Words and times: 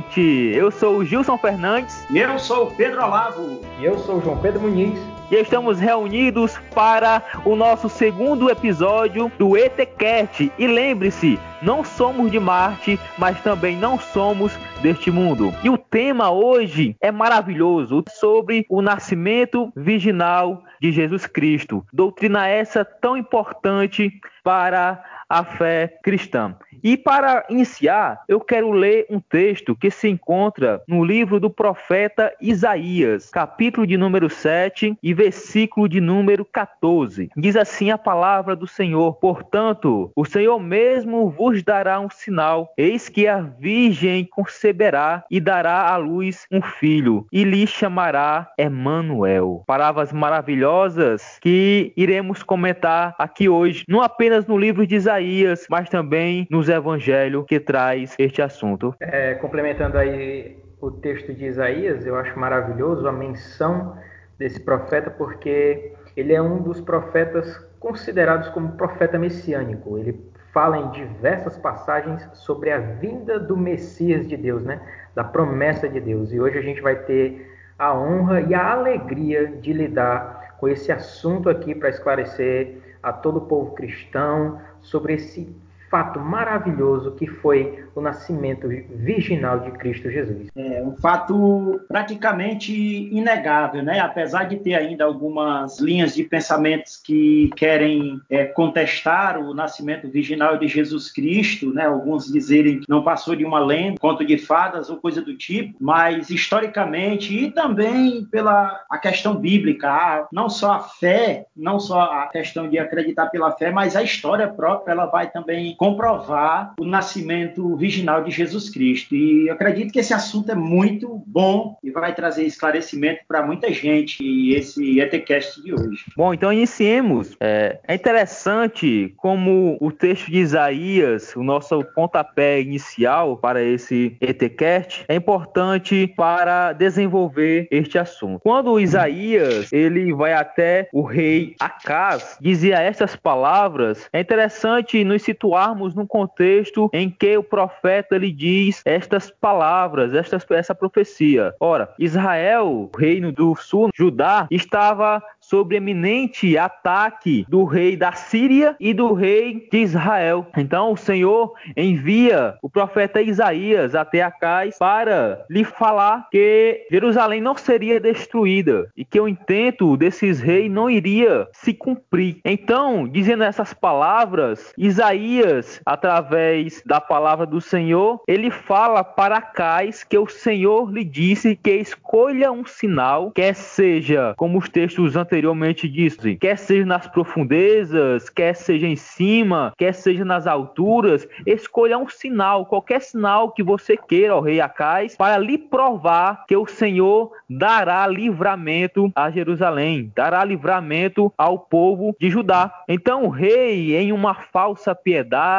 gente! 0.00 0.56
Eu 0.56 0.70
sou 0.70 0.98
o 0.98 1.04
Gilson 1.04 1.36
Fernandes. 1.36 2.06
E 2.10 2.18
eu 2.18 2.38
sou 2.38 2.68
o 2.68 2.70
Pedro 2.74 3.02
Olavo. 3.04 3.60
E 3.78 3.84
eu 3.84 3.98
sou 3.98 4.16
o 4.16 4.22
João 4.22 4.38
Pedro 4.38 4.60
Muniz. 4.62 4.98
E 5.30 5.36
estamos 5.36 5.78
reunidos 5.78 6.58
para 6.74 7.22
o 7.44 7.54
nosso 7.54 7.88
segundo 7.88 8.50
episódio 8.50 9.30
do 9.38 9.56
ETCast. 9.56 10.50
E 10.58 10.66
lembre-se, 10.66 11.38
não 11.62 11.84
somos 11.84 12.30
de 12.32 12.40
Marte, 12.40 12.98
mas 13.16 13.40
também 13.42 13.76
não 13.76 13.98
somos 13.98 14.52
deste 14.82 15.10
mundo. 15.10 15.54
E 15.62 15.70
o 15.70 15.78
tema 15.78 16.30
hoje 16.30 16.96
é 17.00 17.12
maravilhoso 17.12 18.02
sobre 18.08 18.66
o 18.68 18.82
nascimento 18.82 19.72
virginal 19.76 20.62
de 20.80 20.90
Jesus 20.90 21.26
Cristo. 21.26 21.84
Doutrina 21.92 22.48
essa 22.48 22.84
tão 22.84 23.16
importante 23.16 24.10
para 24.42 25.04
a 25.30 25.44
fé 25.44 25.98
cristã. 26.02 26.56
E 26.82 26.96
para 26.96 27.44
iniciar, 27.50 28.22
eu 28.26 28.40
quero 28.40 28.72
ler 28.72 29.06
um 29.10 29.20
texto 29.20 29.76
que 29.76 29.90
se 29.90 30.08
encontra 30.08 30.82
no 30.88 31.04
livro 31.04 31.38
do 31.38 31.50
profeta 31.50 32.32
Isaías, 32.40 33.28
capítulo 33.28 33.86
de 33.86 33.98
número 33.98 34.30
7 34.30 34.96
e 35.02 35.14
versículo 35.14 35.88
de 35.88 36.00
número 36.00 36.44
14. 36.44 37.30
Diz 37.36 37.54
assim 37.54 37.90
a 37.90 37.98
palavra 37.98 38.56
do 38.56 38.66
Senhor: 38.66 39.14
Portanto, 39.14 40.10
o 40.16 40.24
Senhor 40.24 40.58
mesmo 40.58 41.28
vos 41.28 41.62
dará 41.62 42.00
um 42.00 42.08
sinal: 42.08 42.72
eis 42.78 43.08
que 43.08 43.26
a 43.28 43.40
virgem 43.40 44.24
conceberá 44.24 45.24
e 45.30 45.38
dará 45.38 45.90
à 45.90 45.96
luz 45.98 46.46
um 46.50 46.62
filho, 46.62 47.26
e 47.30 47.44
lhe 47.44 47.66
chamará 47.66 48.50
Emanuel. 48.56 49.64
Palavras 49.66 50.12
maravilhosas 50.12 51.38
que 51.42 51.92
iremos 51.94 52.42
comentar 52.42 53.14
aqui 53.18 53.50
hoje, 53.50 53.84
não 53.86 54.00
apenas 54.00 54.46
no 54.46 54.56
livro 54.56 54.86
de 54.86 54.94
Isaías, 54.94 55.19
Isaías, 55.20 55.66
mas 55.70 55.88
também 55.88 56.46
nos 56.50 56.68
evangelhos 56.68 57.44
que 57.46 57.60
traz 57.60 58.14
este 58.18 58.42
assunto. 58.42 58.94
É, 59.00 59.34
complementando 59.34 59.98
aí 59.98 60.56
o 60.80 60.90
texto 60.90 61.32
de 61.32 61.46
Isaías, 61.46 62.06
eu 62.06 62.16
acho 62.16 62.38
maravilhoso 62.38 63.06
a 63.06 63.12
menção 63.12 63.96
desse 64.38 64.60
profeta, 64.60 65.10
porque 65.10 65.92
ele 66.16 66.32
é 66.32 66.40
um 66.40 66.62
dos 66.62 66.80
profetas 66.80 67.58
considerados 67.78 68.48
como 68.48 68.72
profeta 68.72 69.18
messiânico. 69.18 69.98
Ele 69.98 70.18
fala 70.52 70.78
em 70.78 70.90
diversas 70.90 71.56
passagens 71.56 72.26
sobre 72.34 72.70
a 72.70 72.78
vinda 72.78 73.38
do 73.38 73.56
Messias 73.56 74.26
de 74.26 74.36
Deus, 74.36 74.64
né? 74.64 74.80
da 75.14 75.22
promessa 75.22 75.88
de 75.88 76.00
Deus. 76.00 76.32
E 76.32 76.40
hoje 76.40 76.58
a 76.58 76.62
gente 76.62 76.80
vai 76.80 76.96
ter 76.96 77.48
a 77.78 77.94
honra 77.94 78.40
e 78.40 78.54
a 78.54 78.72
alegria 78.72 79.46
de 79.46 79.72
lidar 79.72 80.56
com 80.58 80.68
esse 80.68 80.92
assunto 80.92 81.48
aqui 81.48 81.74
para 81.74 81.88
esclarecer 81.88 82.76
a 83.02 83.12
todo 83.12 83.38
o 83.38 83.46
povo 83.46 83.74
cristão, 83.74 84.60
sobre 84.82 85.14
esse 85.14 85.54
fato 85.90 86.20
maravilhoso 86.20 87.12
que 87.12 87.26
foi 87.26 87.84
o 87.94 88.00
nascimento 88.00 88.68
virginal 88.68 89.60
de 89.60 89.72
Cristo 89.72 90.08
Jesus. 90.08 90.48
É 90.54 90.82
um 90.82 90.96
fato 90.96 91.80
praticamente 91.88 92.72
inegável, 92.72 93.82
né? 93.82 93.98
Apesar 93.98 94.44
de 94.44 94.56
ter 94.56 94.74
ainda 94.74 95.04
algumas 95.04 95.80
linhas 95.80 96.14
de 96.14 96.22
pensamentos 96.22 96.96
que 96.96 97.50
querem 97.56 98.20
é, 98.30 98.44
contestar 98.44 99.38
o 99.38 99.52
nascimento 99.52 100.08
virginal 100.08 100.56
de 100.56 100.68
Jesus 100.68 101.12
Cristo, 101.12 101.74
né? 101.74 101.86
Alguns 101.86 102.26
dizerem 102.26 102.80
que 102.80 102.88
não 102.88 103.02
passou 103.02 103.34
de 103.34 103.44
uma 103.44 103.58
lenda, 103.58 103.98
conto 103.98 104.24
de 104.24 104.38
fadas 104.38 104.88
ou 104.88 104.96
coisa 104.96 105.20
do 105.20 105.36
tipo, 105.36 105.76
mas 105.80 106.30
historicamente 106.30 107.36
e 107.36 107.50
também 107.50 108.24
pela 108.24 108.80
a 108.88 108.98
questão 108.98 109.34
bíblica, 109.34 110.28
não 110.32 110.48
só 110.48 110.72
a 110.74 110.80
fé, 110.80 111.46
não 111.56 111.80
só 111.80 112.00
a 112.00 112.26
questão 112.28 112.68
de 112.68 112.78
acreditar 112.78 113.26
pela 113.26 113.50
fé, 113.52 113.72
mas 113.72 113.96
a 113.96 114.02
história 114.02 114.46
própria, 114.46 114.92
ela 114.92 115.06
vai 115.06 115.30
também 115.30 115.74
comprovar 115.80 116.74
o 116.78 116.84
nascimento 116.84 117.74
virginal 117.74 118.22
de 118.22 118.30
Jesus 118.30 118.68
Cristo. 118.68 119.16
E 119.16 119.48
acredito 119.48 119.90
que 119.90 119.98
esse 119.98 120.12
assunto 120.12 120.52
é 120.52 120.54
muito 120.54 121.22
bom 121.26 121.78
e 121.82 121.90
vai 121.90 122.14
trazer 122.14 122.44
esclarecimento 122.44 123.22
para 123.26 123.42
muita 123.42 123.72
gente 123.72 124.22
esse 124.52 125.00
ETCast 125.00 125.62
de 125.62 125.72
hoje. 125.72 126.04
Bom, 126.14 126.34
então 126.34 126.52
iniciemos. 126.52 127.34
É, 127.40 127.78
é 127.88 127.94
interessante 127.94 129.14
como 129.16 129.78
o 129.80 129.90
texto 129.90 130.30
de 130.30 130.40
Isaías, 130.40 131.34
o 131.34 131.42
nosso 131.42 131.82
pontapé 131.94 132.60
inicial 132.60 133.38
para 133.38 133.62
esse 133.62 134.18
ETCast, 134.20 135.06
é 135.08 135.14
importante 135.14 136.12
para 136.14 136.74
desenvolver 136.74 137.66
este 137.70 137.98
assunto. 137.98 138.40
Quando 138.42 138.78
Isaías 138.78 139.72
ele 139.72 140.12
vai 140.12 140.34
até 140.34 140.90
o 140.92 141.00
rei 141.00 141.54
Acaz, 141.58 142.36
dizia 142.38 142.82
estas 142.82 143.16
palavras, 143.16 144.10
é 144.12 144.20
interessante 144.20 145.02
nos 145.04 145.22
situar 145.22 145.69
pensarmos 145.70 145.94
num 145.94 146.06
contexto 146.06 146.90
em 146.92 147.08
que 147.08 147.36
o 147.36 147.42
profeta 147.42 148.16
lhe 148.18 148.32
diz 148.32 148.82
estas 148.84 149.30
palavras, 149.30 150.14
estas, 150.14 150.44
essa 150.50 150.74
profecia. 150.74 151.54
Ora, 151.60 151.92
Israel, 151.98 152.90
reino 152.96 153.32
do 153.32 153.54
sul, 153.54 153.90
Judá, 153.94 154.46
estava 154.50 155.22
sob 155.40 155.74
eminente 155.74 156.56
ataque 156.56 157.44
do 157.48 157.64
rei 157.64 157.96
da 157.96 158.12
Síria 158.12 158.76
e 158.78 158.94
do 158.94 159.12
rei 159.12 159.68
de 159.70 159.78
Israel. 159.78 160.46
Então 160.56 160.92
o 160.92 160.96
Senhor 160.96 161.52
envia 161.76 162.54
o 162.62 162.70
profeta 162.70 163.20
Isaías 163.20 163.94
até 163.94 164.22
Acais 164.22 164.78
para 164.78 165.44
lhe 165.50 165.64
falar 165.64 166.28
que 166.30 166.86
Jerusalém 166.90 167.40
não 167.40 167.56
seria 167.56 167.98
destruída 167.98 168.88
e 168.96 169.04
que 169.04 169.20
o 169.20 169.26
intento 169.26 169.96
desses 169.96 170.40
reis 170.40 170.70
não 170.70 170.88
iria 170.88 171.48
se 171.52 171.74
cumprir. 171.74 172.40
Então, 172.44 173.08
dizendo 173.08 173.42
essas 173.42 173.72
palavras, 173.72 174.72
Isaías, 174.78 175.59
através 175.84 176.82
da 176.84 177.00
palavra 177.00 177.46
do 177.46 177.60
Senhor, 177.60 178.20
ele 178.26 178.50
fala 178.50 179.02
para 179.02 179.36
Acais 179.36 180.04
que 180.04 180.18
o 180.18 180.28
Senhor 180.28 180.90
lhe 180.92 181.04
disse 181.04 181.56
que 181.56 181.70
escolha 181.76 182.52
um 182.52 182.64
sinal, 182.64 183.30
quer 183.30 183.54
seja 183.54 184.34
como 184.36 184.58
os 184.58 184.68
textos 184.68 185.16
anteriormente 185.16 185.88
disse, 185.88 186.36
quer 186.36 186.56
seja 186.56 186.84
nas 186.84 187.06
profundezas, 187.06 188.28
quer 188.28 188.54
seja 188.54 188.86
em 188.86 188.96
cima, 188.96 189.72
quer 189.76 189.94
seja 189.94 190.24
nas 190.24 190.46
alturas, 190.46 191.26
escolha 191.46 191.98
um 191.98 192.08
sinal, 192.08 192.66
qualquer 192.66 193.00
sinal 193.00 193.52
que 193.52 193.62
você 193.62 193.96
queira, 193.96 194.36
ó 194.36 194.40
rei 194.40 194.60
Acais, 194.60 195.16
para 195.16 195.38
lhe 195.38 195.58
provar 195.58 196.44
que 196.46 196.56
o 196.56 196.66
Senhor 196.66 197.32
dará 197.48 198.06
livramento 198.06 199.10
a 199.14 199.30
Jerusalém, 199.30 200.12
dará 200.14 200.44
livramento 200.44 201.32
ao 201.36 201.58
povo 201.58 202.14
de 202.20 202.30
Judá. 202.30 202.72
Então 202.88 203.24
o 203.24 203.28
rei, 203.28 203.96
em 203.96 204.12
uma 204.12 204.34
falsa 204.34 204.94
piedade, 204.94 205.49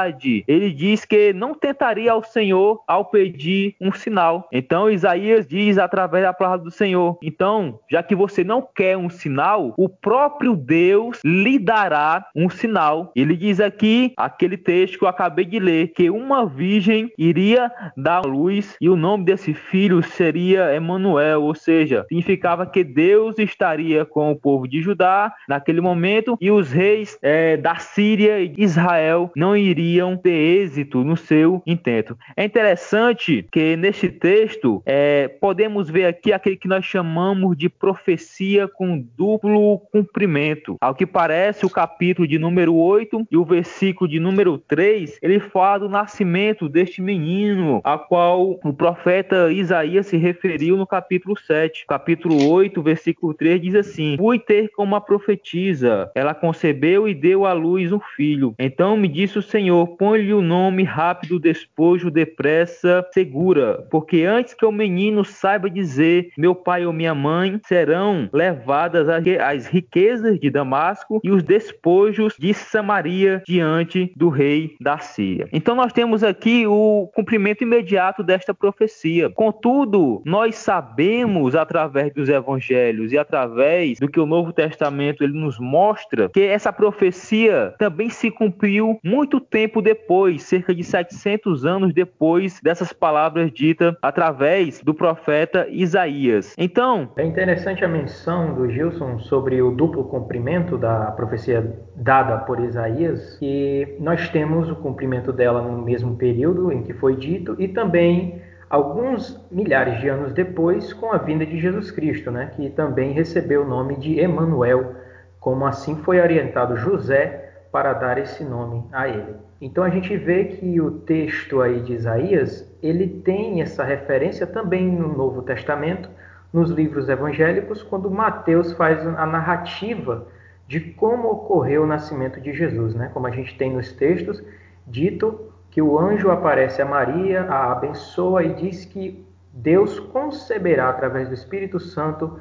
ele 0.47 0.71
diz 0.71 1.05
que 1.05 1.33
não 1.33 1.53
tentaria 1.53 2.11
ao 2.11 2.23
Senhor 2.23 2.81
ao 2.87 3.05
pedir 3.05 3.75
um 3.79 3.91
sinal. 3.91 4.47
Então 4.51 4.89
Isaías 4.89 5.47
diz 5.47 5.77
através 5.77 6.23
da 6.23 6.33
palavra 6.33 6.63
do 6.65 6.71
Senhor: 6.71 7.17
então, 7.21 7.79
já 7.89 8.01
que 8.01 8.15
você 8.15 8.43
não 8.43 8.61
quer 8.61 8.97
um 8.97 9.09
sinal, 9.09 9.73
o 9.77 9.89
próprio 9.89 10.55
Deus 10.55 11.19
lhe 11.23 11.59
dará 11.59 12.25
um 12.35 12.49
sinal. 12.49 13.11
Ele 13.15 13.35
diz 13.35 13.59
aqui, 13.59 14.13
aquele 14.17 14.57
texto 14.57 14.97
que 14.97 15.03
eu 15.03 15.09
acabei 15.09 15.45
de 15.45 15.59
ler, 15.59 15.89
que 15.89 16.09
uma 16.09 16.45
virgem 16.45 17.11
iria 17.17 17.71
dar 17.95 18.25
luz 18.25 18.75
e 18.79 18.89
o 18.89 18.95
nome 18.95 19.25
desse 19.25 19.53
filho 19.53 20.01
seria 20.03 20.73
Emanuel, 20.73 21.43
ou 21.43 21.55
seja, 21.55 22.05
significava 22.07 22.65
que 22.65 22.83
Deus 22.83 23.37
estaria 23.37 24.05
com 24.05 24.31
o 24.31 24.35
povo 24.35 24.67
de 24.67 24.81
Judá 24.81 25.33
naquele 25.47 25.81
momento 25.81 26.37
e 26.39 26.51
os 26.51 26.71
reis 26.71 27.17
é, 27.21 27.57
da 27.57 27.75
Síria 27.75 28.39
e 28.39 28.47
de 28.47 28.61
Israel 28.61 29.31
não 29.35 29.55
iriam 29.55 29.80
ter 30.21 30.31
êxito 30.31 31.03
no 31.03 31.17
seu 31.17 31.61
intento. 31.65 32.17
É 32.35 32.43
interessante 32.43 33.45
que 33.51 33.75
neste 33.75 34.09
texto 34.09 34.81
é, 34.85 35.27
podemos 35.27 35.89
ver 35.89 36.05
aqui 36.05 36.31
aquele 36.31 36.55
que 36.55 36.67
nós 36.67 36.85
chamamos 36.85 37.57
de 37.57 37.69
profecia 37.69 38.67
com 38.67 38.99
duplo 39.17 39.79
cumprimento. 39.91 40.77
Ao 40.79 40.93
que 40.93 41.05
parece, 41.05 41.65
o 41.65 41.69
capítulo 41.69 42.27
de 42.27 42.37
número 42.37 42.75
8 42.75 43.27
e 43.31 43.37
o 43.37 43.45
versículo 43.45 44.09
de 44.09 44.19
número 44.19 44.57
3, 44.57 45.17
ele 45.21 45.39
fala 45.39 45.79
do 45.79 45.89
nascimento 45.89 46.69
deste 46.69 47.01
menino, 47.01 47.81
a 47.83 47.97
qual 47.97 48.59
o 48.63 48.73
profeta 48.73 49.51
Isaías 49.51 50.07
se 50.07 50.17
referiu 50.17 50.77
no 50.77 50.85
capítulo 50.85 51.37
7. 51.37 51.85
Capítulo 51.87 52.49
8, 52.49 52.81
versículo 52.81 53.33
3 53.33 53.61
diz 53.61 53.75
assim: 53.75 54.15
Fui 54.17 54.39
ter 54.39 54.69
com 54.69 54.83
uma 54.83 55.01
profetisa, 55.01 56.11
ela 56.13 56.33
concebeu 56.33 57.07
e 57.07 57.13
deu 57.13 57.45
à 57.45 57.53
luz 57.53 57.91
um 57.91 57.99
filho. 57.99 58.53
Então 58.59 58.95
me 58.97 59.07
disse 59.07 59.37
o 59.37 59.41
Senhor: 59.41 59.60
Põe-lhe 59.97 60.33
o 60.33 60.41
nome 60.41 60.83
rápido, 60.83 61.39
despojo, 61.39 62.09
depressa, 62.09 63.05
segura, 63.13 63.85
porque 63.91 64.23
antes 64.23 64.53
que 64.53 64.65
o 64.65 64.71
menino 64.71 65.23
saiba 65.23 65.69
dizer 65.69 66.31
meu 66.37 66.55
pai 66.55 66.85
ou 66.85 66.93
minha 66.93 67.13
mãe, 67.13 67.59
serão 67.65 68.29
levadas 68.33 69.07
as 69.09 69.67
riquezas 69.67 70.39
de 70.39 70.49
Damasco 70.49 71.19
e 71.23 71.29
os 71.29 71.43
despojos 71.43 72.35
de 72.37 72.53
Samaria 72.53 73.43
diante 73.45 74.11
do 74.15 74.29
rei 74.29 74.75
da 74.79 74.97
Síria. 74.99 75.47
Então 75.51 75.75
nós 75.75 75.93
temos 75.93 76.23
aqui 76.23 76.65
o 76.65 77.09
cumprimento 77.13 77.63
imediato 77.63 78.23
desta 78.23 78.53
profecia. 78.53 79.29
Contudo, 79.29 80.21
nós 80.25 80.55
sabemos 80.55 81.55
através 81.55 82.13
dos 82.13 82.29
evangelhos 82.29 83.11
e 83.11 83.17
através 83.17 83.99
do 83.99 84.07
que 84.07 84.19
o 84.19 84.25
Novo 84.25 84.53
Testamento 84.53 85.23
ele 85.23 85.37
nos 85.37 85.59
mostra 85.59 86.29
que 86.29 86.41
essa 86.41 86.71
profecia 86.71 87.73
também 87.77 88.09
se 88.09 88.31
cumpriu 88.31 88.99
muito 89.03 89.39
tempo 89.51 89.81
depois, 89.81 90.43
cerca 90.43 90.73
de 90.73 90.83
700 90.83 91.65
anos 91.65 91.93
depois 91.93 92.59
dessas 92.63 92.93
palavras 92.93 93.51
ditas 93.51 93.93
através 94.01 94.81
do 94.81 94.93
profeta 94.93 95.67
Isaías. 95.69 96.55
Então, 96.57 97.11
é 97.17 97.25
interessante 97.25 97.83
a 97.83 97.87
menção 97.87 98.55
do 98.55 98.71
Gilson 98.71 99.19
sobre 99.19 99.61
o 99.61 99.71
duplo 99.71 100.05
cumprimento 100.05 100.77
da 100.77 101.11
profecia 101.11 101.77
dada 101.95 102.37
por 102.39 102.59
Isaías, 102.61 103.37
que 103.37 103.97
nós 103.99 104.29
temos 104.29 104.71
o 104.71 104.75
cumprimento 104.75 105.33
dela 105.33 105.61
no 105.61 105.81
mesmo 105.81 106.15
período 106.15 106.71
em 106.71 106.81
que 106.83 106.93
foi 106.93 107.17
dito 107.17 107.55
e 107.59 107.67
também 107.67 108.41
alguns 108.69 109.37
milhares 109.51 109.99
de 109.99 110.07
anos 110.07 110.31
depois 110.31 110.93
com 110.93 111.11
a 111.11 111.17
vinda 111.17 111.45
de 111.45 111.59
Jesus 111.59 111.91
Cristo, 111.91 112.31
né, 112.31 112.51
que 112.55 112.69
também 112.69 113.11
recebeu 113.11 113.63
o 113.63 113.67
nome 113.67 113.97
de 113.97 114.17
Emanuel, 114.17 114.95
como 115.41 115.65
assim 115.65 115.97
foi 115.97 116.21
orientado 116.21 116.77
José 116.77 117.50
para 117.71 117.93
dar 117.93 118.17
esse 118.17 118.43
nome 118.43 118.83
a 118.91 119.07
ele. 119.07 119.35
Então 119.59 119.83
a 119.83 119.89
gente 119.89 120.15
vê 120.17 120.45
que 120.45 120.81
o 120.81 120.91
texto 120.91 121.61
aí 121.61 121.79
de 121.81 121.93
Isaías, 121.93 122.69
ele 122.81 123.07
tem 123.07 123.61
essa 123.61 123.83
referência 123.83 124.45
também 124.45 124.91
no 124.91 125.15
Novo 125.15 125.41
Testamento, 125.41 126.09
nos 126.51 126.69
livros 126.69 127.07
evangélicos, 127.07 127.81
quando 127.81 128.11
Mateus 128.11 128.73
faz 128.73 129.05
a 129.07 129.25
narrativa 129.25 130.27
de 130.67 130.79
como 130.79 131.29
ocorreu 131.29 131.83
o 131.83 131.87
nascimento 131.87 132.41
de 132.41 132.51
Jesus, 132.53 132.93
né? 132.93 133.09
Como 133.13 133.27
a 133.27 133.31
gente 133.31 133.57
tem 133.57 133.73
nos 133.73 133.91
textos 133.93 134.43
dito 134.85 135.51
que 135.69 135.81
o 135.81 135.97
anjo 135.97 136.29
aparece 136.29 136.81
a 136.81 136.85
Maria, 136.85 137.43
a 137.43 137.71
abençoa 137.71 138.43
e 138.43 138.53
diz 138.53 138.83
que 138.83 139.25
Deus 139.53 139.99
conceberá 139.99 140.89
através 140.89 141.29
do 141.29 141.33
Espírito 141.33 141.79
Santo 141.79 142.39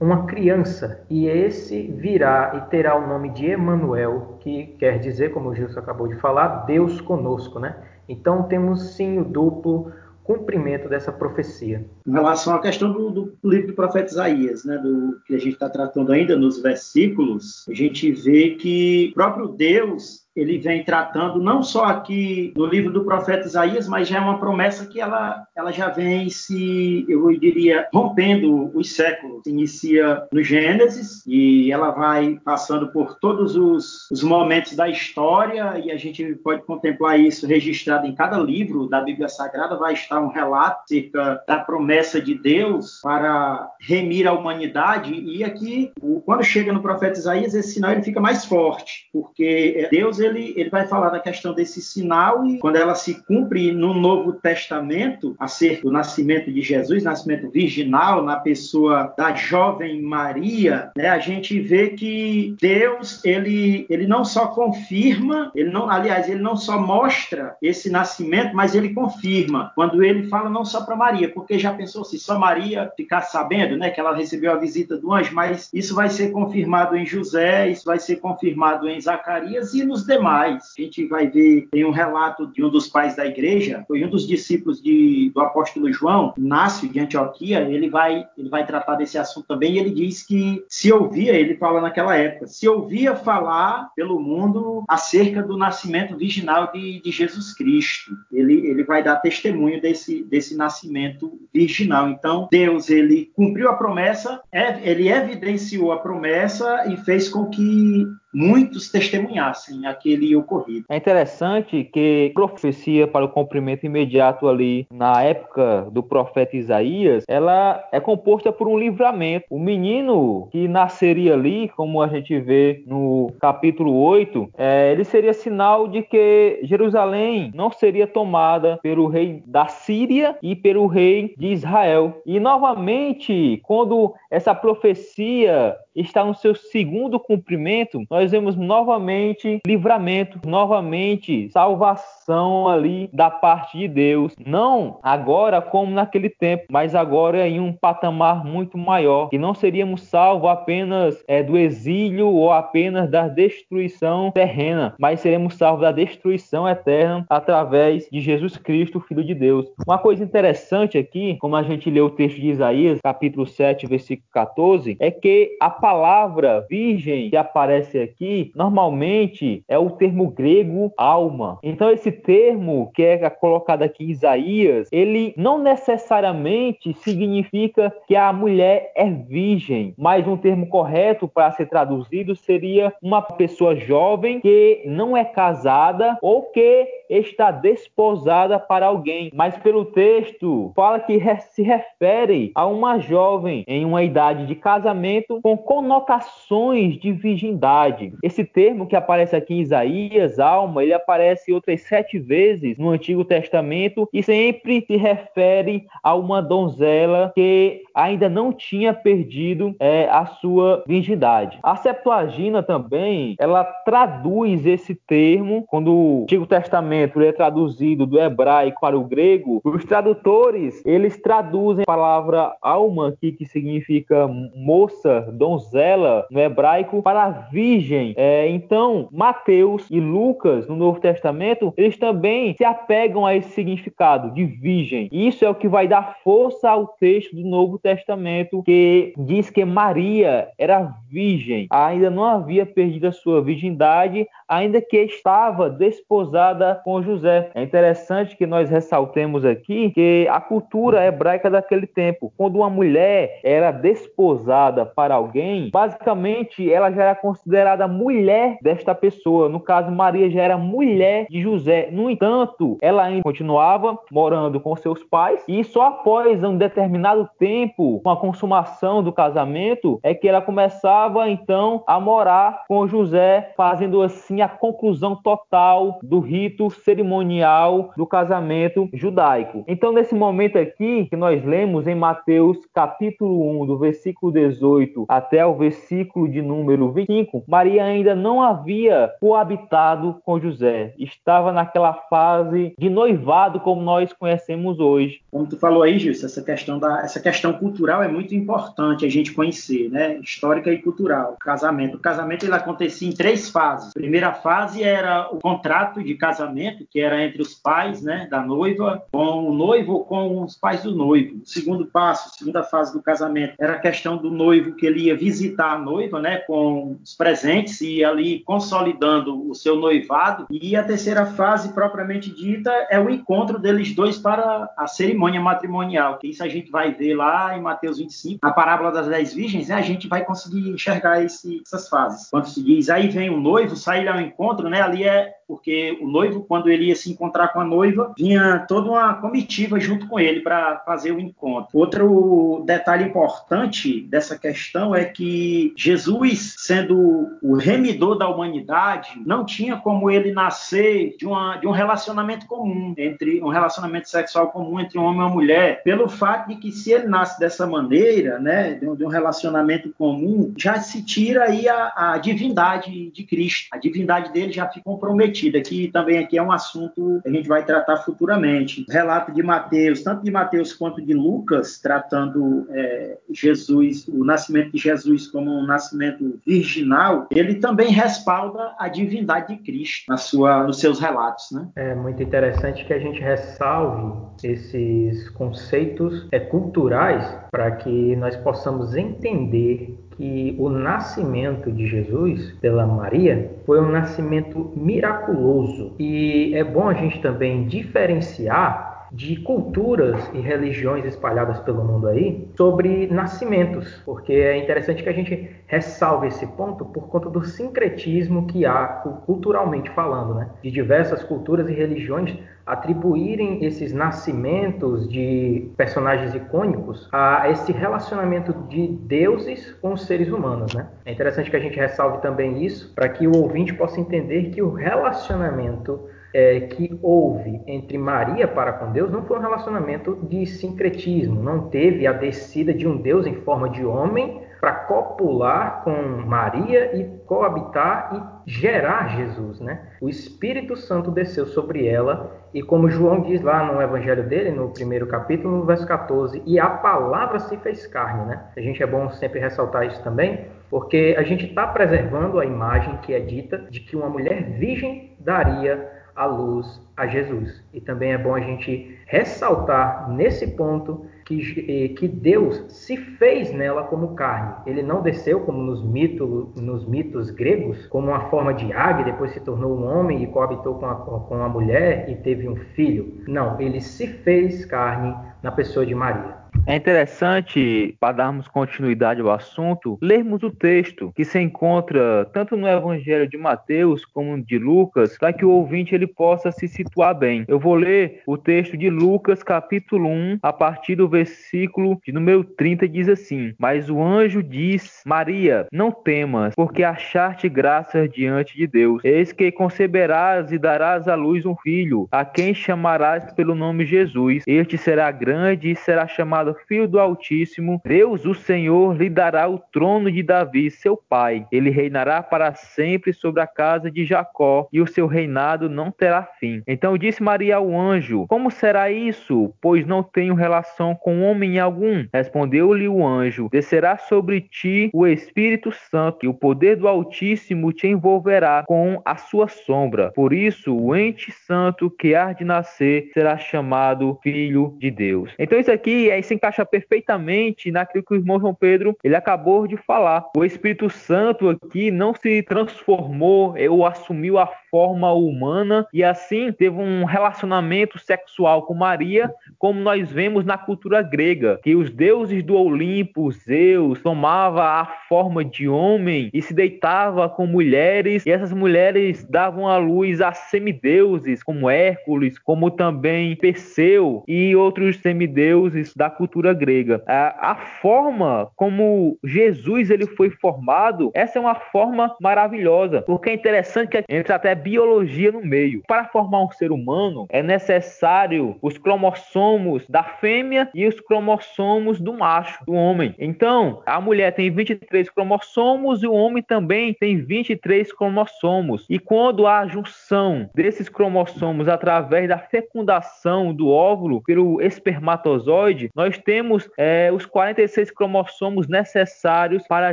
uma 0.00 0.26
criança 0.26 1.04
e 1.10 1.26
esse 1.26 1.82
virá 1.88 2.52
e 2.54 2.70
terá 2.70 2.96
o 2.96 3.06
nome 3.06 3.30
de 3.30 3.46
Emanuel, 3.46 4.38
que 4.40 4.66
quer 4.78 4.98
dizer, 4.98 5.32
como 5.32 5.50
o 5.50 5.54
Gilson 5.54 5.80
acabou 5.80 6.06
de 6.06 6.16
falar, 6.16 6.64
Deus 6.66 7.00
conosco, 7.00 7.58
né? 7.58 7.76
Então 8.08 8.44
temos 8.44 8.94
sim 8.94 9.18
o 9.18 9.24
duplo 9.24 9.92
cumprimento 10.28 10.90
dessa 10.90 11.10
profecia. 11.10 11.86
Em 12.06 12.12
relação 12.12 12.54
à 12.54 12.60
questão 12.60 12.92
do, 12.92 13.10
do 13.10 13.38
livro 13.42 13.68
do 13.68 13.72
profeta 13.72 14.12
Isaías, 14.12 14.62
né, 14.62 14.76
do 14.76 15.18
que 15.26 15.34
a 15.34 15.38
gente 15.38 15.54
está 15.54 15.70
tratando 15.70 16.12
ainda 16.12 16.36
nos 16.36 16.60
versículos, 16.60 17.66
a 17.66 17.72
gente 17.72 18.12
vê 18.12 18.50
que 18.50 19.10
próprio 19.14 19.48
Deus 19.48 20.27
ele 20.38 20.58
vem 20.58 20.84
tratando 20.84 21.42
não 21.42 21.62
só 21.62 21.84
aqui 21.84 22.52
no 22.56 22.66
livro 22.66 22.92
do 22.92 23.04
profeta 23.04 23.46
Isaías, 23.46 23.88
mas 23.88 24.08
já 24.08 24.18
é 24.18 24.20
uma 24.20 24.38
promessa 24.38 24.86
que 24.86 25.00
ela, 25.00 25.44
ela 25.56 25.72
já 25.72 25.88
vem 25.88 26.28
se, 26.28 27.04
eu 27.08 27.28
diria, 27.38 27.88
rompendo 27.92 28.70
os 28.74 28.94
séculos. 28.94 29.46
Inicia 29.46 30.26
no 30.32 30.42
Gênesis 30.42 31.24
e 31.26 31.72
ela 31.72 31.90
vai 31.90 32.38
passando 32.44 32.88
por 32.88 33.18
todos 33.18 33.56
os, 33.56 34.08
os 34.10 34.22
momentos 34.22 34.74
da 34.74 34.88
história 34.88 35.78
e 35.78 35.90
a 35.90 35.96
gente 35.96 36.24
pode 36.36 36.62
contemplar 36.62 37.18
isso 37.18 37.46
registrado 37.46 38.06
em 38.06 38.14
cada 38.14 38.38
livro 38.38 38.88
da 38.88 39.00
Bíblia 39.00 39.28
Sagrada. 39.28 39.76
Vai 39.76 39.94
estar 39.94 40.20
um 40.20 40.28
relato 40.28 40.82
acerca 40.84 41.42
da 41.46 41.58
promessa 41.58 42.20
de 42.20 42.34
Deus 42.34 43.00
para 43.02 43.70
remir 43.80 44.26
a 44.26 44.32
humanidade 44.32 45.14
e 45.14 45.42
aqui, 45.42 45.90
quando 46.24 46.44
chega 46.44 46.72
no 46.72 46.82
profeta 46.82 47.18
Isaías, 47.18 47.54
esse 47.54 47.74
sinal 47.74 47.92
ele 47.92 48.02
fica 48.02 48.20
mais 48.20 48.44
forte, 48.44 49.08
porque 49.12 49.88
Deus 49.90 50.18
ele, 50.28 50.54
ele 50.56 50.70
vai 50.70 50.86
falar 50.86 51.10
da 51.10 51.20
questão 51.20 51.52
desse 51.52 51.80
sinal 51.80 52.46
e 52.46 52.58
quando 52.58 52.76
ela 52.76 52.94
se 52.94 53.22
cumpre 53.24 53.72
no 53.72 53.94
Novo 53.94 54.32
Testamento, 54.32 55.34
acerca 55.38 55.82
do 55.82 55.92
nascimento 55.92 56.52
de 56.52 56.62
Jesus, 56.62 57.02
nascimento 57.04 57.50
virginal 57.50 58.22
na 58.22 58.36
pessoa 58.36 59.12
da 59.16 59.34
jovem 59.34 60.02
Maria, 60.02 60.90
né, 60.96 61.08
a 61.08 61.18
gente 61.18 61.58
vê 61.60 61.90
que 61.90 62.56
Deus, 62.60 63.24
ele, 63.24 63.86
ele 63.88 64.06
não 64.06 64.24
só 64.24 64.48
confirma, 64.48 65.50
ele 65.54 65.70
não, 65.70 65.90
aliás, 65.90 66.28
ele 66.28 66.40
não 66.40 66.56
só 66.56 66.80
mostra 66.80 67.56
esse 67.62 67.90
nascimento, 67.90 68.54
mas 68.54 68.74
ele 68.74 68.94
confirma. 68.94 69.72
Quando 69.74 70.02
ele 70.02 70.28
fala 70.28 70.48
não 70.50 70.64
só 70.64 70.82
para 70.82 70.96
Maria, 70.96 71.28
porque 71.28 71.58
já 71.58 71.72
pensou 71.72 72.04
se 72.04 72.18
só 72.18 72.38
Maria 72.38 72.90
ficar 72.96 73.22
sabendo, 73.22 73.76
né, 73.76 73.90
que 73.90 74.00
ela 74.00 74.16
recebeu 74.16 74.52
a 74.52 74.56
visita 74.56 74.96
do 74.96 75.12
anjo, 75.12 75.34
mas 75.34 75.68
isso 75.72 75.94
vai 75.94 76.08
ser 76.08 76.30
confirmado 76.30 76.96
em 76.96 77.06
José, 77.06 77.68
isso 77.70 77.84
vai 77.84 77.98
ser 77.98 78.16
confirmado 78.16 78.88
em 78.88 79.00
Zacarias 79.00 79.74
e 79.74 79.84
nos 79.84 80.04
demais 80.04 80.17
demais. 80.18 80.74
A 80.76 80.82
gente 80.82 81.06
vai 81.06 81.28
ver, 81.28 81.68
tem 81.70 81.84
um 81.84 81.90
relato 81.90 82.46
de 82.46 82.62
um 82.62 82.68
dos 82.68 82.86
pais 82.88 83.16
da 83.16 83.26
igreja, 83.26 83.84
foi 83.86 84.04
um 84.04 84.10
dos 84.10 84.26
discípulos 84.26 84.82
de, 84.82 85.30
do 85.34 85.40
apóstolo 85.40 85.92
João, 85.92 86.34
Nácio 86.36 86.88
de 86.88 87.00
Antioquia, 87.00 87.60
ele 87.60 87.88
vai, 87.88 88.26
ele 88.36 88.48
vai 88.48 88.66
tratar 88.66 88.96
desse 88.96 89.16
assunto 89.16 89.46
também, 89.46 89.74
e 89.74 89.78
ele 89.78 89.90
diz 89.90 90.22
que 90.22 90.64
se 90.68 90.92
ouvia, 90.92 91.32
ele 91.32 91.56
fala 91.56 91.80
naquela 91.80 92.16
época, 92.16 92.46
se 92.46 92.68
ouvia 92.68 93.14
falar 93.14 93.90
pelo 93.94 94.20
mundo 94.20 94.84
acerca 94.88 95.42
do 95.42 95.56
nascimento 95.56 96.16
virginal 96.16 96.70
de, 96.72 97.00
de 97.00 97.10
Jesus 97.10 97.54
Cristo. 97.54 98.12
Ele, 98.32 98.66
ele 98.66 98.84
vai 98.84 99.02
dar 99.02 99.16
testemunho 99.16 99.80
desse, 99.80 100.22
desse 100.24 100.56
nascimento 100.56 101.38
virginal. 101.52 102.08
Então, 102.08 102.48
Deus, 102.50 102.90
ele 102.90 103.30
cumpriu 103.34 103.68
a 103.68 103.74
promessa, 103.74 104.40
é, 104.50 104.90
ele 104.90 105.08
evidenciou 105.08 105.92
a 105.92 105.98
promessa 105.98 106.84
e 106.88 106.96
fez 106.98 107.28
com 107.28 107.46
que 107.46 108.06
muitos 108.32 108.90
testemunhassem 108.90 109.86
aquele 109.86 110.34
ocorrido. 110.36 110.84
É 110.88 110.96
interessante 110.96 111.84
que 111.84 112.30
profecia 112.34 113.06
para 113.06 113.24
o 113.24 113.28
cumprimento 113.28 113.86
imediato 113.86 114.48
ali 114.48 114.86
na 114.92 115.22
época 115.22 115.88
do 115.90 116.02
profeta 116.02 116.56
Isaías, 116.56 117.24
ela 117.26 117.86
é 117.92 118.00
composta 118.00 118.52
por 118.52 118.68
um 118.68 118.78
livramento. 118.78 119.46
O 119.50 119.58
menino 119.58 120.48
que 120.50 120.68
nasceria 120.68 121.34
ali, 121.34 121.68
como 121.76 122.02
a 122.02 122.08
gente 122.08 122.38
vê 122.40 122.82
no 122.86 123.32
capítulo 123.40 123.94
8, 123.94 124.50
é, 124.56 124.92
ele 124.92 125.04
seria 125.04 125.32
sinal 125.32 125.88
de 125.88 126.02
que 126.02 126.60
Jerusalém 126.62 127.50
não 127.54 127.70
seria 127.70 128.06
tomada 128.06 128.78
pelo 128.82 129.06
rei 129.08 129.42
da 129.46 129.68
Síria 129.68 130.36
e 130.42 130.54
pelo 130.54 130.86
rei 130.86 131.34
de 131.36 131.48
Israel. 131.48 132.20
E 132.26 132.38
novamente, 132.38 133.60
quando 133.62 134.14
essa 134.30 134.54
profecia 134.54 135.76
está 135.94 136.24
no 136.24 136.34
seu 136.34 136.54
segundo 136.54 137.18
cumprimento, 137.18 138.04
nós 138.18 138.32
vemos 138.32 138.56
novamente 138.56 139.60
livramento, 139.64 140.40
novamente 140.44 141.48
salvação 141.52 142.66
ali 142.66 143.08
da 143.12 143.30
parte 143.30 143.78
de 143.78 143.86
Deus. 143.86 144.34
Não 144.44 144.98
agora 145.04 145.62
como 145.62 145.92
naquele 145.92 146.28
tempo, 146.28 146.64
mas 146.68 146.96
agora 146.96 147.46
em 147.46 147.60
um 147.60 147.72
patamar 147.72 148.44
muito 148.44 148.76
maior. 148.76 149.28
E 149.32 149.38
não 149.38 149.54
seríamos 149.54 150.02
salvos 150.02 150.50
apenas 150.50 151.22
é, 151.28 151.44
do 151.44 151.56
exílio 151.56 152.26
ou 152.26 152.50
apenas 152.50 153.08
da 153.08 153.28
destruição 153.28 154.32
terrena, 154.32 154.96
mas 154.98 155.20
seremos 155.20 155.54
salvos 155.54 155.82
da 155.82 155.92
destruição 155.92 156.68
eterna 156.68 157.24
através 157.30 158.08
de 158.10 158.20
Jesus 158.20 158.56
Cristo, 158.56 158.98
Filho 158.98 159.22
de 159.22 159.32
Deus. 159.32 159.66
Uma 159.86 159.98
coisa 159.98 160.24
interessante 160.24 160.98
aqui, 160.98 161.36
como 161.40 161.54
a 161.54 161.62
gente 161.62 161.88
lê 161.88 162.00
o 162.00 162.10
texto 162.10 162.40
de 162.40 162.48
Isaías, 162.48 162.98
capítulo 163.00 163.46
7, 163.46 163.86
versículo 163.86 164.28
14, 164.32 164.96
é 164.98 165.08
que 165.08 165.56
a 165.60 165.70
palavra 165.70 166.66
virgem 166.68 167.28
que 167.30 167.36
aparece 167.36 167.98
aqui, 167.98 168.07
normalmente 168.54 169.62
é 169.68 169.78
o 169.78 169.90
termo 169.90 170.30
grego 170.30 170.92
alma. 170.96 171.58
Então, 171.62 171.90
esse 171.90 172.10
termo 172.10 172.90
que 172.94 173.02
é 173.02 173.30
colocado 173.30 173.82
aqui 173.82 174.04
em 174.04 174.10
Isaías, 174.10 174.88
ele 174.92 175.34
não 175.36 175.58
necessariamente 175.58 176.94
significa 176.94 177.94
que 178.06 178.16
a 178.16 178.32
mulher 178.32 178.92
é 178.94 179.10
virgem, 179.10 179.94
mas 179.96 180.26
um 180.26 180.36
termo 180.36 180.68
correto 180.68 181.28
para 181.28 181.50
ser 181.52 181.66
traduzido 181.66 182.34
seria 182.34 182.92
uma 183.02 183.22
pessoa 183.22 183.76
jovem 183.76 184.40
que 184.40 184.82
não 184.86 185.16
é 185.16 185.24
casada 185.24 186.18
ou 186.22 186.42
que 186.50 186.86
está 187.08 187.50
desposada 187.50 188.58
para 188.58 188.86
alguém. 188.86 189.30
Mas 189.34 189.56
pelo 189.58 189.84
texto, 189.84 190.72
fala 190.74 191.00
que 191.00 191.18
se 191.50 191.62
refere 191.62 192.52
a 192.54 192.66
uma 192.66 192.98
jovem 192.98 193.64
em 193.66 193.84
uma 193.84 194.02
idade 194.02 194.46
de 194.46 194.54
casamento 194.54 195.40
com 195.42 195.56
conotações 195.56 196.98
de 196.98 197.12
virgindade. 197.12 198.12
Esse 198.22 198.44
termo 198.44 198.86
que 198.86 198.96
aparece 198.96 199.36
aqui 199.36 199.54
em 199.54 199.60
Isaías, 199.60 200.38
alma, 200.38 200.82
ele 200.82 200.92
aparece 200.92 201.52
outras 201.52 201.82
sete 201.82 202.18
vezes 202.18 202.76
no 202.78 202.90
Antigo 202.90 203.24
Testamento 203.24 204.08
e 204.12 204.22
sempre 204.22 204.84
se 204.86 204.96
refere 204.96 205.86
a 206.02 206.14
uma 206.14 206.40
donzela 206.40 207.32
que 207.34 207.82
ainda 207.94 208.28
não 208.28 208.52
tinha 208.52 208.92
perdido 208.94 209.74
é, 209.80 210.08
a 210.10 210.26
sua 210.26 210.84
virgindade. 210.86 211.58
A 211.62 211.76
Septuaginta 211.76 212.62
também, 212.62 213.34
ela 213.38 213.64
traduz 213.64 214.66
esse 214.66 214.94
termo 214.94 215.64
quando 215.68 215.92
o 215.92 216.22
Antigo 216.22 216.46
Testamento 216.46 216.97
Testamento 216.98 217.20
é 217.22 217.32
traduzido 217.32 218.06
do 218.06 218.18
hebraico 218.18 218.80
para 218.80 218.98
o 218.98 219.04
grego, 219.04 219.60
os 219.64 219.84
tradutores, 219.84 220.82
eles 220.84 221.20
traduzem 221.20 221.82
a 221.82 221.86
palavra 221.86 222.56
alma 222.60 223.08
aqui, 223.08 223.32
que 223.32 223.44
significa 223.44 224.28
moça, 224.56 225.20
donzela, 225.32 226.26
no 226.30 226.40
hebraico, 226.40 227.02
para 227.02 227.30
virgem. 227.52 228.14
É, 228.16 228.48
então, 228.48 229.08
Mateus 229.12 229.86
e 229.90 230.00
Lucas, 230.00 230.66
no 230.66 230.74
Novo 230.74 231.00
Testamento, 231.00 231.72
eles 231.76 231.96
também 231.96 232.54
se 232.56 232.64
apegam 232.64 233.24
a 233.24 233.36
esse 233.36 233.50
significado 233.50 234.32
de 234.32 234.44
virgem. 234.44 235.08
Isso 235.12 235.44
é 235.44 235.50
o 235.50 235.54
que 235.54 235.68
vai 235.68 235.86
dar 235.86 236.16
força 236.24 236.70
ao 236.70 236.86
texto 236.86 237.36
do 237.36 237.46
Novo 237.46 237.78
Testamento, 237.78 238.62
que 238.62 239.12
diz 239.18 239.50
que 239.50 239.64
Maria 239.64 240.48
era 240.58 240.94
virgem, 241.10 241.66
ainda 241.70 242.10
não 242.10 242.24
havia 242.24 242.66
perdido 242.66 243.06
a 243.06 243.12
sua 243.12 243.42
virgindade, 243.42 244.26
ainda 244.48 244.80
que 244.80 244.96
estava 244.96 245.68
desposada 245.68 246.80
com 246.84 247.02
José. 247.02 247.50
É 247.54 247.62
interessante 247.62 248.36
que 248.36 248.46
nós 248.46 248.70
ressaltemos 248.70 249.44
aqui 249.44 249.90
que 249.90 250.26
a 250.30 250.40
cultura 250.40 251.04
hebraica 251.04 251.50
daquele 251.50 251.86
tempo, 251.86 252.32
quando 252.36 252.56
uma 252.56 252.70
mulher 252.70 253.40
era 253.44 253.70
desposada 253.70 254.86
para 254.86 255.14
alguém, 255.14 255.70
basicamente 255.70 256.72
ela 256.72 256.90
já 256.90 257.04
era 257.04 257.14
considerada 257.14 257.86
mulher 257.86 258.58
desta 258.62 258.94
pessoa. 258.94 259.48
No 259.48 259.60
caso, 259.60 259.90
Maria 259.90 260.30
já 260.30 260.42
era 260.42 260.56
mulher 260.56 261.26
de 261.28 261.40
José. 261.42 261.88
No 261.92 262.10
entanto, 262.10 262.78
ela 262.80 263.04
ainda 263.04 263.22
continuava 263.22 263.98
morando 264.10 264.60
com 264.60 264.74
seus 264.76 265.02
pais 265.04 265.42
e 265.46 265.62
só 265.64 265.82
após 265.88 266.42
um 266.42 266.56
determinado 266.56 267.28
tempo, 267.38 268.00
com 268.02 268.10
a 268.10 268.16
consumação 268.16 269.02
do 269.02 269.12
casamento, 269.12 270.00
é 270.02 270.14
que 270.14 270.28
ela 270.28 270.40
começava 270.40 271.28
então 271.28 271.82
a 271.86 272.00
morar 272.00 272.64
com 272.68 272.86
José, 272.86 273.52
fazendo 273.56 274.02
assim 274.02 274.37
a 274.42 274.48
conclusão 274.48 275.16
total 275.16 275.98
do 276.02 276.20
rito 276.20 276.70
cerimonial 276.70 277.92
do 277.96 278.06
casamento 278.06 278.88
judaico. 278.92 279.64
Então, 279.66 279.92
nesse 279.92 280.14
momento 280.14 280.58
aqui 280.58 281.06
que 281.06 281.16
nós 281.16 281.44
lemos 281.44 281.86
em 281.86 281.94
Mateus 281.94 282.58
capítulo 282.74 283.62
1, 283.62 283.66
do 283.66 283.78
versículo 283.78 284.32
18 284.32 285.06
até 285.08 285.44
o 285.44 285.54
versículo 285.54 286.28
de 286.28 286.42
número 286.42 286.92
25, 286.92 287.44
Maria 287.46 287.84
ainda 287.84 288.14
não 288.14 288.42
havia 288.42 289.12
coabitado 289.20 290.16
com 290.24 290.40
José. 290.40 290.94
Estava 290.98 291.52
naquela 291.52 291.92
fase 291.92 292.74
de 292.78 292.88
noivado 292.88 293.60
como 293.60 293.82
nós 293.82 294.12
conhecemos 294.12 294.78
hoje. 294.78 295.20
Como 295.30 295.46
tu 295.46 295.58
falou 295.58 295.82
aí, 295.82 295.98
Gilson, 295.98 296.26
essa 296.26 296.42
questão 296.42 296.78
da 296.78 297.00
essa 297.02 297.20
questão 297.20 297.52
cultural 297.52 298.02
é 298.02 298.08
muito 298.08 298.34
importante 298.34 299.04
a 299.04 299.08
gente 299.08 299.32
conhecer, 299.32 299.90
né? 299.90 300.18
Histórica 300.22 300.72
e 300.72 300.78
cultural. 300.78 301.34
O 301.34 301.38
casamento, 301.38 301.96
o 301.96 302.00
casamento 302.00 302.44
ele 302.44 302.54
acontecia 302.54 303.08
em 303.08 303.12
três 303.12 303.48
fases. 303.48 303.92
Primeira 303.92 304.27
primeira 304.28 304.32
fase 304.34 304.82
era 304.82 305.28
o 305.32 305.38
contrato 305.38 306.02
de 306.02 306.14
casamento, 306.14 306.86
que 306.90 307.00
era 307.00 307.22
entre 307.22 307.40
os 307.40 307.54
pais 307.54 308.02
né, 308.02 308.26
da 308.30 308.42
noiva 308.42 309.02
com 309.10 309.48
o 309.48 309.54
noivo 309.54 309.94
ou 309.94 310.04
com 310.04 310.42
os 310.42 310.56
pais 310.56 310.82
do 310.82 310.94
noivo. 310.94 311.40
O 311.42 311.46
segundo 311.46 311.86
passo, 311.86 312.36
segunda 312.36 312.62
fase 312.62 312.92
do 312.92 313.02
casamento, 313.02 313.54
era 313.58 313.74
a 313.74 313.78
questão 313.78 314.16
do 314.16 314.30
noivo 314.30 314.74
que 314.74 314.86
ele 314.86 315.04
ia 315.04 315.16
visitar 315.16 315.72
a 315.72 315.78
noiva 315.78 316.20
né, 316.20 316.38
com 316.38 316.96
os 317.02 317.14
presentes 317.14 317.80
e 317.80 318.04
ali 318.04 318.40
consolidando 318.40 319.48
o 319.48 319.54
seu 319.54 319.76
noivado. 319.76 320.46
E 320.50 320.76
a 320.76 320.82
terceira 320.82 321.26
fase, 321.26 321.72
propriamente 321.72 322.30
dita, 322.34 322.70
é 322.90 322.98
o 322.98 323.10
encontro 323.10 323.58
deles 323.58 323.94
dois 323.94 324.18
para 324.18 324.70
a 324.76 324.86
cerimônia 324.86 325.40
matrimonial, 325.40 326.18
que 326.18 326.28
isso 326.28 326.42
a 326.42 326.48
gente 326.48 326.70
vai 326.70 326.92
ver 326.92 327.14
lá 327.14 327.56
em 327.56 327.62
Mateus 327.62 327.98
25, 327.98 328.40
na 328.42 328.52
parábola 328.52 328.90
das 328.90 329.08
dez 329.08 329.32
virgens, 329.32 329.68
né, 329.68 329.76
a 329.76 329.82
gente 329.82 330.08
vai 330.08 330.24
conseguir 330.24 330.68
enxergar 330.68 331.22
esse, 331.22 331.62
essas 331.64 331.88
fases. 331.88 332.28
Quando 332.30 332.48
se 332.48 332.62
diz, 332.62 332.88
aí 332.88 333.08
vem 333.08 333.30
o 333.30 333.40
noivo, 333.40 333.76
sai 333.76 334.04
ao 334.18 334.24
encontro, 334.24 334.68
né? 334.68 334.80
Ali 334.80 335.04
é 335.04 335.34
porque 335.48 335.96
o 336.02 336.06
noivo, 336.06 336.44
quando 336.44 336.68
ele 336.68 336.88
ia 336.88 336.94
se 336.94 337.10
encontrar 337.10 337.48
com 337.48 337.60
a 337.60 337.64
noiva, 337.64 338.12
vinha 338.18 338.66
toda 338.68 338.90
uma 338.90 339.14
comitiva 339.14 339.80
junto 339.80 340.06
com 340.06 340.20
ele 340.20 340.40
para 340.40 340.80
fazer 340.80 341.10
o 341.10 341.18
encontro. 341.18 341.70
Outro 341.72 342.62
detalhe 342.66 343.04
importante 343.04 344.02
dessa 344.02 344.38
questão 344.38 344.94
é 344.94 345.06
que 345.06 345.72
Jesus, 345.74 346.56
sendo 346.58 347.38
o 347.42 347.56
remidor 347.56 348.18
da 348.18 348.28
humanidade, 348.28 349.12
não 349.24 349.46
tinha 349.46 349.76
como 349.78 350.10
ele 350.10 350.32
nascer 350.32 351.16
de, 351.16 351.26
uma, 351.26 351.56
de 351.56 351.66
um 351.66 351.70
relacionamento 351.70 352.46
comum, 352.46 352.94
entre 352.98 353.42
um 353.42 353.48
relacionamento 353.48 354.10
sexual 354.10 354.48
comum 354.48 354.78
entre 354.78 354.98
um 354.98 355.04
homem 355.04 355.20
e 355.20 355.24
uma 355.24 355.30
mulher, 355.30 355.82
pelo 355.82 356.10
fato 356.10 356.48
de 356.48 356.56
que 356.56 356.70
se 356.70 356.92
ele 356.92 357.06
nasce 357.06 357.40
dessa 357.40 357.66
maneira, 357.66 358.38
né, 358.38 358.74
de 358.74 358.86
um, 358.86 358.94
de 358.94 359.04
um 359.04 359.08
relacionamento 359.08 359.94
comum, 359.96 360.52
já 360.58 360.78
se 360.78 361.02
tira 361.02 361.44
aí 361.44 361.66
a, 361.68 361.92
a 361.96 362.18
divindade 362.18 363.10
de 363.10 363.24
Cristo, 363.24 363.68
a 363.72 363.78
divindade 363.78 364.07
dele 364.32 364.52
já 364.52 364.66
fica 364.68 364.84
comprometida 364.84 365.60
que 365.60 365.88
também 365.88 366.18
aqui 366.18 366.38
é 366.38 366.42
um 366.42 366.50
assunto 366.50 367.20
que 367.22 367.28
a 367.28 367.32
gente 367.32 367.48
vai 367.48 367.64
tratar 367.64 367.98
futuramente. 367.98 368.84
Relato 368.88 369.32
de 369.32 369.42
Mateus, 369.42 370.02
tanto 370.02 370.22
de 370.22 370.30
Mateus 370.30 370.72
quanto 370.72 371.02
de 371.02 371.12
Lucas, 371.12 371.78
tratando 371.78 372.66
é, 372.70 373.18
Jesus, 373.30 374.06
o 374.08 374.24
nascimento 374.24 374.72
de 374.72 374.78
Jesus 374.78 375.26
como 375.26 375.50
um 375.50 375.66
nascimento 375.66 376.40
virginal, 376.46 377.26
ele 377.30 377.56
também 377.56 377.90
respalda 377.90 378.74
a 378.78 378.88
divindade 378.88 379.54
de 379.54 379.62
Cristo 379.62 380.04
na 380.08 380.16
sua, 380.16 380.64
nos 380.64 380.80
seus 380.80 380.98
relatos. 380.98 381.50
Né? 381.52 381.68
É 381.76 381.94
muito 381.94 382.22
interessante 382.22 382.84
que 382.84 382.92
a 382.92 382.98
gente 382.98 383.20
ressalve 383.20 384.28
esses 384.42 385.28
conceitos 385.30 386.26
é, 386.32 386.38
culturais 386.38 387.24
para 387.50 387.70
que 387.72 388.16
nós 388.16 388.36
possamos 388.36 388.94
entender 388.94 389.97
que 390.18 390.56
o 390.58 390.68
nascimento 390.68 391.70
de 391.70 391.86
Jesus 391.86 392.52
pela 392.60 392.84
Maria 392.84 393.52
foi 393.64 393.80
um 393.80 393.88
nascimento 393.88 394.72
miraculoso. 394.74 395.94
E 395.96 396.52
é 396.54 396.64
bom 396.64 396.88
a 396.88 396.94
gente 396.94 397.22
também 397.22 397.66
diferenciar 397.66 399.08
de 399.12 399.36
culturas 399.36 400.20
e 400.34 400.40
religiões 400.40 401.04
espalhadas 401.04 401.60
pelo 401.60 401.84
mundo 401.84 402.08
aí 402.08 402.46
sobre 402.56 403.06
nascimentos, 403.06 404.02
porque 404.04 404.32
é 404.32 404.58
interessante 404.58 405.02
que 405.02 405.08
a 405.08 405.12
gente 405.12 405.48
ressalve 405.68 406.26
esse 406.26 406.46
ponto 406.46 406.84
por 406.86 407.08
conta 407.08 407.28
do 407.28 407.44
sincretismo 407.44 408.46
que 408.46 408.64
há 408.64 408.86
culturalmente 409.26 409.90
falando, 409.90 410.34
né? 410.34 410.48
De 410.62 410.70
diversas 410.70 411.22
culturas 411.22 411.68
e 411.68 411.74
religiões 411.74 412.36
atribuírem 412.66 413.64
esses 413.64 413.92
nascimentos 413.92 415.08
de 415.08 415.70
personagens 415.76 416.34
icônicos 416.34 417.08
a 417.12 417.50
esse 417.50 417.70
relacionamento 417.70 418.52
de 418.68 418.88
deuses 418.88 419.72
com 419.74 419.92
os 419.92 420.06
seres 420.06 420.30
humanos, 420.30 420.74
né? 420.74 420.86
É 421.04 421.12
interessante 421.12 421.50
que 421.50 421.56
a 421.56 421.60
gente 421.60 421.78
ressalve 421.78 422.18
também 422.22 422.64
isso 422.64 422.92
para 422.94 423.08
que 423.08 423.26
o 423.26 423.36
ouvinte 423.36 423.74
possa 423.74 424.00
entender 424.00 424.50
que 424.50 424.62
o 424.62 424.72
relacionamento 424.72 426.00
é, 426.32 426.60
que 426.60 426.98
houve 427.02 427.60
entre 427.66 427.98
Maria 427.98 428.48
para 428.48 428.72
com 428.72 428.90
Deus 428.90 429.10
não 429.10 429.24
foi 429.24 429.38
um 429.38 429.42
relacionamento 429.42 430.16
de 430.28 430.46
sincretismo, 430.46 431.42
não 431.42 431.68
teve 431.68 432.06
a 432.06 432.12
descida 432.12 432.72
de 432.72 432.86
um 432.86 432.96
Deus 432.96 433.26
em 433.26 433.34
forma 433.34 433.68
de 433.68 433.84
homem 433.84 434.47
para 434.60 434.72
copular 434.72 435.82
com 435.84 435.92
Maria 436.26 436.96
e 436.96 437.04
coabitar 437.26 438.42
e 438.46 438.50
gerar 438.50 439.16
Jesus, 439.16 439.60
né? 439.60 439.80
O 440.00 440.08
Espírito 440.08 440.76
Santo 440.76 441.10
desceu 441.10 441.46
sobre 441.46 441.86
ela 441.86 442.36
e 442.52 442.62
como 442.62 442.90
João 442.90 443.20
diz 443.20 443.42
lá 443.42 443.64
no 443.64 443.80
evangelho 443.80 444.26
dele, 444.26 444.50
no 444.50 444.70
primeiro 444.70 445.06
capítulo, 445.06 445.58
no 445.58 445.64
verso 445.64 445.86
14, 445.86 446.42
e 446.46 446.58
a 446.58 446.68
palavra 446.68 447.38
se 447.38 447.56
fez 447.58 447.86
carne, 447.86 448.24
né? 448.24 448.42
A 448.56 448.60
gente 448.60 448.82
é 448.82 448.86
bom 448.86 449.10
sempre 449.10 449.38
ressaltar 449.38 449.86
isso 449.86 450.02
também, 450.02 450.46
porque 450.70 451.14
a 451.18 451.22
gente 451.22 451.46
está 451.46 451.66
preservando 451.66 452.40
a 452.40 452.46
imagem 452.46 452.96
que 452.98 453.12
é 453.12 453.20
dita 453.20 453.58
de 453.70 453.80
que 453.80 453.96
uma 453.96 454.08
mulher 454.08 454.42
virgem 454.58 455.12
daria 455.18 455.98
a 456.16 456.26
luz 456.26 456.80
a 456.96 457.06
Jesus. 457.06 457.62
E 457.72 457.80
também 457.80 458.12
é 458.12 458.18
bom 458.18 458.34
a 458.34 458.40
gente 458.40 458.98
ressaltar 459.06 460.10
nesse 460.10 460.48
ponto 460.48 461.06
que, 461.28 461.66
eh, 461.68 461.88
que 461.88 462.08
Deus 462.08 462.64
se 462.70 462.96
fez 462.96 463.52
nela 463.52 463.84
como 463.84 464.14
carne. 464.14 464.54
Ele 464.66 464.82
não 464.82 465.02
desceu 465.02 465.40
como 465.40 465.58
nos 465.58 465.84
mitos, 465.84 466.54
nos 466.56 466.88
mitos 466.88 467.30
gregos, 467.30 467.86
como 467.88 468.08
uma 468.08 468.30
forma 468.30 468.54
de 468.54 468.72
águia, 468.72 469.04
depois 469.04 469.32
se 469.32 469.40
tornou 469.40 469.78
um 469.78 469.84
homem 469.84 470.22
e 470.22 470.26
coabitou 470.26 470.76
com 470.76 470.86
a, 470.86 470.94
com 470.94 471.34
a 471.34 471.48
mulher 471.48 472.08
e 472.08 472.16
teve 472.16 472.48
um 472.48 472.56
filho. 472.56 473.22
Não, 473.28 473.60
ele 473.60 473.78
se 473.78 474.06
fez 474.06 474.64
carne 474.64 475.14
na 475.42 475.52
pessoa 475.52 475.84
de 475.84 475.94
Maria. 475.94 476.37
É 476.66 476.76
interessante, 476.76 477.96
para 477.98 478.12
darmos 478.12 478.46
continuidade 478.46 479.20
ao 479.20 479.30
assunto, 479.30 479.98
lermos 480.02 480.42
o 480.42 480.50
texto 480.50 481.12
que 481.16 481.24
se 481.24 481.40
encontra 481.40 482.26
tanto 482.32 482.56
no 482.56 482.68
Evangelho 482.68 483.26
de 483.28 483.38
Mateus 483.38 484.04
como 484.04 484.42
de 484.42 484.58
Lucas, 484.58 485.16
para 485.16 485.32
que 485.32 485.44
o 485.44 485.50
ouvinte 485.50 485.94
ele 485.94 486.06
possa 486.06 486.52
se 486.52 486.68
situar 486.68 487.14
bem. 487.14 487.44
Eu 487.48 487.58
vou 487.58 487.74
ler 487.74 488.22
o 488.26 488.36
texto 488.36 488.76
de 488.76 488.90
Lucas, 488.90 489.42
capítulo 489.42 490.08
1, 490.08 490.40
a 490.42 490.52
partir 490.52 490.96
do 490.96 491.08
versículo 491.08 491.98
de 492.04 492.12
número 492.12 492.44
30, 492.44 492.88
diz 492.88 493.08
assim: 493.08 493.54
Mas 493.58 493.88
o 493.88 494.02
anjo 494.02 494.42
diz: 494.42 495.02
Maria, 495.06 495.66
não 495.72 495.90
temas, 495.90 496.54
porque 496.54 496.82
achaste 496.82 497.48
graça 497.48 498.08
diante 498.08 498.56
de 498.56 498.66
Deus. 498.66 499.02
Eis 499.04 499.32
que 499.32 499.50
conceberás 499.50 500.52
e 500.52 500.58
darás 500.58 501.08
à 501.08 501.14
luz 501.14 501.46
um 501.46 501.56
filho, 501.56 502.06
a 502.10 502.24
quem 502.24 502.52
chamarás 502.52 503.32
pelo 503.32 503.54
nome 503.54 503.86
Jesus. 503.86 504.42
Este 504.46 504.76
será 504.76 505.10
grande 505.10 505.70
e 505.70 505.76
será 505.76 506.06
chamado 506.06 506.47
filho 506.54 506.88
do 506.88 506.98
Altíssimo, 506.98 507.80
Deus, 507.84 508.24
o 508.24 508.34
Senhor, 508.34 508.96
lhe 508.96 509.08
dará 509.08 509.48
o 509.48 509.58
trono 509.58 510.10
de 510.10 510.22
Davi, 510.22 510.70
seu 510.70 510.96
pai. 510.96 511.46
Ele 511.50 511.70
reinará 511.70 512.22
para 512.22 512.54
sempre 512.54 513.12
sobre 513.12 513.40
a 513.40 513.46
casa 513.46 513.90
de 513.90 514.04
Jacó, 514.04 514.68
e 514.72 514.80
o 514.80 514.86
seu 514.86 515.06
reinado 515.06 515.68
não 515.68 515.90
terá 515.90 516.22
fim. 516.38 516.62
Então 516.66 516.96
disse 516.98 517.22
Maria 517.22 517.56
ao 517.56 517.78
anjo: 517.78 518.26
Como 518.28 518.50
será 518.50 518.90
isso? 518.90 519.52
Pois 519.60 519.86
não 519.86 520.02
tenho 520.02 520.34
relação 520.34 520.94
com 520.94 521.22
homem 521.22 521.58
algum. 521.58 522.06
Respondeu-lhe 522.12 522.88
o 522.88 523.06
anjo: 523.06 523.48
Descerá 523.50 523.98
sobre 523.98 524.40
ti 524.40 524.90
o 524.92 525.06
Espírito 525.06 525.72
Santo, 525.72 526.24
e 526.24 526.28
o 526.28 526.34
poder 526.34 526.76
do 526.76 526.88
Altíssimo 526.88 527.72
te 527.72 527.86
envolverá 527.86 528.64
com 528.66 529.00
a 529.04 529.16
sua 529.16 529.48
sombra. 529.48 530.12
Por 530.12 530.32
isso, 530.32 530.74
o 530.76 530.94
ente 530.94 531.30
santo 531.30 531.90
que 531.90 532.14
há 532.14 532.32
de 532.32 532.44
nascer 532.44 533.10
será 533.12 533.36
chamado 533.36 534.18
Filho 534.22 534.76
de 534.78 534.90
Deus. 534.90 535.32
Então 535.38 535.58
isso 535.58 535.70
aqui 535.70 536.10
é, 536.10 536.20
se 536.22 536.37
encaixa 536.38 536.64
perfeitamente 536.64 537.70
naquilo 537.70 538.04
que 538.04 538.14
o 538.14 538.16
irmão 538.16 538.40
João 538.40 538.54
Pedro 538.54 538.96
ele 539.04 539.14
acabou 539.14 539.66
de 539.66 539.76
falar. 539.76 540.24
O 540.36 540.44
Espírito 540.44 540.88
Santo 540.88 541.50
aqui 541.50 541.90
não 541.90 542.14
se 542.14 542.42
transformou 542.42 543.54
ou 543.70 543.84
assumiu 543.84 544.38
a 544.38 544.46
forma 544.70 545.12
humana 545.12 545.86
e 545.92 546.02
assim 546.04 546.52
teve 546.52 546.76
um 546.76 547.04
relacionamento 547.04 547.98
sexual 547.98 548.62
com 548.62 548.74
Maria, 548.74 549.30
como 549.58 549.80
nós 549.80 550.10
vemos 550.10 550.44
na 550.44 550.56
cultura 550.56 551.02
grega, 551.02 551.58
que 551.62 551.74
os 551.74 551.90
deuses 551.90 552.42
do 552.42 552.54
Olimpo, 552.54 553.30
Zeus, 553.32 554.00
tomava 554.00 554.62
a 554.64 554.86
forma 555.08 555.44
de 555.44 555.68
homem 555.68 556.30
e 556.32 556.40
se 556.40 556.54
deitava 556.54 557.28
com 557.28 557.46
mulheres, 557.46 558.24
e 558.24 558.30
essas 558.30 558.52
mulheres 558.52 559.24
davam 559.24 559.66
à 559.66 559.76
luz 559.76 560.20
a 560.20 560.32
semideuses, 560.32 561.42
como 561.42 561.68
Hércules, 561.68 562.38
como 562.38 562.70
também 562.70 563.36
Perseu 563.36 564.22
e 564.28 564.54
outros 564.54 564.96
semideuses 564.98 565.94
da 565.94 566.10
cultura 566.18 566.52
grega. 566.52 567.02
A, 567.06 567.52
a 567.52 567.54
forma 567.54 568.50
como 568.56 569.16
Jesus 569.24 569.88
ele 569.90 570.06
foi 570.08 570.28
formado, 570.28 571.12
essa 571.14 571.38
é 571.38 571.40
uma 571.40 571.54
forma 571.54 572.14
maravilhosa, 572.20 573.02
porque 573.02 573.30
é 573.30 573.34
interessante 573.34 573.90
que 573.90 574.04
entra 574.08 574.34
até 574.34 574.54
biologia 574.54 575.30
no 575.30 575.40
meio. 575.40 575.82
Para 575.86 576.04
formar 576.06 576.42
um 576.42 576.50
ser 576.50 576.72
humano, 576.72 577.26
é 577.30 577.42
necessário 577.42 578.56
os 578.60 578.76
cromossomos 578.76 579.86
da 579.88 580.02
fêmea 580.02 580.68
e 580.74 580.86
os 580.86 580.98
cromossomos 581.00 582.00
do 582.00 582.12
macho, 582.12 582.64
do 582.66 582.72
homem. 582.72 583.14
Então, 583.18 583.80
a 583.86 584.00
mulher 584.00 584.32
tem 584.32 584.50
23 584.50 585.08
cromossomos 585.10 586.02
e 586.02 586.06
o 586.06 586.12
homem 586.12 586.42
também 586.42 586.92
tem 586.94 587.16
23 587.16 587.92
cromossomos. 587.92 588.84
E 588.90 588.98
quando 588.98 589.46
há 589.46 589.60
a 589.60 589.66
junção 589.68 590.50
desses 590.52 590.88
cromossomos 590.88 591.68
através 591.68 592.28
da 592.28 592.38
fecundação 592.38 593.54
do 593.54 593.68
óvulo 593.68 594.22
pelo 594.22 594.60
espermatozoide, 594.60 595.90
nós 595.94 596.07
temos 596.16 596.70
é, 596.78 597.10
os 597.12 597.26
46 597.26 597.90
cromossomos 597.90 598.66
necessários 598.68 599.66
para 599.68 599.92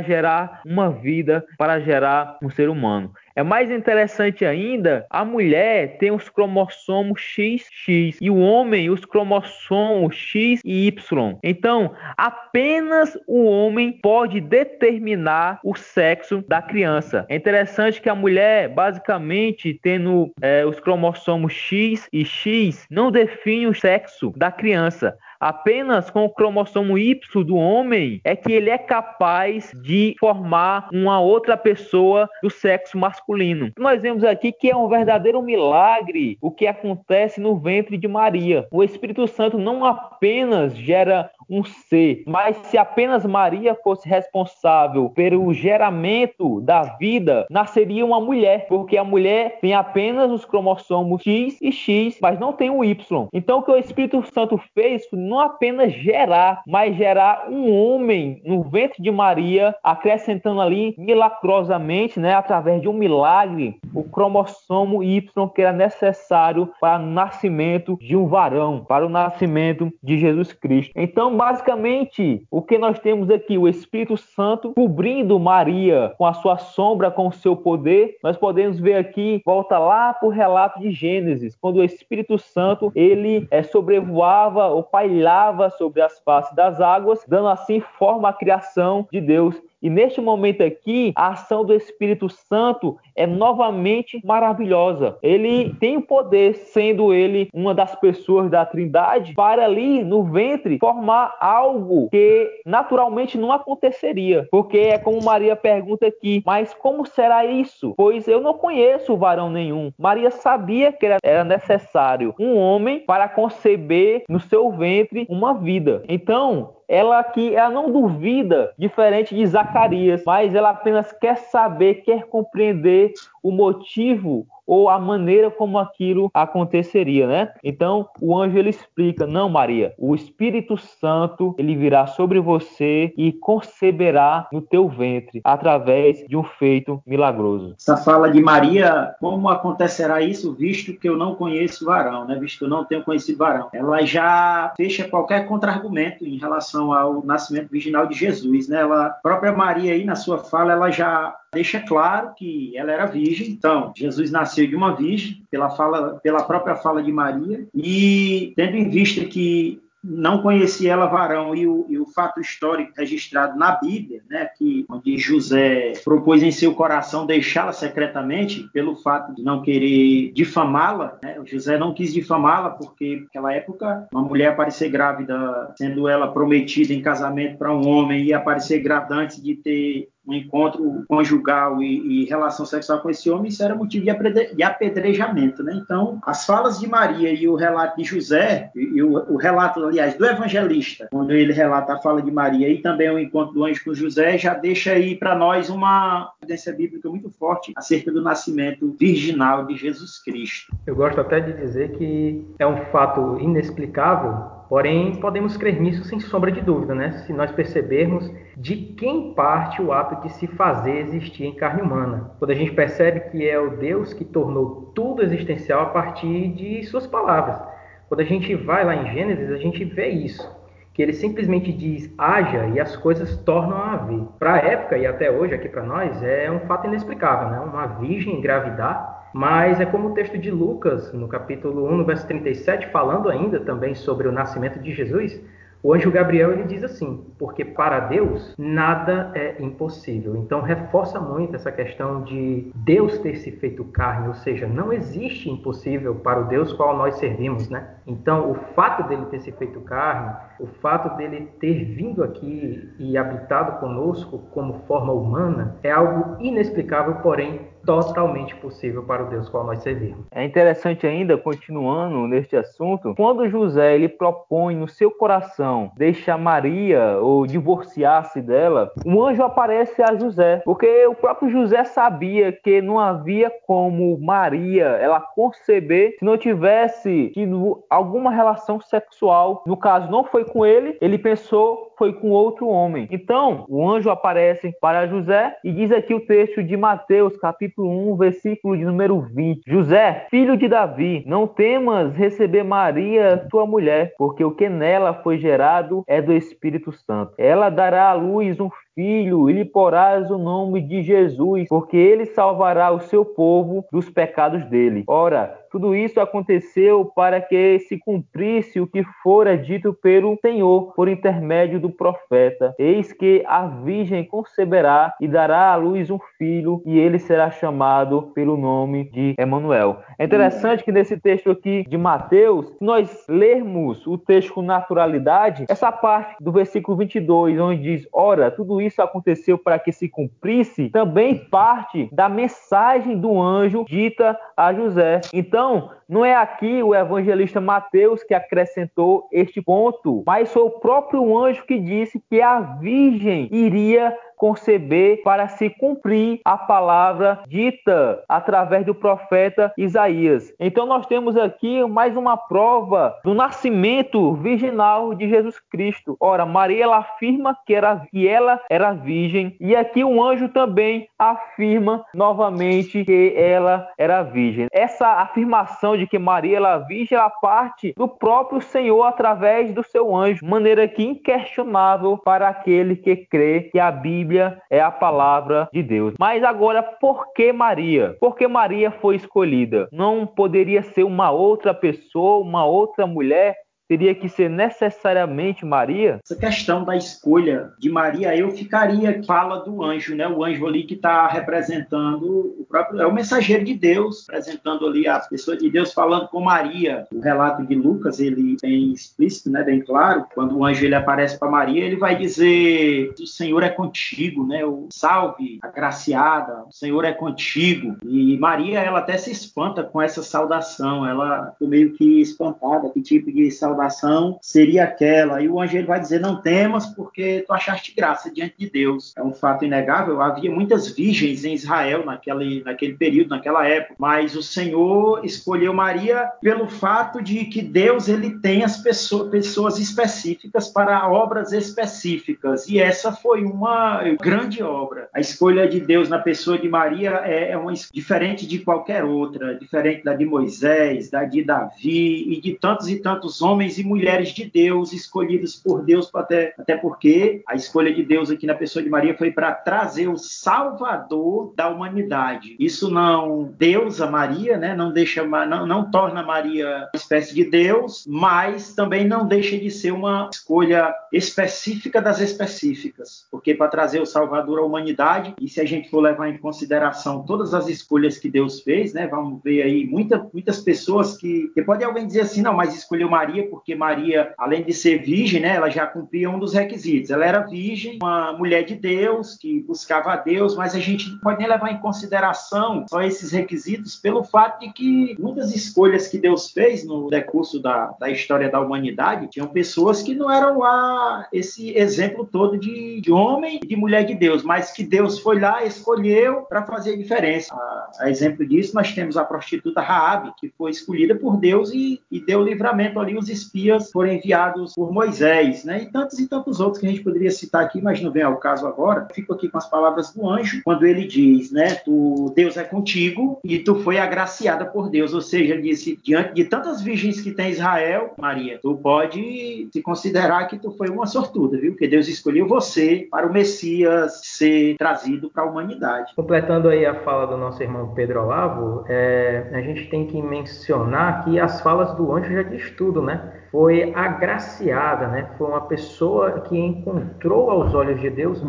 gerar 0.00 0.62
uma 0.64 0.90
vida, 0.90 1.44
para 1.58 1.80
gerar 1.80 2.38
um 2.42 2.48
ser 2.48 2.70
humano. 2.70 3.12
É 3.34 3.42
mais 3.42 3.70
interessante 3.70 4.46
ainda, 4.46 5.04
a 5.10 5.22
mulher 5.22 5.98
tem 5.98 6.10
os 6.10 6.26
cromossomos 6.30 7.20
XX 7.20 8.16
e 8.18 8.30
o 8.30 8.38
homem 8.38 8.88
os 8.88 9.04
cromossomos 9.04 10.16
X 10.16 10.62
e 10.64 10.86
Y. 10.86 11.38
Então, 11.42 11.94
apenas 12.16 13.18
o 13.26 13.44
homem 13.44 13.92
pode 13.92 14.40
determinar 14.40 15.60
o 15.62 15.74
sexo 15.74 16.42
da 16.48 16.62
criança. 16.62 17.26
É 17.28 17.36
interessante 17.36 18.00
que 18.00 18.08
a 18.08 18.14
mulher, 18.14 18.70
basicamente, 18.70 19.78
tendo 19.82 20.32
é, 20.40 20.64
os 20.64 20.80
cromossomos 20.80 21.52
X 21.52 22.08
e 22.10 22.24
X, 22.24 22.86
não 22.90 23.10
define 23.10 23.66
o 23.66 23.74
sexo 23.74 24.32
da 24.34 24.50
criança. 24.50 25.14
Apenas 25.40 26.10
com 26.10 26.24
o 26.24 26.30
cromossomo 26.30 26.98
Y 26.98 27.44
do 27.44 27.56
homem 27.56 28.20
é 28.24 28.34
que 28.34 28.52
ele 28.52 28.70
é 28.70 28.78
capaz 28.78 29.72
de 29.82 30.14
formar 30.18 30.88
uma 30.92 31.20
outra 31.20 31.56
pessoa 31.56 32.28
do 32.42 32.50
sexo 32.50 32.98
masculino. 32.98 33.72
Nós 33.78 34.00
vemos 34.00 34.24
aqui 34.24 34.52
que 34.52 34.70
é 34.70 34.76
um 34.76 34.88
verdadeiro 34.88 35.42
milagre 35.42 36.38
o 36.40 36.50
que 36.50 36.66
acontece 36.66 37.40
no 37.40 37.56
ventre 37.56 37.96
de 37.96 38.08
Maria. 38.08 38.66
O 38.70 38.82
Espírito 38.82 39.26
Santo 39.26 39.58
não 39.58 39.84
apenas 39.84 40.76
gera 40.76 41.30
um 41.48 41.64
ser, 41.64 42.22
mas 42.26 42.56
se 42.68 42.78
apenas 42.78 43.24
Maria 43.24 43.74
fosse 43.74 44.08
responsável 44.08 45.10
pelo 45.10 45.52
geramento 45.52 46.60
da 46.60 46.82
vida, 46.82 47.46
nasceria 47.50 48.04
uma 48.04 48.20
mulher, 48.20 48.66
porque 48.68 48.96
a 48.96 49.04
mulher 49.04 49.58
tem 49.60 49.74
apenas 49.74 50.30
os 50.30 50.44
cromossomos 50.44 51.22
X 51.22 51.58
e 51.60 51.72
X, 51.72 52.18
mas 52.20 52.38
não 52.38 52.52
tem 52.52 52.70
o 52.70 52.84
Y. 52.84 53.28
Então 53.32 53.58
o 53.58 53.62
que 53.62 53.70
o 53.70 53.76
Espírito 53.76 54.22
Santo 54.32 54.58
fez 54.74 55.06
não 55.12 55.40
apenas 55.40 55.92
gerar, 55.92 56.62
mas 56.66 56.96
gerar 56.96 57.48
um 57.48 57.72
homem 57.72 58.40
no 58.44 58.62
ventre 58.62 59.02
de 59.02 59.10
Maria, 59.10 59.74
acrescentando 59.82 60.60
ali 60.60 60.94
milagrosamente, 60.98 62.18
né, 62.18 62.34
através 62.34 62.80
de 62.80 62.88
um 62.88 62.92
milagre, 62.92 63.78
o 63.94 64.02
cromossomo 64.04 65.02
Y 65.02 65.48
que 65.54 65.62
era 65.62 65.72
necessário 65.72 66.70
para 66.80 67.02
o 67.02 67.06
nascimento 67.06 67.96
de 68.00 68.16
um 68.16 68.26
varão, 68.26 68.84
para 68.86 69.06
o 69.06 69.08
nascimento 69.08 69.92
de 70.02 70.18
Jesus 70.18 70.52
Cristo. 70.52 70.92
Então, 70.96 71.35
basicamente, 71.36 72.42
o 72.50 72.62
que 72.62 72.78
nós 72.78 72.98
temos 72.98 73.30
aqui, 73.30 73.56
o 73.56 73.68
Espírito 73.68 74.16
Santo 74.16 74.72
cobrindo 74.74 75.38
Maria 75.38 76.14
com 76.18 76.26
a 76.26 76.34
sua 76.34 76.58
sombra, 76.58 77.10
com 77.10 77.28
o 77.28 77.32
seu 77.32 77.56
poder, 77.56 78.16
nós 78.22 78.36
podemos 78.36 78.78
ver 78.78 78.94
aqui, 78.94 79.42
volta 79.44 79.78
lá 79.78 80.12
para 80.12 80.28
o 80.28 80.30
relato 80.30 80.78
de 80.80 80.90
Gênesis, 80.90 81.56
quando 81.60 81.76
o 81.76 81.84
Espírito 81.84 82.38
Santo 82.38 82.92
ele 82.94 83.46
é, 83.50 83.62
sobrevoava 83.62 84.68
o 84.68 84.82
Pai 84.82 85.06
pairava 85.06 85.70
sobre 85.70 86.02
as 86.02 86.18
faces 86.20 86.54
das 86.54 86.80
águas, 86.80 87.24
dando 87.28 87.48
assim 87.48 87.80
forma 87.80 88.28
à 88.28 88.32
criação 88.32 89.06
de 89.10 89.20
Deus. 89.20 89.54
E 89.86 89.88
neste 89.88 90.20
momento 90.20 90.64
aqui, 90.64 91.12
a 91.14 91.28
ação 91.28 91.64
do 91.64 91.72
Espírito 91.72 92.28
Santo 92.28 92.96
é 93.14 93.24
novamente 93.24 94.20
maravilhosa. 94.24 95.16
Ele 95.22 95.72
tem 95.78 95.96
o 95.96 96.02
poder, 96.02 96.56
sendo 96.56 97.14
ele 97.14 97.48
uma 97.54 97.72
das 97.72 97.94
pessoas 97.94 98.50
da 98.50 98.66
Trindade, 98.66 99.32
para 99.34 99.64
ali 99.64 100.02
no 100.02 100.24
ventre 100.24 100.78
formar 100.80 101.36
algo 101.40 102.08
que 102.10 102.50
naturalmente 102.66 103.38
não 103.38 103.52
aconteceria. 103.52 104.48
Porque 104.50 104.76
é 104.76 104.98
como 104.98 105.22
Maria 105.22 105.54
pergunta 105.54 106.04
aqui: 106.04 106.42
mas 106.44 106.74
como 106.74 107.06
será 107.06 107.46
isso? 107.46 107.94
Pois 107.96 108.26
eu 108.26 108.40
não 108.40 108.54
conheço 108.54 109.16
varão 109.16 109.48
nenhum. 109.48 109.92
Maria 109.96 110.32
sabia 110.32 110.90
que 110.90 111.06
era 111.22 111.44
necessário 111.44 112.34
um 112.40 112.56
homem 112.56 113.04
para 113.06 113.28
conceber 113.28 114.24
no 114.28 114.40
seu 114.40 114.68
ventre 114.72 115.26
uma 115.30 115.54
vida. 115.54 116.02
Então, 116.08 116.74
ela 116.88 117.22
que 117.24 117.54
ela 117.54 117.70
não 117.70 117.90
duvida, 117.90 118.72
diferente 118.78 119.34
de 119.34 119.46
Zacarias, 119.46 120.22
mas 120.24 120.54
ela 120.54 120.70
apenas 120.70 121.12
quer 121.12 121.36
saber, 121.36 122.02
quer 122.02 122.26
compreender 122.26 123.12
o 123.42 123.50
motivo 123.50 124.46
ou 124.66 124.88
a 124.88 124.98
maneira 124.98 125.50
como 125.50 125.78
aquilo 125.78 126.30
aconteceria, 126.34 127.26
né? 127.26 127.52
Então, 127.62 128.08
o 128.20 128.36
anjo 128.36 128.58
ele 128.58 128.70
explica: 128.70 129.26
"Não, 129.26 129.48
Maria, 129.48 129.94
o 129.98 130.14
Espírito 130.14 130.76
Santo, 130.76 131.54
ele 131.58 131.76
virá 131.76 132.06
sobre 132.06 132.40
você 132.40 133.12
e 133.16 133.32
conceberá 133.32 134.48
no 134.52 134.60
teu 134.60 134.88
ventre 134.88 135.40
através 135.44 136.24
de 136.26 136.36
um 136.36 136.42
feito 136.42 137.00
milagroso." 137.06 137.74
Essa 137.78 137.96
fala 137.96 138.30
de 138.30 138.42
Maria, 138.42 139.14
como 139.20 139.48
acontecerá 139.48 140.20
isso 140.20 140.54
visto 140.54 140.94
que 140.94 141.08
eu 141.08 141.16
não 141.16 141.34
conheço 141.34 141.84
varão, 141.84 142.26
né? 142.26 142.36
Visto 142.36 142.58
que 142.58 142.64
eu 142.64 142.68
não 142.68 142.84
tenho 142.84 143.04
conhecido 143.04 143.38
varão. 143.38 143.68
Ela 143.72 144.04
já 144.04 144.72
fecha 144.76 145.08
qualquer 145.08 145.46
contra-argumento 145.46 146.24
em 146.26 146.38
relação 146.38 146.92
ao 146.92 147.24
nascimento 147.24 147.70
virginal 147.70 148.06
de 148.06 148.14
Jesus, 148.14 148.68
né? 148.68 148.80
Ela, 148.80 149.10
própria 149.22 149.52
Maria 149.52 149.92
aí 149.92 150.04
na 150.04 150.14
sua 150.14 150.38
fala, 150.38 150.72
ela 150.72 150.90
já 150.90 151.34
deixa 151.52 151.80
claro 151.80 152.32
que 152.36 152.76
ela 152.76 152.92
era 152.92 153.06
virgem. 153.06 153.48
Então, 153.48 153.92
Jesus 153.96 154.30
nasceu 154.30 154.66
de 154.66 154.76
uma 154.76 154.94
virgem, 154.94 155.42
pela, 155.50 155.70
fala, 155.70 156.20
pela 156.22 156.42
própria 156.42 156.76
fala 156.76 157.02
de 157.02 157.12
Maria, 157.12 157.66
e 157.74 158.52
tendo 158.56 158.76
em 158.76 158.88
vista 158.88 159.24
que 159.24 159.80
não 160.06 160.40
conhecia 160.40 160.92
ela 160.92 161.06
varão 161.06 161.54
e 161.54 161.66
o, 161.66 161.84
e 161.88 161.98
o, 161.98 162.06
fato 162.06 162.40
histórico 162.40 162.92
registrado 162.96 163.58
na 163.58 163.72
Bíblia, 163.72 164.22
né, 164.30 164.48
que 164.56 164.86
onde 164.88 165.18
José 165.18 165.94
propôs 166.04 166.42
em 166.42 166.52
seu 166.52 166.74
coração 166.74 167.26
deixá-la 167.26 167.72
secretamente 167.72 168.68
pelo 168.72 168.94
fato 168.94 169.34
de 169.34 169.42
não 169.42 169.62
querer 169.62 170.32
difamá-la, 170.32 171.18
né, 171.22 171.36
José 171.44 171.76
não 171.76 171.92
quis 171.92 172.12
difamá-la 172.12 172.70
porque 172.70 173.20
naquela 173.22 173.52
época 173.52 174.06
uma 174.12 174.22
mulher 174.22 174.52
aparecer 174.52 174.88
grávida, 174.88 175.74
sendo 175.76 176.08
ela 176.08 176.28
prometida 176.28 176.92
em 176.92 177.02
casamento 177.02 177.58
para 177.58 177.74
um 177.74 177.86
homem 177.88 178.24
e 178.24 178.32
aparecer 178.32 178.78
grávida 178.80 179.16
antes 179.16 179.42
de 179.42 179.56
ter 179.56 180.08
um 180.26 180.34
encontro 180.34 181.04
conjugal 181.08 181.82
e, 181.82 182.22
e, 182.22 182.24
relação 182.24 182.66
sexual 182.66 183.00
com 183.00 183.10
esse 183.10 183.30
homem, 183.30 183.48
isso 183.48 183.62
era 183.62 183.74
motivo 183.74 184.04
de 184.04 184.62
apedrejamento, 184.62 185.62
né? 185.62 185.72
Então, 185.74 186.18
as 186.26 186.44
falas 186.44 186.80
de 186.80 186.88
Maria 186.88 187.32
e 187.32 187.46
o 187.48 187.54
relato 187.54 187.96
de 187.96 188.04
José, 188.04 188.70
e, 188.74 188.80
e 188.80 189.02
o, 189.02 189.12
o, 189.32 189.36
relato, 189.36 189.84
aliás, 189.84 190.14
do 190.14 190.26
evangelista, 190.26 191.08
quando 191.10 191.32
ele 191.32 191.52
relata 191.52 191.94
a 191.94 191.98
fala 191.98 192.20
de 192.20 192.30
Maria 192.30 192.68
e 192.68 192.82
também 192.82 193.08
o 193.10 193.18
encontro 193.18 193.54
do 193.54 193.64
anjo 193.64 193.84
com 193.84 193.94
José, 193.94 194.36
já 194.36 194.54
deixa 194.54 194.92
aí 194.92 195.14
para 195.14 195.36
nós 195.36 195.70
uma 195.70 196.32
evidência 196.42 196.72
bíblica 196.72 197.08
muito 197.08 197.30
forte 197.30 197.72
acerca 197.76 198.10
do 198.10 198.22
nascimento 198.22 198.94
virginal 198.98 199.66
de 199.66 199.76
Jesus 199.76 200.22
Cristo. 200.22 200.74
Eu 200.86 200.96
gosto 200.96 201.20
até 201.20 201.40
de 201.40 201.52
dizer 201.52 201.92
que 201.96 202.44
é 202.58 202.66
um 202.66 202.84
fato 202.86 203.38
inexplicável 203.40 204.55
Porém, 204.68 205.16
podemos 205.20 205.56
crer 205.56 205.80
nisso 205.80 206.04
sem 206.04 206.18
sombra 206.18 206.50
de 206.50 206.60
dúvida, 206.60 206.94
né? 206.94 207.12
Se 207.26 207.32
nós 207.32 207.52
percebermos 207.52 208.30
de 208.56 208.76
quem 208.76 209.32
parte 209.34 209.80
o 209.80 209.92
ato 209.92 210.22
de 210.22 210.32
se 210.34 210.46
fazer 210.46 210.98
existir 210.98 211.44
em 211.44 211.54
carne 211.54 211.82
humana. 211.82 212.32
Quando 212.38 212.50
a 212.50 212.54
gente 212.54 212.72
percebe 212.72 213.20
que 213.30 213.48
é 213.48 213.58
o 213.58 213.76
Deus 213.76 214.12
que 214.12 214.24
tornou 214.24 214.92
tudo 214.94 215.22
existencial 215.22 215.82
a 215.82 215.86
partir 215.86 216.48
de 216.48 216.82
suas 216.84 217.06
palavras. 217.06 217.62
Quando 218.08 218.20
a 218.20 218.24
gente 218.24 218.54
vai 218.54 218.84
lá 218.84 218.94
em 218.94 219.12
Gênesis, 219.12 219.50
a 219.50 219.56
gente 219.56 219.84
vê 219.84 220.08
isso 220.08 220.56
que 220.96 221.02
ele 221.02 221.12
simplesmente 221.12 221.70
diz 221.74 222.10
haja 222.16 222.68
e 222.68 222.80
as 222.80 222.96
coisas 222.96 223.36
tornam 223.44 223.76
a 223.76 223.92
haver. 223.92 224.22
Para 224.38 224.54
a 224.54 224.56
época 224.56 224.96
e 224.96 225.06
até 225.06 225.30
hoje 225.30 225.54
aqui 225.54 225.68
para 225.68 225.82
nós 225.82 226.22
é 226.22 226.50
um 226.50 226.60
fato 226.60 226.86
inexplicável, 226.86 227.50
né? 227.50 227.60
Uma 227.60 227.86
virgem 227.86 228.38
engravidar, 228.38 229.15
mas 229.36 229.78
é 229.80 229.84
como 229.84 230.08
o 230.08 230.14
texto 230.14 230.38
de 230.38 230.50
Lucas, 230.50 231.12
no 231.12 231.28
capítulo 231.28 231.86
1, 231.92 231.96
no 231.98 232.04
verso 232.06 232.26
37, 232.26 232.86
falando 232.86 233.28
ainda 233.28 233.60
também 233.60 233.94
sobre 233.94 234.26
o 234.26 234.32
nascimento 234.32 234.78
de 234.78 234.94
Jesus, 234.94 235.38
o 235.82 235.92
anjo 235.92 236.10
Gabriel 236.10 236.52
ele 236.52 236.64
diz 236.64 236.82
assim, 236.82 237.22
porque 237.38 237.62
para 237.62 238.00
Deus 238.00 238.54
nada 238.56 239.30
é 239.34 239.62
impossível. 239.62 240.36
Então 240.36 240.62
reforça 240.62 241.20
muito 241.20 241.54
essa 241.54 241.70
questão 241.70 242.22
de 242.24 242.72
Deus 242.74 243.18
ter 243.18 243.36
se 243.36 243.52
feito 243.52 243.84
carne, 243.84 244.28
ou 244.28 244.34
seja, 244.34 244.66
não 244.66 244.90
existe 244.90 245.50
impossível 245.50 246.14
para 246.14 246.40
o 246.40 246.48
Deus 246.48 246.72
qual 246.72 246.96
nós 246.96 247.16
servimos, 247.16 247.68
né? 247.68 247.90
Então 248.06 248.50
o 248.50 248.54
fato 248.74 249.06
dele 249.06 249.26
ter 249.26 249.40
se 249.40 249.52
feito 249.52 249.80
carne, 249.82 250.34
o 250.58 250.66
fato 250.66 251.14
dele 251.18 251.52
ter 251.60 251.84
vindo 251.84 252.24
aqui 252.24 252.90
e 252.98 253.18
habitado 253.18 253.78
conosco 253.80 254.38
como 254.52 254.80
forma 254.88 255.12
humana 255.12 255.76
é 255.82 255.90
algo 255.90 256.42
inexplicável, 256.42 257.16
porém 257.16 257.75
totalmente 257.86 258.54
possível 258.56 259.02
para 259.04 259.24
o 259.24 259.26
Deus 259.28 259.48
qual 259.48 259.64
nós 259.64 259.78
servimos. 259.78 260.26
É 260.30 260.44
interessante 260.44 261.06
ainda, 261.06 261.38
continuando 261.38 262.26
neste 262.26 262.56
assunto, 262.56 263.14
quando 263.14 263.48
José 263.48 263.94
ele 263.94 264.08
propõe 264.08 264.74
no 264.74 264.88
seu 264.88 265.10
coração 265.10 265.92
deixar 265.96 266.36
Maria 266.36 267.18
ou 267.20 267.46
divorciar-se 267.46 268.42
dela, 268.42 268.90
um 269.06 269.22
anjo 269.22 269.42
aparece 269.42 270.02
a 270.02 270.14
José, 270.16 270.60
porque 270.64 271.06
o 271.06 271.14
próprio 271.14 271.48
José 271.48 271.84
sabia 271.84 272.52
que 272.52 272.82
não 272.82 272.98
havia 272.98 273.50
como 273.66 274.18
Maria 274.20 274.86
ela 274.86 275.20
conceber 275.20 276.16
se 276.18 276.24
não 276.24 276.36
tivesse 276.36 277.30
tido 277.32 277.84
alguma 277.88 278.30
relação 278.30 278.80
sexual. 278.80 279.62
No 279.66 279.76
caso, 279.76 280.10
não 280.10 280.24
foi 280.24 280.44
com 280.44 280.66
ele, 280.66 280.98
ele 281.00 281.18
pensou 281.18 281.85
foi 281.96 282.12
com 282.12 282.30
outro 282.30 282.68
homem. 282.68 283.08
Então, 283.10 283.64
o 283.68 283.88
anjo 283.88 284.10
aparece 284.10 284.74
para 284.80 285.06
José 285.06 285.56
e 285.64 285.72
diz 285.72 285.90
aqui 285.90 286.14
o 286.14 286.20
texto 286.20 286.62
de 286.62 286.76
Mateus, 286.76 287.36
capítulo 287.36 288.12
1, 288.12 288.16
versículo 288.16 288.76
de 288.76 288.84
número 288.84 289.20
20. 289.20 289.62
José, 289.66 290.26
filho 290.30 290.56
de 290.56 290.68
Davi, 290.68 291.24
não 291.26 291.46
temas 291.46 292.14
receber 292.14 292.62
Maria, 292.62 293.46
tua 293.50 293.66
mulher, 293.66 294.12
porque 294.18 294.44
o 294.44 294.54
que 294.54 294.68
nela 294.68 295.14
foi 295.14 295.38
gerado 295.38 296.04
é 296.06 296.20
do 296.20 296.32
Espírito 296.32 296.92
Santo. 296.92 297.32
Ela 297.38 297.70
dará 297.70 298.10
à 298.10 298.14
luz 298.14 298.58
um 298.60 298.70
filho 298.96 299.50
e 299.50 299.52
lhe 299.52 299.64
porás 299.64 300.30
o 300.30 300.38
nome 300.38 300.80
de 300.80 301.02
Jesus, 301.02 301.68
porque 301.68 301.98
ele 301.98 302.24
salvará 302.24 302.90
o 302.90 303.00
seu 303.00 303.26
povo 303.26 303.84
dos 303.92 304.08
pecados 304.08 304.64
dele. 304.64 305.04
Ora, 305.06 305.60
tudo 305.70 305.94
isso 305.94 306.18
aconteceu 306.18 307.04
para 307.04 307.38
que 307.38 307.78
se 307.80 307.98
cumprisse 307.98 308.80
o 308.80 308.86
que 308.86 309.04
fora 309.22 309.58
dito 309.58 309.92
pelo 309.92 310.38
Senhor 310.40 310.94
por 310.94 311.06
intermédio 311.06 311.78
do 311.78 311.90
profeta. 311.90 312.74
Eis 312.78 313.12
que 313.12 313.44
a 313.46 313.66
virgem 313.66 314.24
conceberá 314.24 315.12
e 315.20 315.28
dará 315.28 315.72
à 315.72 315.76
luz 315.76 316.10
um 316.10 316.18
filho, 316.38 316.82
e 316.86 316.98
ele 316.98 317.18
será 317.18 317.50
chamado 317.50 318.32
pelo 318.34 318.56
nome 318.56 319.10
de 319.10 319.34
Emanuel. 319.38 320.00
É 320.18 320.24
interessante 320.24 320.82
que 320.82 320.90
nesse 320.90 321.20
texto 321.20 321.50
aqui 321.50 321.84
de 321.86 321.98
Mateus, 321.98 322.68
se 322.68 322.82
nós 322.84 323.26
lermos 323.28 324.06
o 324.06 324.16
texto 324.16 324.54
com 324.54 324.62
naturalidade, 324.62 325.66
essa 325.68 325.92
parte 325.92 326.36
do 326.40 326.50
versículo 326.50 326.96
22, 326.96 327.60
onde 327.60 327.82
diz: 327.82 328.08
Ora, 328.10 328.50
tudo 328.50 328.80
isso 328.80 328.85
aconteceu 329.00 329.58
para 329.58 329.78
que 329.78 329.92
se 329.92 330.08
cumprisse, 330.08 330.90
também 330.90 331.36
parte 331.36 332.08
da 332.12 332.28
mensagem 332.28 333.18
do 333.18 333.40
anjo 333.40 333.84
dita 333.86 334.38
a 334.56 334.72
José. 334.72 335.20
Então, 335.32 335.90
não 336.08 336.24
é 336.24 336.34
aqui 336.34 336.82
o 336.82 336.94
evangelista 336.94 337.60
Mateus 337.60 338.22
que 338.22 338.34
acrescentou 338.34 339.28
este 339.32 339.60
ponto, 339.60 340.22
mas 340.26 340.52
foi 340.52 340.62
o 340.62 340.70
próprio 340.70 341.36
anjo 341.36 341.64
que 341.64 341.78
disse 341.78 342.22
que 342.30 342.40
a 342.40 342.60
virgem 342.60 343.48
iria 343.50 344.16
conceber 344.36 345.22
para 345.22 345.48
se 345.48 345.70
cumprir 345.70 346.40
a 346.44 346.56
palavra 346.56 347.40
dita 347.48 348.22
através 348.28 348.84
do 348.84 348.94
profeta 348.94 349.72
Isaías. 349.76 350.52
Então 350.60 350.86
nós 350.86 351.06
temos 351.06 351.36
aqui 351.36 351.82
mais 351.84 352.16
uma 352.16 352.36
prova 352.36 353.16
do 353.24 353.34
nascimento 353.34 354.34
virginal 354.34 355.14
de 355.14 355.28
Jesus 355.28 355.58
Cristo. 355.70 356.16
Ora, 356.20 356.44
Maria 356.44 356.84
ela 356.84 356.98
afirma 356.98 357.56
que, 357.66 357.74
era, 357.74 358.06
ela 358.14 358.60
era 358.70 358.92
virgem 358.92 359.56
e 359.58 359.74
aqui 359.74 360.04
o 360.04 360.22
anjo 360.22 360.48
também 360.48 361.08
afirma 361.18 362.04
novamente 362.14 363.04
que 363.04 363.32
ela 363.34 363.88
era 363.96 364.22
virgem. 364.22 364.66
Essa 364.70 365.06
afirmação 365.06 365.95
de 365.96 366.06
que 366.06 366.18
Maria 366.18 366.56
era 366.58 366.78
virgem, 366.78 367.16
ela 367.16 367.30
parte 367.30 367.92
do 367.96 368.08
próprio 368.08 368.60
Senhor 368.60 369.02
através 369.04 369.72
do 369.74 369.82
seu 369.82 370.14
anjo, 370.14 370.44
maneira 370.46 370.86
que 370.88 371.02
inquestionável 371.02 372.18
para 372.18 372.48
aquele 372.48 372.96
que 372.96 373.16
crê 373.16 373.62
que 373.72 373.78
a 373.78 373.90
Bíblia 373.90 374.60
é 374.70 374.80
a 374.80 374.90
palavra 374.90 375.68
de 375.72 375.82
Deus. 375.82 376.14
Mas 376.18 376.42
agora, 376.42 376.82
por 376.82 377.32
que 377.32 377.52
Maria? 377.52 378.16
Por 378.20 378.36
que 378.36 378.46
Maria 378.46 378.90
foi 378.90 379.16
escolhida? 379.16 379.88
Não 379.92 380.26
poderia 380.26 380.82
ser 380.82 381.04
uma 381.04 381.30
outra 381.30 381.72
pessoa, 381.74 382.38
uma 382.38 382.64
outra 382.64 383.06
mulher? 383.06 383.56
Teria 383.88 384.14
que 384.14 384.28
ser 384.28 384.50
necessariamente 384.50 385.64
Maria? 385.64 386.20
Essa 386.24 386.36
questão 386.36 386.84
da 386.84 386.96
escolha 386.96 387.72
de 387.78 387.90
Maria, 387.90 388.36
eu 388.36 388.50
ficaria 388.50 389.22
fala 389.24 389.60
do 389.60 389.82
anjo, 389.82 390.14
né? 390.14 390.26
O 390.26 390.44
anjo 390.44 390.66
ali 390.66 390.84
que 390.84 390.94
está 390.94 391.26
representando 391.28 392.56
o 392.58 392.66
próprio 392.68 393.00
é 393.00 393.06
o 393.06 393.12
mensageiro 393.12 393.64
de 393.64 393.74
Deus, 393.74 394.26
representando 394.28 394.86
ali 394.86 395.06
a 395.06 395.18
pessoa 395.20 395.56
de 395.56 395.70
Deus 395.70 395.92
falando 395.92 396.28
com 396.28 396.40
Maria. 396.40 397.06
O 397.12 397.20
relato 397.20 397.64
de 397.64 397.74
Lucas 397.74 398.20
ele 398.20 398.56
bem 398.60 398.92
explícito, 398.92 399.50
né? 399.50 399.62
Bem 399.62 399.80
claro. 399.80 400.26
Quando 400.34 400.56
o 400.56 400.64
anjo 400.64 400.84
ele 400.84 400.94
aparece 400.94 401.38
para 401.38 401.50
Maria, 401.50 401.84
ele 401.84 401.96
vai 401.96 402.16
dizer: 402.16 403.14
"O 403.20 403.26
Senhor 403.26 403.62
é 403.62 403.68
contigo", 403.68 404.46
né? 404.46 404.64
O 404.64 404.88
salve, 404.90 405.58
agraciada, 405.62 406.64
o 406.68 406.72
Senhor 406.72 407.04
é 407.04 407.12
contigo. 407.12 407.96
E 408.04 408.36
Maria 408.38 408.80
ela 408.80 408.98
até 408.98 409.16
se 409.16 409.30
espanta 409.30 409.82
com 409.82 410.00
essa 410.00 410.22
saudação. 410.22 411.06
Ela 411.06 411.52
ficou 411.52 411.68
meio 411.68 411.92
que 411.92 412.20
espantada, 412.20 412.90
que 412.90 413.00
tipo 413.00 413.30
de 413.30 413.50
saudação 413.50 413.75
salvação 413.76 414.38
seria 414.40 414.84
aquela. 414.84 415.42
E 415.42 415.48
o 415.48 415.60
anjo 415.60 415.84
vai 415.84 416.00
dizer: 416.00 416.20
Não 416.20 416.40
temas, 416.40 416.86
porque 416.86 417.44
tu 417.46 417.52
achaste 417.52 417.94
graça 417.94 418.32
diante 418.32 418.54
de 418.58 418.70
Deus. 418.70 419.12
É 419.16 419.22
um 419.22 419.34
fato 419.34 419.64
inegável. 419.64 420.20
Havia 420.20 420.50
muitas 420.50 420.88
virgens 420.88 421.44
em 421.44 421.52
Israel 421.52 422.04
naquele, 422.04 422.64
naquele 422.64 422.94
período, 422.94 423.30
naquela 423.30 423.66
época. 423.66 423.94
Mas 423.98 424.34
o 424.34 424.42
Senhor 424.42 425.24
escolheu 425.24 425.74
Maria 425.74 426.30
pelo 426.40 426.68
fato 426.68 427.22
de 427.22 427.44
que 427.44 427.60
Deus 427.60 428.08
ele 428.08 428.38
tem 428.38 428.64
as 428.64 428.78
pessoas, 428.78 429.30
pessoas 429.30 429.78
específicas 429.78 430.68
para 430.68 431.08
obras 431.08 431.52
específicas. 431.52 432.68
E 432.68 432.80
essa 432.80 433.12
foi 433.12 433.44
uma 433.44 434.02
grande 434.20 434.62
obra. 434.62 435.08
A 435.14 435.20
escolha 435.20 435.68
de 435.68 435.80
Deus 435.80 436.08
na 436.08 436.18
pessoa 436.18 436.58
de 436.58 436.68
Maria 436.68 437.20
é, 437.24 437.50
é 437.50 437.58
uma, 437.58 437.72
diferente 437.92 438.46
de 438.46 438.60
qualquer 438.60 439.04
outra, 439.04 439.54
diferente 439.54 440.02
da 440.02 440.14
de 440.14 440.24
Moisés, 440.24 441.10
da 441.10 441.24
de 441.24 441.42
Davi 441.42 442.32
e 442.32 442.40
de 442.40 442.54
tantos 442.54 442.88
e 442.88 442.96
tantos 442.96 443.42
homens 443.42 443.65
homens 443.66 443.78
e 443.78 443.84
mulheres 443.84 444.28
de 444.30 444.44
Deus 444.44 444.92
escolhidos 444.92 445.56
por 445.56 445.84
Deus, 445.84 446.08
até, 446.14 446.54
até 446.56 446.76
porque 446.76 447.42
a 447.46 447.54
escolha 447.54 447.92
de 447.92 448.02
Deus 448.02 448.30
aqui 448.30 448.46
na 448.46 448.54
pessoa 448.54 448.82
de 448.82 448.88
Maria 448.88 449.16
foi 449.16 449.32
para 449.32 449.52
trazer 449.52 450.08
o 450.08 450.16
Salvador 450.16 451.52
da 451.56 451.68
humanidade. 451.68 452.56
Isso 452.58 452.90
não 452.90 453.52
deusa 453.58 454.06
Maria, 454.06 454.56
né? 454.56 454.74
não 454.74 454.92
deixa, 454.92 455.24
não, 455.24 455.66
não 455.66 455.90
torna 455.90 456.22
Maria 456.22 456.66
uma 456.66 456.90
espécie 456.94 457.34
de 457.34 457.44
Deus, 457.44 458.04
mas 458.06 458.74
também 458.74 459.06
não 459.06 459.26
deixa 459.26 459.58
de 459.58 459.70
ser 459.70 459.92
uma 459.92 460.30
escolha 460.32 460.94
específica 461.12 462.00
das 462.00 462.20
específicas, 462.20 463.26
porque 463.30 463.54
para 463.54 463.68
trazer 463.68 464.00
o 464.00 464.06
Salvador 464.06 464.60
à 464.60 464.62
humanidade, 464.62 465.34
e 465.40 465.48
se 465.48 465.60
a 465.60 465.64
gente 465.64 465.90
for 465.90 466.00
levar 466.00 466.28
em 466.28 466.38
consideração 466.38 467.24
todas 467.24 467.52
as 467.54 467.68
escolhas 467.68 468.18
que 468.18 468.30
Deus 468.30 468.60
fez, 468.60 468.92
né? 468.92 469.06
Vamos 469.06 469.42
ver 469.42 469.62
aí 469.62 469.86
muita, 469.86 470.28
muitas 470.32 470.60
pessoas 470.60 471.16
que, 471.16 471.48
que 471.48 471.62
pode 471.62 471.82
alguém 471.84 472.06
dizer 472.06 472.22
assim, 472.22 472.42
não, 472.42 472.54
mas 472.54 472.74
escolheu 472.74 473.08
Maria 473.08 473.48
Maria, 473.74 474.34
além 474.38 474.64
de 474.64 474.72
ser 474.72 475.02
virgem, 475.02 475.40
né, 475.40 475.56
ela 475.56 475.70
já 475.70 475.86
cumpria 475.86 476.30
um 476.30 476.38
dos 476.38 476.54
requisitos. 476.54 477.10
Ela 477.10 477.24
era 477.24 477.40
virgem, 477.40 477.98
uma 478.00 478.32
mulher 478.32 478.64
de 478.64 478.74
Deus, 478.74 479.36
que 479.36 479.60
buscava 479.60 480.12
a 480.12 480.16
Deus, 480.16 480.56
mas 480.56 480.74
a 480.74 480.80
gente 480.80 481.10
não 481.10 481.18
pode 481.18 481.38
nem 481.38 481.48
levar 481.48 481.70
em 481.70 481.78
consideração 481.78 482.84
só 482.88 483.02
esses 483.02 483.32
requisitos 483.32 483.96
pelo 483.96 484.24
fato 484.24 484.60
de 484.60 484.72
que 484.72 485.16
muitas 485.18 485.54
escolhas 485.54 486.08
que 486.08 486.18
Deus 486.18 486.50
fez 486.50 486.84
no 486.84 487.08
decurso 487.08 487.60
da, 487.60 487.94
da 487.98 488.10
história 488.10 488.50
da 488.50 488.60
humanidade 488.60 489.28
tinham 489.28 489.48
pessoas 489.48 490.02
que 490.02 490.14
não 490.14 490.30
eram 490.30 490.58
lá 490.58 491.26
esse 491.32 491.76
exemplo 491.76 492.26
todo 492.26 492.58
de, 492.58 493.00
de 493.00 493.12
homem 493.12 493.60
e 493.62 493.66
de 493.66 493.76
mulher 493.76 494.04
de 494.04 494.14
Deus, 494.14 494.42
mas 494.42 494.72
que 494.72 494.84
Deus 494.84 495.18
foi 495.18 495.40
lá 495.40 495.64
escolheu 495.64 496.42
para 496.42 496.64
fazer 496.64 496.94
a 496.94 496.96
diferença. 496.96 497.54
A, 497.54 497.90
a, 498.00 498.10
exemplo 498.10 498.46
disso, 498.46 498.74
nós 498.74 498.92
temos 498.92 499.16
a 499.16 499.24
prostituta 499.24 499.80
Raabe, 499.80 500.32
que 500.38 500.52
foi 500.56 500.70
escolhida 500.70 501.14
por 501.14 501.36
Deus 501.36 501.70
e, 501.72 502.00
e 502.10 502.20
deu 502.20 502.42
livramento 502.42 502.98
ali 502.98 503.16
os 503.16 503.28
espias 503.46 503.90
foram 503.90 504.12
enviados 504.12 504.74
por 504.74 504.92
Moisés, 504.92 505.64
né? 505.64 505.82
E 505.82 505.86
tantos 505.86 506.18
e 506.18 506.28
tantos 506.28 506.60
outros 506.60 506.80
que 506.80 506.86
a 506.86 506.90
gente 506.90 507.02
poderia 507.02 507.30
citar 507.30 507.64
aqui, 507.64 507.80
mas 507.80 508.00
não 508.00 508.10
vem 508.10 508.22
ao 508.22 508.36
caso 508.36 508.66
agora. 508.66 509.08
Fico 509.12 509.32
aqui 509.32 509.48
com 509.48 509.58
as 509.58 509.68
palavras 509.68 510.12
do 510.12 510.28
anjo, 510.28 510.60
quando 510.64 510.86
ele 510.86 511.06
diz, 511.06 511.50
né? 511.50 511.74
Tu, 511.76 512.32
Deus 512.34 512.56
é 512.56 512.64
contigo 512.64 513.38
e 513.44 513.58
tu 513.58 513.76
foi 513.76 513.98
agraciada 513.98 514.64
por 514.64 514.90
Deus. 514.90 515.14
Ou 515.14 515.20
seja, 515.20 515.54
ele 515.54 515.62
disse, 515.62 515.98
diante 516.02 516.34
de 516.34 516.44
tantas 516.44 516.82
virgens 516.82 517.20
que 517.20 517.30
tem 517.30 517.50
Israel, 517.50 518.14
Maria, 518.18 518.58
tu 518.60 518.74
pode 518.76 519.68
se 519.72 519.82
considerar 519.82 520.46
que 520.46 520.58
tu 520.58 520.70
foi 520.72 520.88
uma 520.88 521.06
sortuda, 521.06 521.58
viu? 521.58 521.72
Porque 521.72 521.88
Deus 521.88 522.08
escolheu 522.08 522.46
você 522.46 523.06
para 523.10 523.26
o 523.26 523.32
Messias 523.32 524.20
ser 524.22 524.76
trazido 524.76 525.30
para 525.30 525.44
a 525.44 525.46
humanidade. 525.46 526.12
Completando 526.14 526.68
aí 526.68 526.84
a 526.84 526.94
fala 526.94 527.26
do 527.26 527.36
nosso 527.36 527.62
irmão 527.62 527.92
Pedro 527.94 528.22
Olavo, 528.22 528.84
é, 528.88 529.50
a 529.52 529.60
gente 529.60 529.88
tem 529.88 530.06
que 530.06 530.20
mencionar 530.20 531.24
que 531.24 531.38
as 531.38 531.60
falas 531.60 531.94
do 531.94 532.12
anjo 532.12 532.32
já 532.32 532.42
diz 532.42 532.70
tudo, 532.70 533.02
né? 533.02 533.32
Foi 533.50 533.92
agraciada, 533.94 535.08
né? 535.08 535.28
Foi 535.38 535.48
uma 535.48 535.62
pessoa 535.62 536.40
que 536.40 536.58
encontrou 536.58 537.50
aos 537.50 537.74
olhos 537.74 538.00
de 538.00 538.10
Deus 538.10 538.42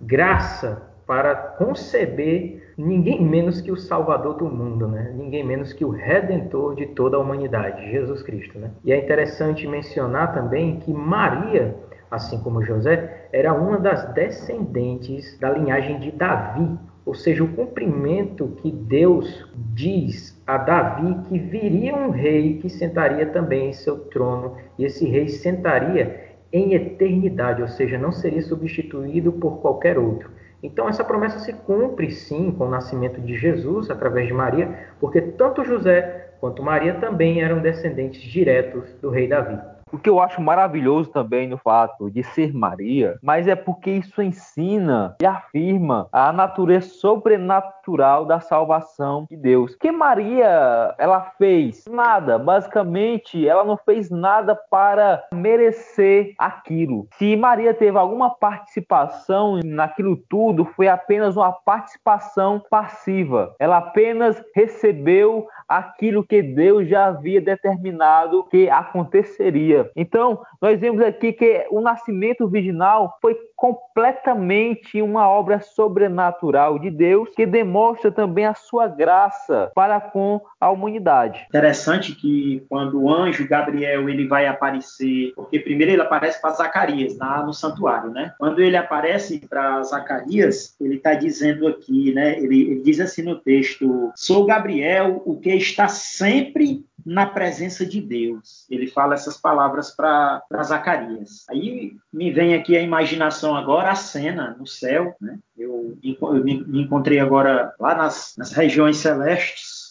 graça 0.00 0.90
para 1.06 1.34
conceber 1.34 2.72
ninguém 2.76 3.22
menos 3.22 3.60
que 3.60 3.70
o 3.70 3.76
Salvador 3.76 4.34
do 4.34 4.46
mundo, 4.46 4.88
né? 4.88 5.12
Ninguém 5.14 5.44
menos 5.44 5.72
que 5.72 5.84
o 5.84 5.90
Redentor 5.90 6.74
de 6.74 6.86
toda 6.86 7.16
a 7.16 7.20
humanidade, 7.20 7.90
Jesus 7.90 8.22
Cristo, 8.22 8.58
né? 8.58 8.70
E 8.84 8.92
é 8.92 8.98
interessante 8.98 9.66
mencionar 9.66 10.32
também 10.32 10.78
que 10.80 10.92
Maria, 10.92 11.76
assim 12.10 12.40
como 12.42 12.64
José, 12.64 13.28
era 13.32 13.52
uma 13.52 13.78
das 13.78 14.12
descendentes 14.14 15.38
da 15.38 15.50
linhagem 15.50 15.98
de 16.00 16.10
Davi, 16.10 16.78
ou 17.04 17.14
seja, 17.14 17.42
o 17.42 17.48
cumprimento 17.48 18.48
que 18.62 18.70
Deus 18.70 19.50
diz 19.74 20.40
a 20.54 20.58
Davi 20.58 21.16
que 21.28 21.38
viria 21.38 21.96
um 21.96 22.10
rei 22.10 22.58
que 22.58 22.68
sentaria 22.68 23.24
também 23.24 23.70
em 23.70 23.72
seu 23.72 23.98
trono, 23.98 24.56
e 24.78 24.84
esse 24.84 25.08
rei 25.08 25.28
sentaria 25.28 26.32
em 26.52 26.74
eternidade, 26.74 27.62
ou 27.62 27.68
seja, 27.68 27.96
não 27.96 28.12
seria 28.12 28.42
substituído 28.42 29.32
por 29.32 29.62
qualquer 29.62 29.98
outro. 29.98 30.30
Então, 30.62 30.88
essa 30.90 31.02
promessa 31.02 31.38
se 31.38 31.54
cumpre 31.54 32.10
sim 32.10 32.52
com 32.52 32.66
o 32.66 32.70
nascimento 32.70 33.18
de 33.18 33.34
Jesus 33.34 33.90
através 33.90 34.26
de 34.26 34.34
Maria, 34.34 34.68
porque 35.00 35.22
tanto 35.22 35.64
José 35.64 36.34
quanto 36.38 36.62
Maria 36.62 36.94
também 36.94 37.40
eram 37.40 37.60
descendentes 37.60 38.20
diretos 38.20 38.92
do 39.00 39.08
rei 39.08 39.26
Davi. 39.26 39.58
O 39.92 39.98
que 39.98 40.08
eu 40.08 40.20
acho 40.20 40.40
maravilhoso 40.40 41.10
também 41.10 41.46
no 41.46 41.58
fato 41.58 42.10
de 42.10 42.22
ser 42.22 42.54
Maria, 42.54 43.18
mas 43.22 43.46
é 43.46 43.54
porque 43.54 43.90
isso 43.90 44.22
ensina 44.22 45.14
e 45.20 45.26
afirma 45.26 46.08
a 46.10 46.32
natureza 46.32 46.88
sobrenatural 46.88 48.24
da 48.24 48.40
salvação 48.40 49.26
de 49.28 49.36
Deus. 49.36 49.76
Que 49.76 49.92
Maria, 49.92 50.94
ela 50.96 51.20
fez 51.36 51.84
nada, 51.90 52.38
basicamente, 52.38 53.46
ela 53.46 53.64
não 53.64 53.76
fez 53.76 54.08
nada 54.08 54.54
para 54.54 55.22
merecer 55.30 56.32
aquilo. 56.38 57.06
Se 57.18 57.36
Maria 57.36 57.74
teve 57.74 57.98
alguma 57.98 58.30
participação 58.30 59.60
naquilo 59.62 60.16
tudo, 60.16 60.64
foi 60.64 60.88
apenas 60.88 61.36
uma 61.36 61.52
participação 61.52 62.62
passiva. 62.70 63.54
Ela 63.60 63.76
apenas 63.76 64.42
recebeu 64.56 65.46
aquilo 65.76 66.24
que 66.24 66.42
Deus 66.42 66.88
já 66.88 67.06
havia 67.06 67.40
determinado 67.40 68.44
que 68.44 68.68
aconteceria. 68.68 69.90
Então, 69.96 70.42
nós 70.60 70.78
vemos 70.78 71.00
aqui 71.02 71.32
que 71.32 71.66
o 71.70 71.80
nascimento 71.80 72.48
virginal 72.48 73.16
foi 73.20 73.36
completamente 73.62 75.00
uma 75.00 75.28
obra 75.28 75.60
sobrenatural 75.60 76.80
de 76.80 76.90
Deus 76.90 77.28
que 77.36 77.46
demonstra 77.46 78.10
também 78.10 78.44
a 78.44 78.54
sua 78.54 78.88
graça 78.88 79.70
para 79.72 80.00
com 80.00 80.40
a 80.60 80.68
humanidade. 80.68 81.46
Interessante 81.48 82.12
que 82.12 82.66
quando 82.68 83.00
o 83.00 83.08
anjo 83.08 83.46
Gabriel 83.46 84.08
ele 84.08 84.26
vai 84.26 84.48
aparecer, 84.48 85.32
porque 85.36 85.60
primeiro 85.60 85.92
ele 85.92 86.02
aparece 86.02 86.42
para 86.42 86.50
Zacarias 86.54 87.16
lá 87.16 87.46
no 87.46 87.54
santuário, 87.54 88.10
né? 88.10 88.34
Quando 88.36 88.60
ele 88.60 88.76
aparece 88.76 89.38
para 89.48 89.80
Zacarias, 89.84 90.74
ele 90.80 90.96
está 90.96 91.14
dizendo 91.14 91.68
aqui, 91.68 92.12
né? 92.12 92.36
Ele, 92.38 92.62
ele 92.62 92.82
diz 92.82 92.98
assim 92.98 93.22
no 93.22 93.38
texto: 93.38 94.10
Sou 94.16 94.44
Gabriel, 94.44 95.22
o 95.24 95.38
que 95.38 95.50
está 95.50 95.86
sempre 95.86 96.84
na 97.04 97.26
presença 97.26 97.84
de 97.84 98.00
Deus. 98.00 98.66
Ele 98.70 98.86
fala 98.86 99.14
essas 99.14 99.36
palavras 99.36 99.90
para 99.90 100.42
Zacarias. 100.62 101.44
Aí 101.50 101.92
me 102.12 102.30
vem 102.30 102.54
aqui 102.54 102.76
a 102.76 102.82
imaginação 102.82 103.51
agora, 103.54 103.90
a 103.90 103.94
cena 103.94 104.56
no 104.58 104.66
céu, 104.66 105.16
né? 105.20 105.38
Eu, 105.56 105.98
eu 106.02 106.44
me, 106.44 106.62
me 106.64 106.82
encontrei 106.82 107.18
agora 107.18 107.74
lá 107.78 107.94
nas, 107.94 108.34
nas 108.36 108.52
regiões 108.52 108.96
celestes, 108.96 109.81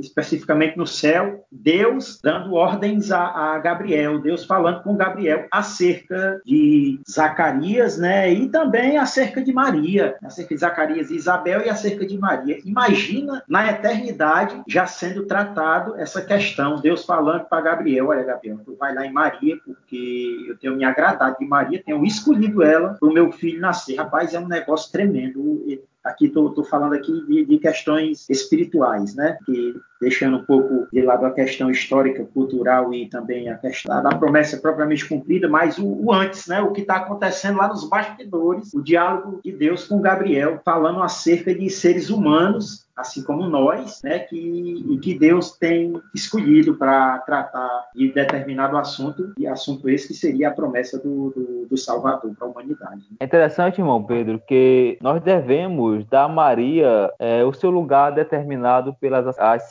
especificamente 0.00 0.76
no 0.76 0.86
céu, 0.86 1.44
Deus 1.50 2.20
dando 2.22 2.54
ordens 2.54 3.10
a, 3.10 3.54
a, 3.54 3.58
Gabriel, 3.58 4.20
Deus 4.20 4.44
falando 4.44 4.82
com 4.82 4.96
Gabriel 4.96 5.46
acerca 5.50 6.40
de 6.44 7.00
Zacarias, 7.10 7.98
né? 7.98 8.32
E 8.32 8.48
também 8.48 8.98
acerca 8.98 9.42
de 9.42 9.52
Maria, 9.52 10.16
acerca 10.22 10.54
de 10.54 10.60
Zacarias 10.60 11.10
e 11.10 11.16
Isabel 11.16 11.62
e 11.62 11.70
acerca 11.70 12.06
de 12.06 12.18
Maria. 12.18 12.58
Imagina 12.64 13.42
na 13.48 13.70
eternidade 13.70 14.62
já 14.68 14.86
sendo 14.86 15.26
tratado 15.26 15.96
essa 15.96 16.22
questão, 16.22 16.80
Deus 16.80 17.04
falando 17.04 17.44
para 17.44 17.62
Gabriel, 17.62 18.08
olha 18.08 18.22
Gabriel, 18.22 18.60
tu 18.64 18.76
vai 18.76 18.94
lá 18.94 19.06
em 19.06 19.12
Maria 19.12 19.56
porque 19.64 20.46
eu 20.48 20.58
tenho 20.58 20.76
me 20.76 20.84
agradado 20.84 21.36
de 21.38 21.46
Maria, 21.46 21.82
tenho 21.84 22.04
escolhido 22.04 22.62
ela 22.62 22.94
para 22.94 23.08
o 23.08 23.12
meu 23.12 23.32
filho 23.32 23.60
nascer. 23.60 23.96
Rapaz, 23.96 24.34
é 24.34 24.38
um 24.38 24.48
negócio 24.48 24.92
tremendo 24.92 25.64
Aqui 26.04 26.26
estou 26.26 26.64
falando 26.64 26.94
aqui 26.94 27.24
de, 27.26 27.46
de, 27.46 27.58
questões 27.58 28.28
espirituais, 28.28 29.14
né? 29.14 29.38
Que 29.46 29.74
deixando 30.00 30.38
um 30.38 30.44
pouco 30.44 30.86
de 30.92 31.02
lado 31.02 31.24
a 31.26 31.30
questão 31.30 31.70
histórica, 31.70 32.24
cultural 32.24 32.92
e 32.92 33.08
também 33.08 33.48
a 33.48 33.56
questão 33.56 34.02
da 34.02 34.16
promessa 34.16 34.56
propriamente 34.56 35.08
cumprida, 35.08 35.48
mas 35.48 35.78
o, 35.78 35.86
o 35.86 36.12
antes, 36.12 36.46
né? 36.46 36.60
O 36.60 36.72
que 36.72 36.82
está 36.82 36.96
acontecendo 36.96 37.58
lá 37.58 37.68
nos 37.68 37.88
bastidores, 37.88 38.72
o 38.74 38.82
diálogo 38.82 39.40
de 39.44 39.52
Deus 39.52 39.86
com 39.86 40.00
Gabriel, 40.00 40.60
falando 40.64 41.02
acerca 41.02 41.54
de 41.54 41.68
seres 41.70 42.10
humanos 42.10 42.84
assim 42.96 43.22
como 43.24 43.46
nós, 43.46 44.00
né, 44.02 44.20
que, 44.20 44.98
que 45.02 45.18
Deus 45.18 45.52
tem 45.58 46.00
escolhido 46.14 46.74
para 46.76 47.18
tratar 47.20 47.88
de 47.94 48.12
determinado 48.12 48.76
assunto, 48.76 49.32
e 49.38 49.46
assunto 49.46 49.88
esse 49.88 50.08
que 50.08 50.14
seria 50.14 50.48
a 50.48 50.52
promessa 50.52 50.98
do, 50.98 51.30
do, 51.30 51.66
do 51.68 51.76
Salvador 51.76 52.32
para 52.36 52.46
a 52.46 52.50
humanidade. 52.50 53.02
É 53.18 53.24
interessante, 53.24 53.80
irmão 53.80 54.02
Pedro, 54.02 54.40
que 54.46 54.96
nós 55.00 55.20
devemos 55.22 56.04
dar 56.06 56.24
a 56.24 56.28
Maria 56.28 57.12
é, 57.18 57.44
o 57.44 57.52
seu 57.52 57.70
lugar 57.70 58.12
determinado 58.12 58.94
pelas 58.94 59.26
as 59.38 59.68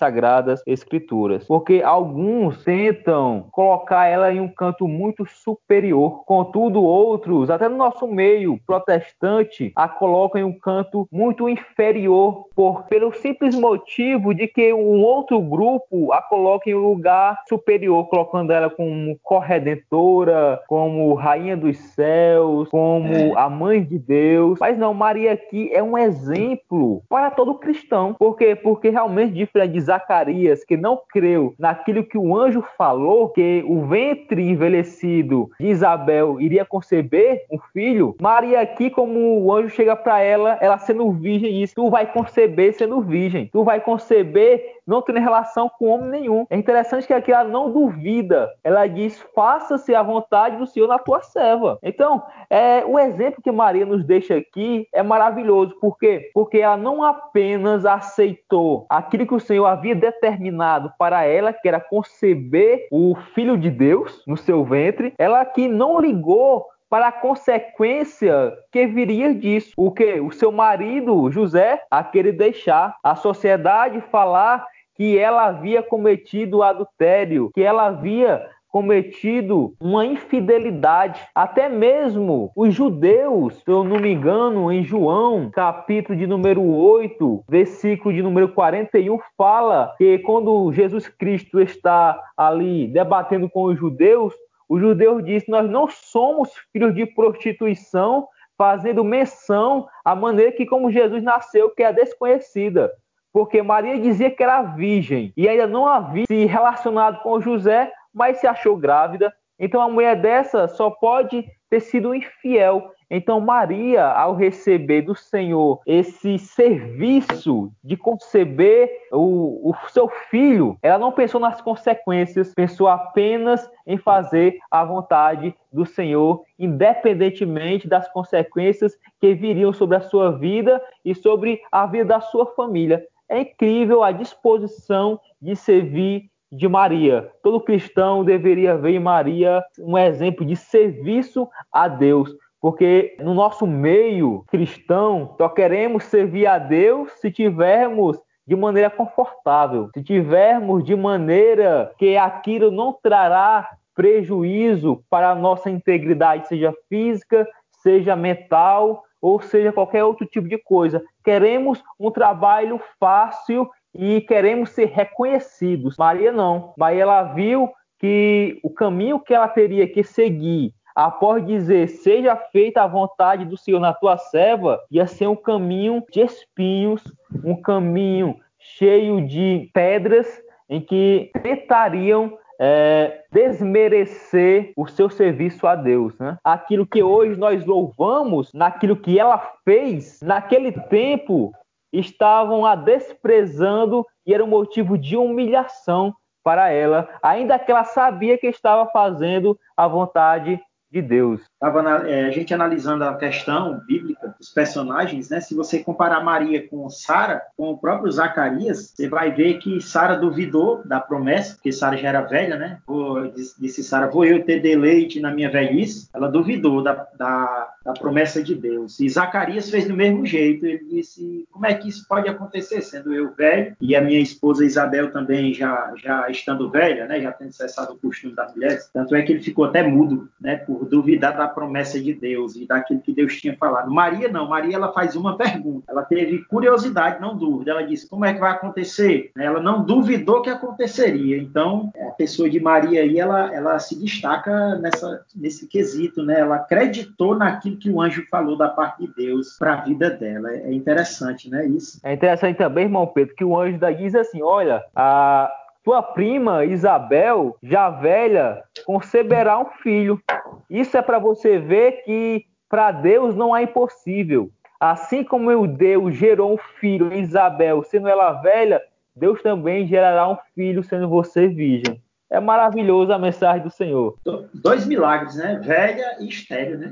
escrituras, 0.66 1.46
porque 1.46 1.82
alguns 1.84 2.64
tentam 2.64 3.48
colocar 3.52 4.06
ela 4.06 4.34
em 4.34 4.40
um 4.40 4.48
canto 4.48 4.88
muito 4.88 5.26
superior, 5.26 6.24
contudo 6.26 6.84
outros, 6.84 7.50
até 7.50 7.70
no 7.70 7.78
nosso 7.78 8.08
meio 8.08 8.60
protestante, 8.66 9.72
a 9.76 9.88
colocam 9.88 10.42
em 10.42 10.44
um 10.44 10.58
canto 10.58 11.08
muito 11.12 11.48
inferior 11.48 12.46
por 12.56 12.84
pelo 12.84 13.14
simples 13.14 13.56
motivo 13.56 14.34
de 14.34 14.48
que 14.48 14.74
um 14.74 15.02
outro 15.02 15.40
grupo 15.40 16.12
a 16.12 16.22
coloque 16.22 16.70
em 16.70 16.76
um 16.76 16.80
lugar 16.80 17.42
superior, 17.48 18.08
colocando 18.08 18.52
ela 18.52 18.70
como 18.70 19.18
corredentora, 19.22 20.62
como 20.68 21.14
rainha 21.14 21.56
dos 21.56 21.78
céus, 21.78 22.70
como 22.70 23.14
é. 23.14 23.32
a 23.36 23.50
mãe 23.50 23.84
de 23.84 23.98
Deus. 23.98 24.60
Mas 24.60 24.78
não, 24.78 24.94
Maria 24.94 25.34
aqui 25.34 25.70
é 25.74 25.82
um 25.82 25.98
exemplo 25.98 27.04
para 27.10 27.32
todo 27.32 27.56
cristão. 27.56 28.14
Por 28.14 28.36
quê? 28.36 28.56
Porque 28.56 28.90
realmente, 28.90 29.34
diferente 29.34 29.74
de 29.74 29.80
Zacarias, 30.04 30.64
que 30.64 30.76
não 30.76 31.00
creu 31.10 31.56
naquilo 31.58 32.04
que 32.04 32.18
o 32.18 32.38
anjo 32.38 32.64
falou, 32.78 33.30
que 33.30 33.64
o 33.66 33.86
ventre 33.86 34.42
envelhecido 34.42 35.50
de 35.60 35.68
Isabel 35.68 36.40
iria 36.40 36.66
conceber 36.66 37.46
um 37.50 37.58
filho, 37.72 38.16
Maria 38.22 38.62
aqui, 38.62 38.90
como 38.90 39.42
o 39.42 39.54
anjo 39.54 39.70
chega 39.70 39.96
para 39.96 40.20
ela, 40.20 40.58
ela 40.62 40.78
sendo 40.78 41.12
virgem, 41.12 41.60
diz: 41.60 41.74
Tu 41.74 41.90
vai 41.90 42.12
conceber 42.12 42.74
sendo 42.74 43.02
virgem. 43.02 43.50
Tu 43.52 43.64
vai 43.64 43.80
conceber 43.80 44.82
não 44.86 45.02
tendo 45.02 45.20
relação 45.20 45.70
com 45.70 45.88
homem 45.88 46.10
nenhum. 46.10 46.46
É 46.50 46.58
interessante 46.58 47.08
que 47.08 47.14
aqui 47.14 47.32
ela 47.32 47.44
não 47.44 47.72
duvida. 47.72 48.50
Ela 48.64 48.88
diz: 48.88 49.20
faça-se 49.36 49.94
a 49.96 50.04
vontade 50.04 50.58
do 50.58 50.68
Senhor 50.68 50.88
na 50.88 51.00
tua 51.00 51.22
serva. 51.22 51.78
Então, 51.82 52.22
é, 52.50 52.84
o 52.86 53.00
exemplo 53.00 53.42
que 53.42 53.52
Maria 53.52 53.86
nos 53.86 54.04
deixa 54.06 54.36
aqui 54.36 54.88
é 54.94 55.02
maravilhoso. 55.02 55.76
Por 55.80 55.98
quê? 55.98 56.30
Porque 56.34 56.60
ela 56.60 56.78
não 56.78 57.04
apenas 57.04 57.86
aceitou 57.86 58.86
aquilo 58.90 59.28
que 59.28 59.36
o 59.36 59.40
Senhor 59.40 59.66
havia 59.66 59.96
determinado 59.96 60.92
para 60.98 61.24
ela, 61.24 61.54
que 61.54 61.68
era 61.68 61.80
conceber 61.80 62.88
o 62.92 63.16
Filho 63.34 63.58
de 63.58 63.70
Deus 63.70 64.24
no 64.28 64.38
seu 64.38 64.64
ventre, 64.64 65.14
ela 65.18 65.42
aqui 65.42 65.68
não 65.68 66.00
ligou 66.00 66.66
para 66.94 67.08
a 67.08 67.12
consequência 67.12 68.54
que 68.72 68.86
viria 68.86 69.34
disso. 69.34 69.72
O 69.76 69.90
que? 69.90 70.20
O 70.20 70.32
seu 70.32 70.52
marido, 70.52 71.32
José, 71.32 71.82
a 71.90 72.04
querer 72.04 72.34
deixar 72.34 72.96
a 73.04 73.16
sociedade 73.16 74.00
falar 74.12 74.64
que 74.96 75.18
ela 75.18 75.48
havia 75.48 75.82
cometido 75.82 76.62
adultério, 76.62 77.50
que 77.52 77.64
ela 77.64 77.88
havia 77.88 78.48
cometido 78.74 79.76
uma 79.80 80.04
infidelidade. 80.04 81.22
Até 81.36 81.70
mesmo 81.70 82.52
os 82.56 82.74
judeus, 82.74 83.56
se 83.56 83.72
eu 83.72 83.84
não 83.84 84.00
me 84.00 84.12
engano, 84.12 84.72
em 84.72 84.84
João, 84.84 85.52
capítulo 85.52 86.18
de 86.18 86.26
número 86.26 86.64
8, 86.64 87.44
versículo 87.48 88.14
de 88.14 88.24
número 88.24 88.50
41, 88.50 89.20
fala 89.38 89.94
que 89.98 90.18
quando 90.20 90.72
Jesus 90.74 91.08
Cristo 91.08 91.60
está 91.60 92.20
ali 92.36 92.88
debatendo 92.88 93.48
com 93.48 93.66
os 93.66 93.78
judeus, 93.78 94.34
os 94.74 94.82
judeus 94.82 95.24
dizem: 95.24 95.50
Nós 95.50 95.70
não 95.70 95.88
somos 95.88 96.50
filhos 96.72 96.94
de 96.96 97.06
prostituição, 97.06 98.28
fazendo 98.58 99.04
menção 99.04 99.88
à 100.04 100.16
maneira 100.16 100.52
que 100.52 100.66
como 100.66 100.92
Jesus 100.92 101.24
nasceu, 101.24 101.70
que 101.70 101.84
é 101.84 101.92
desconhecida 101.92 102.92
porque 103.34 103.64
Maria 103.64 104.00
dizia 104.00 104.30
que 104.30 104.44
era 104.44 104.62
virgem 104.62 105.34
e 105.36 105.50
ainda 105.50 105.66
não 105.66 105.88
havia 105.88 106.26
se 106.28 106.46
relacionado 106.46 107.20
com 107.24 107.42
José, 107.42 107.92
mas 108.14 108.38
se 108.38 108.46
achou 108.46 108.78
grávida. 108.78 109.34
Então 109.60 109.82
a 109.82 109.90
mulher 109.90 110.16
dessa 110.16 110.68
só 110.68 110.92
pode 110.92 111.44
ter 111.68 111.80
sido 111.80 112.14
infiel. 112.14 112.92
Então 113.16 113.40
Maria, 113.40 114.08
ao 114.08 114.34
receber 114.34 115.04
do 115.04 115.14
Senhor 115.14 115.80
esse 115.86 116.40
serviço 116.40 117.72
de 117.84 117.96
conceber 117.96 118.90
o, 119.12 119.70
o, 119.70 119.90
seu 119.90 120.10
filho, 120.32 120.76
ela 120.82 120.98
não 120.98 121.12
pensou 121.12 121.40
nas 121.40 121.62
consequências, 121.62 122.56
pensou 122.56 122.88
apenas 122.88 123.70
em 123.86 124.00
fazer 124.00 124.58
a 124.72 124.84
vontade 124.84 125.54
do 125.72 125.86
Senhor, 125.86 126.42
independentemente 126.58 127.88
das 127.88 128.12
consequências 128.12 128.98
que 129.22 129.36
viriam 129.36 129.72
sobre 129.72 129.98
a 129.98 130.02
sua 130.02 130.32
vida 130.32 130.82
e 131.06 131.14
sobre 131.14 131.62
a 131.72 131.86
vida 131.86 132.06
da 132.06 132.20
sua 132.20 132.48
família. 132.48 133.06
É 133.30 133.42
incrível 133.42 134.02
a 134.02 134.12
disposição 134.12 135.20
de 135.40 135.56
servir 135.56 136.32
de 136.52 136.68
Maria. 136.68 137.32
Todo 137.42 137.60
cristão 137.60 138.24
deveria 138.24 138.78
ver 138.78 138.92
em 138.92 139.00
Maria 139.00 139.64
um 139.80 139.98
exemplo 139.98 140.46
de 140.46 140.56
serviço 140.56 141.50
a 141.72 141.88
Deus, 141.88 142.36
porque 142.64 143.18
no 143.20 143.34
nosso 143.34 143.68
meio 143.68 144.46
cristão 144.48 145.36
só 145.38 145.50
queremos 145.50 146.06
servir 146.06 146.48
a 146.48 146.58
Deus 146.58 147.12
se 147.20 147.30
tivermos 147.30 148.18
de 148.48 148.56
maneira 148.56 148.90
confortável, 148.90 149.90
se 149.94 150.02
tivermos 150.02 150.82
de 150.86 150.96
maneira 150.96 151.92
que 151.98 152.16
aquilo 152.16 152.72
não 152.72 152.98
trará 153.04 153.70
prejuízo 153.94 155.04
para 155.10 155.32
a 155.32 155.36
nossa 155.36 155.70
integridade, 155.70 156.48
seja 156.48 156.74
física, 156.88 157.46
seja 157.82 158.16
mental, 158.16 159.04
ou 159.22 159.42
seja 159.42 159.74
qualquer 159.74 160.06
outro 160.06 160.26
tipo 160.26 160.48
de 160.48 160.58
coisa. 160.58 161.04
Queremos 161.22 161.84
um 162.00 162.10
trabalho 162.12 162.80
fácil 162.98 163.70
e 163.94 164.22
queremos 164.22 164.70
ser 164.70 164.86
reconhecidos. 164.86 165.98
Maria 165.98 166.32
não. 166.32 166.74
Maria 166.78 167.02
ela 167.02 167.24
viu 167.24 167.70
que 168.00 168.58
o 168.64 168.70
caminho 168.70 169.20
que 169.20 169.34
ela 169.34 169.50
teria 169.50 169.86
que 169.86 170.02
seguir 170.02 170.74
após 170.96 171.46
dizer 171.46 171.88
seja 171.88 172.36
feita 172.36 172.84
a 172.84 172.88
vontade 172.88 173.46
do 173.46 173.58
Senhor 173.58 173.80
na 173.80 173.94
tua 173.94 174.18
serva, 174.18 174.80
ia 174.92 175.08
ser 175.08 175.28
um 175.28 175.36
caminho 175.36 176.04
de 176.12 176.22
espinhos, 176.22 177.02
um 177.44 177.56
caminho 177.56 178.38
cheio 178.60 179.26
de 179.26 179.70
pedras 179.74 180.28
em 180.70 180.80
que 180.80 181.32
tentariam 181.42 182.38
é, 182.60 183.24
desmerecer 183.32 184.72
o 184.78 184.88
seu 184.88 185.10
serviço 185.10 185.68
a 185.68 185.76
Deus. 185.76 186.18
Né? 186.18 186.38
Aquilo 186.44 186.86
que 186.86 187.04
hoje 187.04 187.38
nós 187.38 187.66
louvamos, 187.66 188.54
naquilo 188.54 188.96
que 188.96 189.20
ela 189.20 189.38
fez, 189.66 190.20
naquele 190.22 190.72
tempo 190.72 191.52
estavam 191.92 192.66
a 192.66 192.76
desprezando 192.76 194.06
e 194.26 194.34
era 194.34 194.44
um 194.44 194.48
motivo 194.48 194.98
de 194.98 195.18
humilhação 195.18 196.14
para 196.44 196.70
ela, 196.70 197.08
ainda 197.22 197.58
que 197.58 197.72
ela 197.72 197.86
sabia 197.86 198.38
que 198.38 198.48
estava 198.48 198.90
fazendo 198.92 199.58
a 199.78 199.88
vontade 199.88 200.60
de 200.94 201.02
Deus. 201.02 201.42
Estava 201.64 202.10
é, 202.10 202.26
a 202.26 202.30
gente 202.30 202.54
analisando 202.54 203.06
a 203.06 203.16
questão 203.16 203.82
bíblica 203.88 204.36
dos 204.38 204.50
personagens, 204.50 205.30
né? 205.30 205.40
Se 205.40 205.56
você 205.56 205.80
comparar 205.80 206.22
Maria 206.22 206.68
com 206.68 206.90
Sara, 206.90 207.42
com 207.56 207.70
o 207.70 207.78
próprio 207.78 208.12
Zacarias, 208.12 208.92
você 208.94 209.08
vai 209.08 209.32
ver 209.32 209.60
que 209.60 209.80
Sara 209.80 210.18
duvidou 210.18 210.82
da 210.84 211.00
promessa, 211.00 211.54
porque 211.54 211.72
Sara 211.72 211.96
já 211.96 212.10
era 212.10 212.22
velha, 212.22 212.58
né? 212.58 212.80
Vou, 212.86 213.32
disse 213.58 213.82
Sara, 213.82 214.08
vou 214.08 214.26
eu 214.26 214.44
ter 214.44 214.62
deleite 214.62 215.22
na 215.22 215.32
minha 215.32 215.50
velhice. 215.50 216.10
Ela 216.14 216.28
duvidou 216.28 216.84
da, 216.84 217.08
da, 217.18 217.74
da, 217.86 217.94
promessa 217.94 218.44
de 218.44 218.56
Deus. 218.56 219.00
E 219.00 219.08
Zacarias 219.08 219.70
fez 219.70 219.88
do 219.88 219.94
mesmo 219.94 220.26
jeito. 220.26 220.66
Ele 220.66 220.84
disse, 220.84 221.48
como 221.50 221.66
é 221.66 221.74
que 221.74 221.88
isso 221.88 222.06
pode 222.10 222.28
acontecer, 222.28 222.82
sendo 222.82 223.14
eu 223.14 223.34
velho 223.34 223.74
e 223.80 223.96
a 223.96 224.02
minha 224.02 224.20
esposa 224.20 224.66
Isabel 224.66 225.14
também 225.14 225.54
já, 225.54 225.94
já 225.96 226.30
estando 226.30 226.70
velha, 226.70 227.06
né? 227.06 227.22
Já 227.22 227.32
tendo 227.32 227.54
cessado 227.54 227.94
o 227.94 227.98
costume 227.98 228.36
das 228.36 228.54
mulheres. 228.54 228.90
Tanto 228.94 229.16
é 229.16 229.22
que 229.22 229.32
ele 229.32 229.42
ficou 229.42 229.64
até 229.64 229.82
mudo, 229.82 230.28
né? 230.42 230.58
Por 230.58 230.84
duvidar 230.84 231.38
da 231.38 231.53
promessa 231.54 232.00
de 232.00 232.14
Deus 232.14 232.56
e 232.56 232.66
daquilo 232.66 233.02
que 233.02 233.14
Deus 233.14 233.40
tinha 233.40 233.56
falado. 233.58 233.92
Maria 233.92 234.28
não, 234.30 234.50
Maria 234.50 234.76
ela 234.76 234.92
faz 234.92 235.16
uma 235.16 235.38
pergunta. 235.38 235.86
Ela 235.90 236.04
teve 236.04 236.44
curiosidade, 236.46 237.22
não 237.22 237.36
dúvida. 237.36 237.72
Ela 237.72 237.84
disse: 237.84 238.10
"Como 238.10 238.26
é 238.26 238.34
que 238.34 238.40
vai 238.40 238.52
acontecer?" 238.52 239.32
Ela 239.38 239.62
não 239.62 239.84
duvidou 239.84 240.42
que 240.42 240.50
aconteceria. 240.50 241.38
Então, 241.38 241.92
a 242.08 242.12
pessoa 242.12 242.50
de 242.50 242.60
Maria 242.60 243.02
aí, 243.02 243.20
ela, 243.20 243.54
ela 243.54 243.80
se 243.80 244.00
destaca 244.00 244.76
nessa 244.76 245.24
nesse 245.36 245.68
quesito, 245.68 246.24
né? 246.24 246.40
Ela 246.40 246.56
acreditou 246.56 247.36
naquilo 247.36 247.78
que 247.78 247.90
o 247.90 248.02
anjo 248.02 248.26
falou 248.30 248.58
da 248.58 248.70
parte 248.70 249.06
de 249.06 249.14
Deus 249.14 249.58
para 249.58 249.74
a 249.74 249.82
vida 249.82 250.10
dela. 250.10 250.52
É 250.52 250.74
interessante, 250.74 251.50
né, 251.50 251.66
isso? 251.66 252.00
É 252.04 252.14
interessante 252.14 252.58
também, 252.58 252.86
irmão 252.86 253.08
Pedro, 253.08 253.36
que 253.36 253.44
o 253.44 253.58
anjo 253.60 253.78
da 253.78 253.92
diz 253.92 254.16
assim: 254.16 254.42
"Olha, 254.42 254.84
a 254.96 255.52
tua 255.84 256.02
prima 256.02 256.66
Isabel, 256.66 257.58
já 257.62 257.90
velha, 257.90 258.64
conceberá 258.86 259.60
um 259.60 259.66
filho. 259.82 260.22
Isso 260.70 260.98
é 260.98 261.02
para 261.02 261.20
você 261.20 261.60
ver 261.60 262.04
que 262.04 262.46
para 262.70 262.92
Deus 262.92 263.36
não 263.36 263.54
há 263.54 263.62
impossível. 263.62 264.50
Assim 264.80 265.24
como 265.24 265.50
o 265.52 265.68
Deus 265.68 266.16
gerou 266.16 266.54
um 266.54 266.58
filho 266.80 267.14
Isabel, 267.14 267.84
sendo 267.84 268.08
ela 268.08 268.34
velha, 268.34 268.82
Deus 269.16 269.42
também 269.42 269.88
gerará 269.88 270.28
um 270.28 270.38
filho, 270.56 270.84
sendo 270.84 271.08
você 271.08 271.48
virgem. 271.48 272.02
É 272.30 272.40
maravilhosa 272.40 273.16
a 273.16 273.20
mensagem 273.20 273.62
do 273.62 273.70
Senhor. 273.70 274.18
Dois 274.54 274.88
milagres, 274.88 275.36
né? 275.36 275.62
Velha 275.64 276.18
e 276.20 276.28
estéreo, 276.28 276.80
né? 276.80 276.92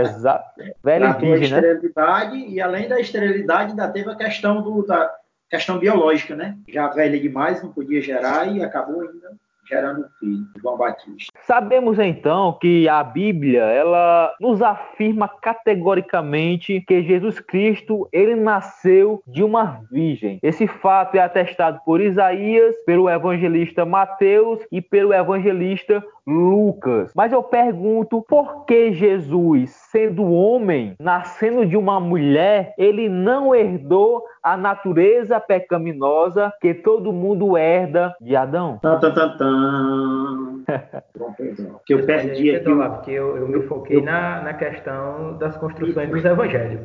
Exato. 0.00 0.44
Velha 0.82 1.10
e 1.10 1.20
virgem, 1.20 1.50
né? 1.50 1.58
esterilidade, 1.58 2.36
E 2.48 2.60
além 2.60 2.88
da 2.88 2.98
esterilidade, 2.98 3.70
ainda 3.70 3.88
teve 3.88 4.10
a 4.10 4.16
questão 4.16 4.60
do, 4.62 4.84
da, 4.84 5.14
questão 5.50 5.78
biológica, 5.78 6.34
né? 6.34 6.56
Já 6.68 6.88
velha 6.88 7.18
demais, 7.18 7.62
não 7.62 7.72
podia 7.72 8.00
gerar 8.00 8.46
e 8.46 8.62
acabou 8.62 9.02
ainda 9.02 9.36
gerando 9.68 10.02
um 10.02 10.08
filho, 10.18 10.46
João 10.60 10.76
Batista. 10.76 11.32
Sabemos 11.42 11.98
então 11.98 12.56
que 12.60 12.88
a 12.88 13.02
Bíblia, 13.02 13.62
ela 13.62 14.32
nos 14.40 14.62
afirma 14.62 15.28
categoricamente 15.28 16.82
que 16.86 17.02
Jesus 17.02 17.40
Cristo, 17.40 18.08
ele 18.12 18.36
nasceu 18.36 19.22
de 19.26 19.42
uma 19.42 19.80
virgem. 19.90 20.38
Esse 20.42 20.66
fato 20.66 21.16
é 21.16 21.20
atestado 21.20 21.80
por 21.84 22.00
Isaías, 22.00 22.74
pelo 22.84 23.10
evangelista 23.10 23.84
Mateus 23.84 24.60
e 24.70 24.80
pelo 24.80 25.12
evangelista 25.12 26.02
Lucas. 26.26 27.12
Mas 27.14 27.32
eu 27.32 27.42
pergunto, 27.42 28.24
por 28.28 28.64
que 28.66 28.92
Jesus, 28.92 29.85
sendo 29.96 30.30
homem, 30.30 30.94
nascendo 31.00 31.64
de 31.64 31.74
uma 31.74 31.98
mulher, 31.98 32.74
ele 32.76 33.08
não 33.08 33.54
herdou 33.54 34.22
a 34.42 34.54
natureza 34.54 35.40
pecaminosa 35.40 36.52
que 36.60 36.74
todo 36.74 37.14
mundo 37.14 37.56
herda 37.56 38.14
de 38.20 38.36
Adão? 38.36 38.78
Tan, 38.82 39.00
tan, 39.00 39.14
tan, 39.14 39.36
tan. 39.38 40.56
que 41.86 41.94
eu 41.94 42.04
perdi 42.04 42.54
aqui. 42.54 42.64
Porque 42.64 43.10
eu, 43.12 43.36
eu 43.36 43.48
me 43.48 43.62
foquei 43.62 43.98
eu... 43.98 44.02
na, 44.02 44.42
na 44.42 44.54
questão 44.54 45.36
das 45.38 45.56
construções 45.56 46.10
dos 46.10 46.24
evangelhos. 46.24 46.80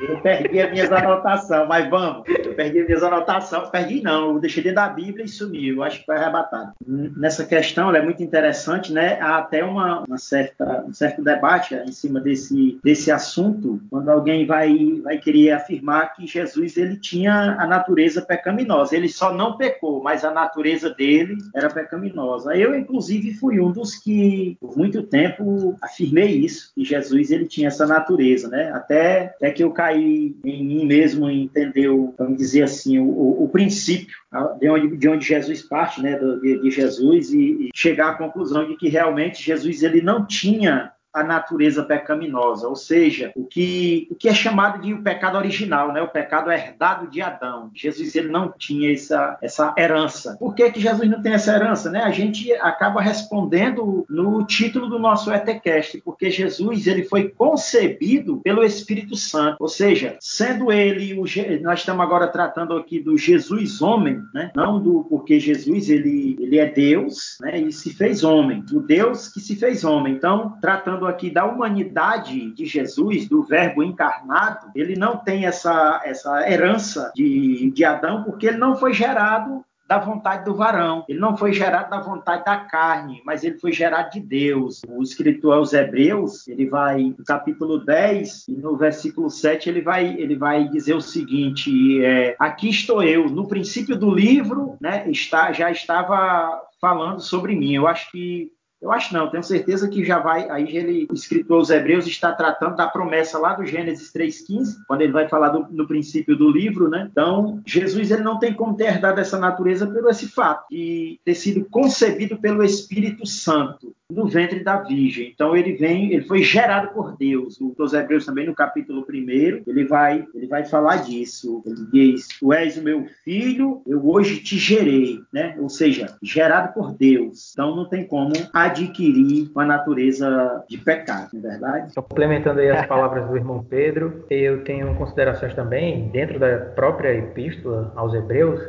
Eu 0.00 0.20
perdi 0.20 0.60
as 0.60 0.70
minhas 0.70 0.92
anotações, 0.92 1.68
mas 1.68 1.88
vamos. 1.88 2.24
Eu 2.28 2.54
perdi 2.54 2.80
as 2.80 2.86
minhas 2.86 3.02
anotações. 3.02 3.70
Perdi 3.70 4.02
não, 4.02 4.34
eu 4.34 4.40
deixei 4.40 4.62
dentro 4.62 4.76
da 4.76 4.88
Bíblia 4.88 5.24
e 5.24 5.28
sumiu. 5.28 5.76
Eu 5.76 5.82
acho 5.82 6.00
que 6.00 6.06
foi 6.06 6.16
arrebatado. 6.16 6.72
Nessa 6.86 7.44
questão, 7.44 7.88
ela 7.88 7.98
é 7.98 8.02
muito 8.02 8.22
interessante 8.22 8.92
né, 8.92 9.18
há 9.20 9.38
até 9.38 9.64
uma, 9.64 10.04
uma, 10.06 10.18
certa, 10.18 10.84
um 10.86 10.92
certo 10.92 11.22
debate 11.22 11.74
em 11.74 11.92
cima 11.92 12.20
desse, 12.20 12.51
desse 12.82 13.10
assunto, 13.10 13.80
quando 13.90 14.08
alguém 14.08 14.46
vai, 14.46 15.00
vai 15.02 15.18
querer 15.18 15.52
afirmar 15.52 16.14
que 16.14 16.26
Jesus 16.26 16.76
ele 16.76 16.96
tinha 16.96 17.56
a 17.58 17.66
natureza 17.66 18.22
pecaminosa. 18.22 18.96
Ele 18.96 19.08
só 19.08 19.32
não 19.32 19.56
pecou, 19.56 20.02
mas 20.02 20.24
a 20.24 20.30
natureza 20.30 20.90
dele 20.90 21.36
era 21.54 21.70
pecaminosa. 21.70 22.56
Eu, 22.56 22.74
inclusive, 22.74 23.34
fui 23.34 23.60
um 23.60 23.70
dos 23.70 23.96
que, 23.96 24.56
por 24.60 24.76
muito 24.76 25.02
tempo, 25.02 25.76
afirmei 25.82 26.36
isso, 26.36 26.72
que 26.74 26.84
Jesus 26.84 27.30
ele 27.30 27.46
tinha 27.46 27.68
essa 27.68 27.86
natureza, 27.86 28.48
né? 28.48 28.70
Até, 28.72 29.34
até 29.36 29.50
que 29.50 29.62
eu 29.62 29.70
caí 29.70 30.36
em 30.44 30.64
mim 30.64 30.86
mesmo 30.86 31.30
e 31.30 31.42
entendeu, 31.42 32.14
vamos 32.18 32.36
dizer 32.36 32.62
assim, 32.62 32.98
o, 32.98 33.04
o, 33.04 33.44
o 33.44 33.48
princípio 33.48 34.22
de 34.58 34.68
onde, 34.68 34.96
de 34.96 35.08
onde 35.08 35.26
Jesus 35.26 35.62
parte, 35.62 36.00
né, 36.00 36.18
de, 36.18 36.62
de 36.62 36.70
Jesus, 36.70 37.32
e, 37.32 37.68
e 37.68 37.70
chegar 37.74 38.10
à 38.10 38.14
conclusão 38.14 38.66
de 38.66 38.76
que 38.76 38.88
realmente 38.88 39.42
Jesus 39.42 39.82
ele 39.82 40.00
não 40.00 40.26
tinha 40.26 40.92
a 41.12 41.22
natureza 41.22 41.82
pecaminosa, 41.82 42.66
ou 42.66 42.74
seja, 42.74 43.32
o 43.36 43.44
que, 43.44 44.08
o 44.10 44.14
que 44.14 44.28
é 44.28 44.34
chamado 44.34 44.80
de 44.80 44.94
o 44.94 45.02
pecado 45.02 45.36
original, 45.36 45.92
né? 45.92 46.00
o 46.00 46.08
pecado 46.08 46.50
herdado 46.50 47.06
de 47.08 47.20
Adão. 47.20 47.70
Jesus 47.74 48.14
ele 48.14 48.28
não 48.28 48.50
tinha 48.50 48.92
essa, 48.92 49.36
essa 49.42 49.74
herança. 49.76 50.36
Por 50.38 50.54
que, 50.54 50.70
que 50.70 50.80
Jesus 50.80 51.08
não 51.08 51.20
tem 51.20 51.34
essa 51.34 51.54
herança? 51.54 51.90
Né? 51.90 52.02
A 52.02 52.10
gente 52.10 52.52
acaba 52.54 53.00
respondendo 53.00 54.06
no 54.08 54.44
título 54.44 54.88
do 54.88 54.98
nosso 54.98 55.30
ETCast, 55.32 56.00
porque 56.02 56.30
Jesus 56.30 56.86
ele 56.86 57.04
foi 57.04 57.28
concebido 57.28 58.40
pelo 58.42 58.64
Espírito 58.64 59.16
Santo, 59.16 59.56
ou 59.60 59.68
seja, 59.68 60.16
sendo 60.20 60.72
ele, 60.72 61.14
o, 61.14 61.24
nós 61.62 61.80
estamos 61.80 62.02
agora 62.02 62.28
tratando 62.28 62.74
aqui 62.74 62.98
do 62.98 63.18
Jesus 63.18 63.82
homem, 63.82 64.20
né? 64.34 64.50
não 64.54 64.82
do 64.82 65.04
porque 65.04 65.38
Jesus 65.38 65.90
ele, 65.90 66.36
ele 66.40 66.58
é 66.58 66.66
Deus 66.66 67.36
né? 67.40 67.60
e 67.60 67.72
se 67.72 67.92
fez 67.92 68.24
homem, 68.24 68.64
o 68.72 68.80
Deus 68.80 69.28
que 69.28 69.40
se 69.40 69.56
fez 69.56 69.84
homem. 69.84 70.14
Então, 70.14 70.56
tratando 70.60 71.01
aqui 71.06 71.30
da 71.30 71.44
humanidade 71.44 72.52
de 72.52 72.66
Jesus, 72.66 73.28
do 73.28 73.42
Verbo 73.42 73.82
encarnado, 73.82 74.70
ele 74.74 74.96
não 74.96 75.16
tem 75.16 75.46
essa, 75.46 76.00
essa 76.04 76.48
herança 76.50 77.12
de, 77.14 77.70
de 77.70 77.84
Adão, 77.84 78.24
porque 78.24 78.46
ele 78.46 78.58
não 78.58 78.76
foi 78.76 78.92
gerado 78.92 79.64
da 79.92 79.98
vontade 79.98 80.46
do 80.46 80.54
varão. 80.54 81.04
Ele 81.06 81.18
não 81.18 81.36
foi 81.36 81.52
gerado 81.52 81.90
da 81.90 82.00
vontade 82.00 82.44
da 82.44 82.56
carne, 82.56 83.20
mas 83.26 83.44
ele 83.44 83.58
foi 83.58 83.72
gerado 83.72 84.10
de 84.10 84.20
Deus. 84.20 84.80
O 84.88 85.02
escritor 85.02 85.54
aos 85.54 85.74
Hebreus, 85.74 86.48
ele 86.48 86.66
vai, 86.66 87.14
no 87.18 87.24
capítulo 87.26 87.78
10, 87.84 88.48
e 88.48 88.52
no 88.52 88.74
versículo 88.74 89.28
7, 89.28 89.68
ele 89.68 89.82
vai, 89.82 90.16
ele 90.18 90.34
vai 90.34 90.66
dizer 90.68 90.94
o 90.94 91.00
seguinte: 91.02 92.02
é, 92.02 92.34
aqui 92.38 92.70
estou 92.70 93.02
eu. 93.02 93.28
No 93.28 93.46
princípio 93.46 93.94
do 93.94 94.10
livro, 94.10 94.78
né, 94.80 95.04
está, 95.10 95.52
já 95.52 95.70
estava 95.70 96.58
falando 96.80 97.20
sobre 97.20 97.54
mim. 97.54 97.74
Eu 97.74 97.86
acho 97.86 98.10
que 98.10 98.50
eu 98.82 98.90
acho 98.90 99.14
não, 99.14 99.30
tenho 99.30 99.44
certeza 99.44 99.88
que 99.88 100.04
já 100.04 100.18
vai. 100.18 100.50
Aí 100.50 100.76
ele, 100.76 101.06
o 101.08 101.14
escritor 101.14 101.58
aos 101.58 101.70
Hebreus 101.70 102.04
está 102.04 102.32
tratando 102.32 102.74
da 102.74 102.88
promessa 102.88 103.38
lá 103.38 103.54
do 103.54 103.64
Gênesis 103.64 104.12
3,15, 104.12 104.78
quando 104.88 105.02
ele 105.02 105.12
vai 105.12 105.28
falar 105.28 105.50
do, 105.50 105.68
no 105.70 105.86
princípio 105.86 106.36
do 106.36 106.50
livro, 106.50 106.90
né? 106.90 107.08
Então, 107.10 107.62
Jesus 107.64 108.10
ele 108.10 108.22
não 108.22 108.40
tem 108.40 108.52
como 108.52 108.74
ter 108.74 108.86
herdado 108.86 109.20
essa 109.20 109.38
natureza 109.38 109.86
pelo 109.86 110.10
esse 110.10 110.26
fato 110.26 110.66
de 110.68 111.20
ter 111.24 111.34
sido 111.36 111.64
concebido 111.70 112.36
pelo 112.38 112.64
Espírito 112.64 113.24
Santo 113.24 113.94
no 114.12 114.26
ventre 114.26 114.62
da 114.62 114.76
Virgem. 114.82 115.30
Então 115.34 115.56
ele 115.56 115.72
vem, 115.72 116.12
ele 116.12 116.24
foi 116.24 116.42
gerado 116.42 116.88
por 116.88 117.16
Deus. 117.16 117.60
O 117.60 117.74
dos 117.76 117.92
Hebreus 117.92 118.26
também 118.26 118.46
no 118.46 118.54
capítulo 118.54 119.04
1, 119.08 119.62
ele 119.66 119.84
vai, 119.84 120.26
ele 120.34 120.46
vai 120.46 120.64
falar 120.64 120.96
disso. 120.96 121.62
Ele 121.66 121.86
diz: 121.92 122.28
"Tu 122.28 122.52
és 122.52 122.76
o 122.76 122.82
meu 122.82 123.06
filho, 123.24 123.82
eu 123.86 124.06
hoje 124.06 124.42
te 124.42 124.56
gerei", 124.56 125.20
né? 125.32 125.56
Ou 125.58 125.68
seja, 125.68 126.16
gerado 126.22 126.72
por 126.72 126.92
Deus. 126.94 127.52
Então 127.52 127.74
não 127.74 127.88
tem 127.88 128.06
como 128.06 128.32
adquirir 128.52 129.50
uma 129.54 129.64
natureza 129.64 130.64
de 130.68 130.78
pecado, 130.78 131.30
não 131.32 131.40
é 131.40 131.52
verdade? 131.52 131.94
Complementando 131.94 132.60
aí 132.60 132.70
as 132.70 132.86
palavras 132.86 133.28
do 133.28 133.36
irmão 133.36 133.64
Pedro, 133.68 134.24
eu 134.30 134.64
tenho 134.64 134.94
considerações 134.96 135.54
também 135.54 136.08
dentro 136.08 136.38
da 136.38 136.58
própria 136.58 137.14
epístola 137.14 137.92
aos 137.96 138.14
Hebreus, 138.14 138.60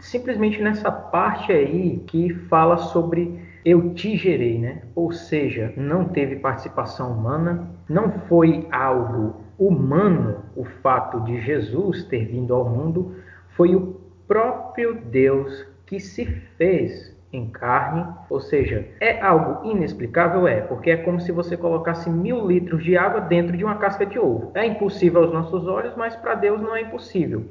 simplesmente 0.00 0.60
nessa 0.62 0.90
parte 0.90 1.52
aí 1.52 2.02
que 2.06 2.34
fala 2.48 2.76
sobre 2.78 3.38
eu 3.64 3.94
te 3.94 4.16
gerei, 4.16 4.58
né? 4.58 4.82
Ou 4.94 5.10
seja, 5.10 5.72
não 5.76 6.04
teve 6.06 6.36
participação 6.36 7.12
humana, 7.12 7.70
não 7.88 8.10
foi 8.28 8.66
algo 8.70 9.42
humano 9.58 10.42
o 10.54 10.64
fato 10.64 11.20
de 11.20 11.40
Jesus 11.40 12.04
ter 12.04 12.26
vindo 12.26 12.54
ao 12.54 12.68
mundo, 12.68 13.14
foi 13.56 13.74
o 13.74 14.00
próprio 14.26 14.94
Deus 14.94 15.66
que 15.86 15.98
se 15.98 16.26
fez 16.56 17.14
em 17.32 17.48
carne, 17.48 18.06
ou 18.30 18.40
seja, 18.40 18.86
é 19.00 19.20
algo 19.20 19.68
inexplicável, 19.68 20.46
é, 20.46 20.60
porque 20.60 20.90
é 20.90 20.96
como 20.96 21.20
se 21.20 21.32
você 21.32 21.56
colocasse 21.56 22.08
mil 22.08 22.46
litros 22.46 22.84
de 22.84 22.96
água 22.96 23.20
dentro 23.20 23.56
de 23.56 23.64
uma 23.64 23.76
casca 23.76 24.06
de 24.06 24.18
ovo. 24.18 24.52
É 24.54 24.64
impossível 24.64 25.22
aos 25.22 25.32
nossos 25.32 25.66
olhos, 25.66 25.96
mas 25.96 26.14
para 26.14 26.36
Deus 26.36 26.60
não 26.60 26.76
é 26.76 26.82
impossível. 26.82 27.44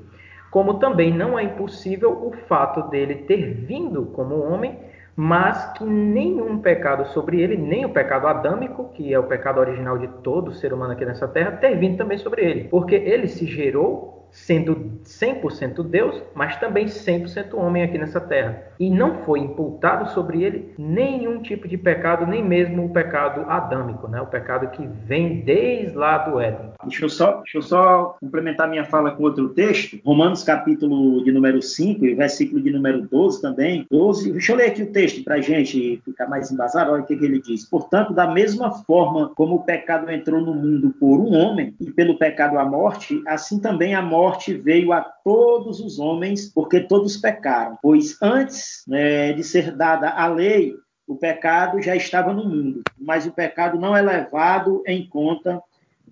Como 0.50 0.76
também 0.76 1.12
não 1.14 1.38
é 1.38 1.44
impossível 1.44 2.12
o 2.12 2.32
fato 2.48 2.90
dele 2.90 3.16
ter 3.16 3.54
vindo 3.54 4.06
como 4.08 4.40
homem, 4.40 4.80
mas 5.16 5.74
que 5.74 5.84
nenhum 5.84 6.58
pecado 6.60 7.06
sobre 7.14 7.42
ele, 7.42 7.56
nem 7.56 7.86
o 7.86 7.90
pecado 7.90 8.28
adâmico, 8.28 8.90
que 8.94 9.14
é 9.14 9.20
o 9.20 9.28
pecado 9.28 9.60
original 9.60 9.98
de 9.98 10.08
todo 10.24 10.54
ser 10.54 10.74
humano 10.74 10.94
aqui 10.94 11.06
nessa 11.06 11.28
terra, 11.28 11.52
ter 11.52 11.78
vindo 11.78 11.98
também 11.98 12.18
sobre 12.18 12.44
ele, 12.44 12.64
porque 12.66 12.96
ele 12.96 13.28
se 13.28 13.46
gerou 13.46 14.23
sendo 14.34 15.00
100% 15.06 15.84
Deus, 15.84 16.22
mas 16.34 16.58
também 16.58 16.88
100% 16.88 17.54
homem 17.54 17.84
aqui 17.84 17.98
nessa 17.98 18.20
terra. 18.20 18.64
E 18.80 18.90
não 18.90 19.20
foi 19.24 19.40
imputado 19.40 20.12
sobre 20.12 20.44
ele 20.44 20.74
nenhum 20.78 21.42
tipo 21.42 21.68
de 21.68 21.78
pecado, 21.78 22.26
nem 22.26 22.44
mesmo 22.44 22.86
o 22.86 22.90
pecado 22.90 23.46
adâmico, 23.48 24.08
né? 24.08 24.20
o 24.20 24.26
pecado 24.26 24.68
que 24.72 24.86
vem 25.06 25.42
desde 25.42 25.96
lá 25.96 26.18
do 26.18 26.40
Éden. 26.40 26.72
Deixa 26.84 27.06
eu, 27.06 27.10
só, 27.10 27.38
deixa 27.38 27.60
eu 27.60 27.62
só 27.62 28.18
complementar 28.20 28.68
minha 28.68 28.84
fala 28.84 29.12
com 29.12 29.24
outro 29.24 29.50
texto, 29.50 30.00
Romanos 30.04 30.44
capítulo 30.44 31.24
de 31.24 31.32
número 31.32 31.62
5 31.62 32.04
e 32.04 32.16
versículo 32.16 32.62
de 32.62 32.72
número 32.72 33.08
12 33.08 33.42
também. 33.42 33.86
12, 33.90 34.32
deixa 34.32 34.52
eu 34.52 34.56
ler 34.58 34.66
aqui 34.68 34.84
o 34.84 34.92
texto 34.92 35.24
para 35.24 35.36
a 35.36 35.42
gente 35.42 36.02
ficar 36.04 36.28
mais 36.28 36.52
embasado, 36.52 36.92
olha 36.92 37.04
o 37.04 37.06
que, 37.06 37.16
que 37.16 37.24
ele 37.24 37.40
diz. 37.40 37.66
Portanto, 37.66 38.14
da 38.14 38.28
mesma 38.28 38.72
forma 38.72 39.32
como 39.36 39.56
o 39.56 39.64
pecado 39.64 40.12
entrou 40.12 40.42
no 40.42 40.54
mundo 40.54 40.94
por 41.00 41.20
um 41.20 41.34
homem, 41.34 41.74
e 41.80 41.92
pelo 41.92 42.18
pecado 42.18 42.58
a 42.58 42.66
morte, 42.66 43.22
assim 43.28 43.60
também 43.60 43.94
a 43.94 44.02
morte 44.02 44.23
morte 44.24 44.54
veio 44.54 44.94
a 44.94 45.02
todos 45.02 45.82
os 45.82 46.00
homens, 46.00 46.50
porque 46.50 46.80
todos 46.80 47.18
pecaram. 47.18 47.78
Pois 47.82 48.18
antes 48.22 48.84
né, 48.88 49.34
de 49.34 49.44
ser 49.44 49.76
dada 49.76 50.10
a 50.10 50.28
lei, 50.28 50.74
o 51.06 51.18
pecado 51.18 51.82
já 51.82 51.94
estava 51.94 52.32
no 52.32 52.46
mundo, 52.46 52.82
mas 52.98 53.26
o 53.26 53.34
pecado 53.34 53.78
não 53.78 53.96
é 53.96 54.02
levado 54.02 54.82
em 54.88 55.06
conta 55.06 55.62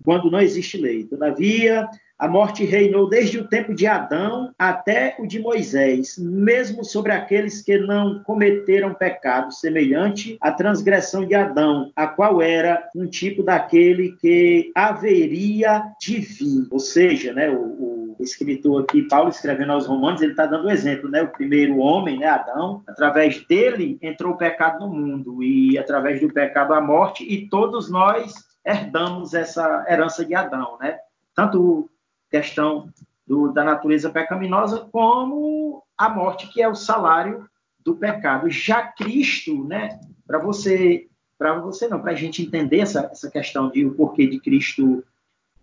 quando 0.04 0.30
não 0.30 0.40
existe 0.40 0.76
lei. 0.76 1.04
Todavia, 1.04 1.88
a 2.22 2.28
morte 2.28 2.64
reinou 2.64 3.08
desde 3.08 3.40
o 3.40 3.48
tempo 3.48 3.74
de 3.74 3.84
Adão 3.84 4.54
até 4.56 5.16
o 5.18 5.26
de 5.26 5.40
Moisés, 5.40 6.16
mesmo 6.16 6.84
sobre 6.84 7.10
aqueles 7.10 7.60
que 7.62 7.76
não 7.76 8.22
cometeram 8.22 8.94
pecado, 8.94 9.52
semelhante 9.52 10.38
à 10.40 10.52
transgressão 10.52 11.26
de 11.26 11.34
Adão, 11.34 11.90
a 11.96 12.06
qual 12.06 12.40
era 12.40 12.88
um 12.94 13.08
tipo 13.08 13.42
daquele 13.42 14.12
que 14.20 14.70
haveria 14.72 15.82
de 16.00 16.20
vir. 16.20 16.68
Ou 16.70 16.78
seja, 16.78 17.32
né, 17.32 17.50
o, 17.50 18.14
o 18.16 18.22
escritor 18.22 18.84
aqui, 18.84 19.02
Paulo 19.02 19.30
escrevendo 19.30 19.72
aos 19.72 19.88
Romanos, 19.88 20.22
ele 20.22 20.30
está 20.30 20.46
dando 20.46 20.68
um 20.68 20.70
exemplo, 20.70 21.10
né? 21.10 21.22
O 21.22 21.32
primeiro 21.32 21.78
homem, 21.78 22.20
né, 22.20 22.26
Adão, 22.26 22.84
através 22.86 23.44
dele 23.48 23.98
entrou 24.00 24.34
o 24.34 24.38
pecado 24.38 24.78
no 24.78 24.94
mundo 24.94 25.42
e 25.42 25.76
através 25.76 26.20
do 26.20 26.32
pecado 26.32 26.72
a 26.72 26.80
morte 26.80 27.24
e 27.24 27.48
todos 27.48 27.90
nós 27.90 28.32
herdamos 28.64 29.34
essa 29.34 29.84
herança 29.88 30.24
de 30.24 30.36
Adão, 30.36 30.78
né? 30.80 30.98
Tanto 31.34 31.90
questão 32.32 32.88
do, 33.26 33.52
da 33.52 33.62
natureza 33.62 34.10
pecaminosa, 34.10 34.88
como 34.90 35.82
a 35.96 36.08
morte, 36.08 36.50
que 36.52 36.62
é 36.62 36.68
o 36.68 36.74
salário 36.74 37.46
do 37.84 37.94
pecado. 37.94 38.48
Já 38.50 38.82
Cristo, 38.82 39.64
né, 39.64 40.00
para 40.26 40.38
você, 40.38 41.06
para 41.38 41.60
você 41.60 41.86
não, 41.86 42.00
para 42.00 42.12
a 42.12 42.16
gente 42.16 42.42
entender 42.42 42.80
essa, 42.80 43.10
essa 43.12 43.30
questão 43.30 43.70
de 43.70 43.84
o 43.84 43.94
porquê 43.94 44.26
de 44.26 44.40
Cristo 44.40 45.04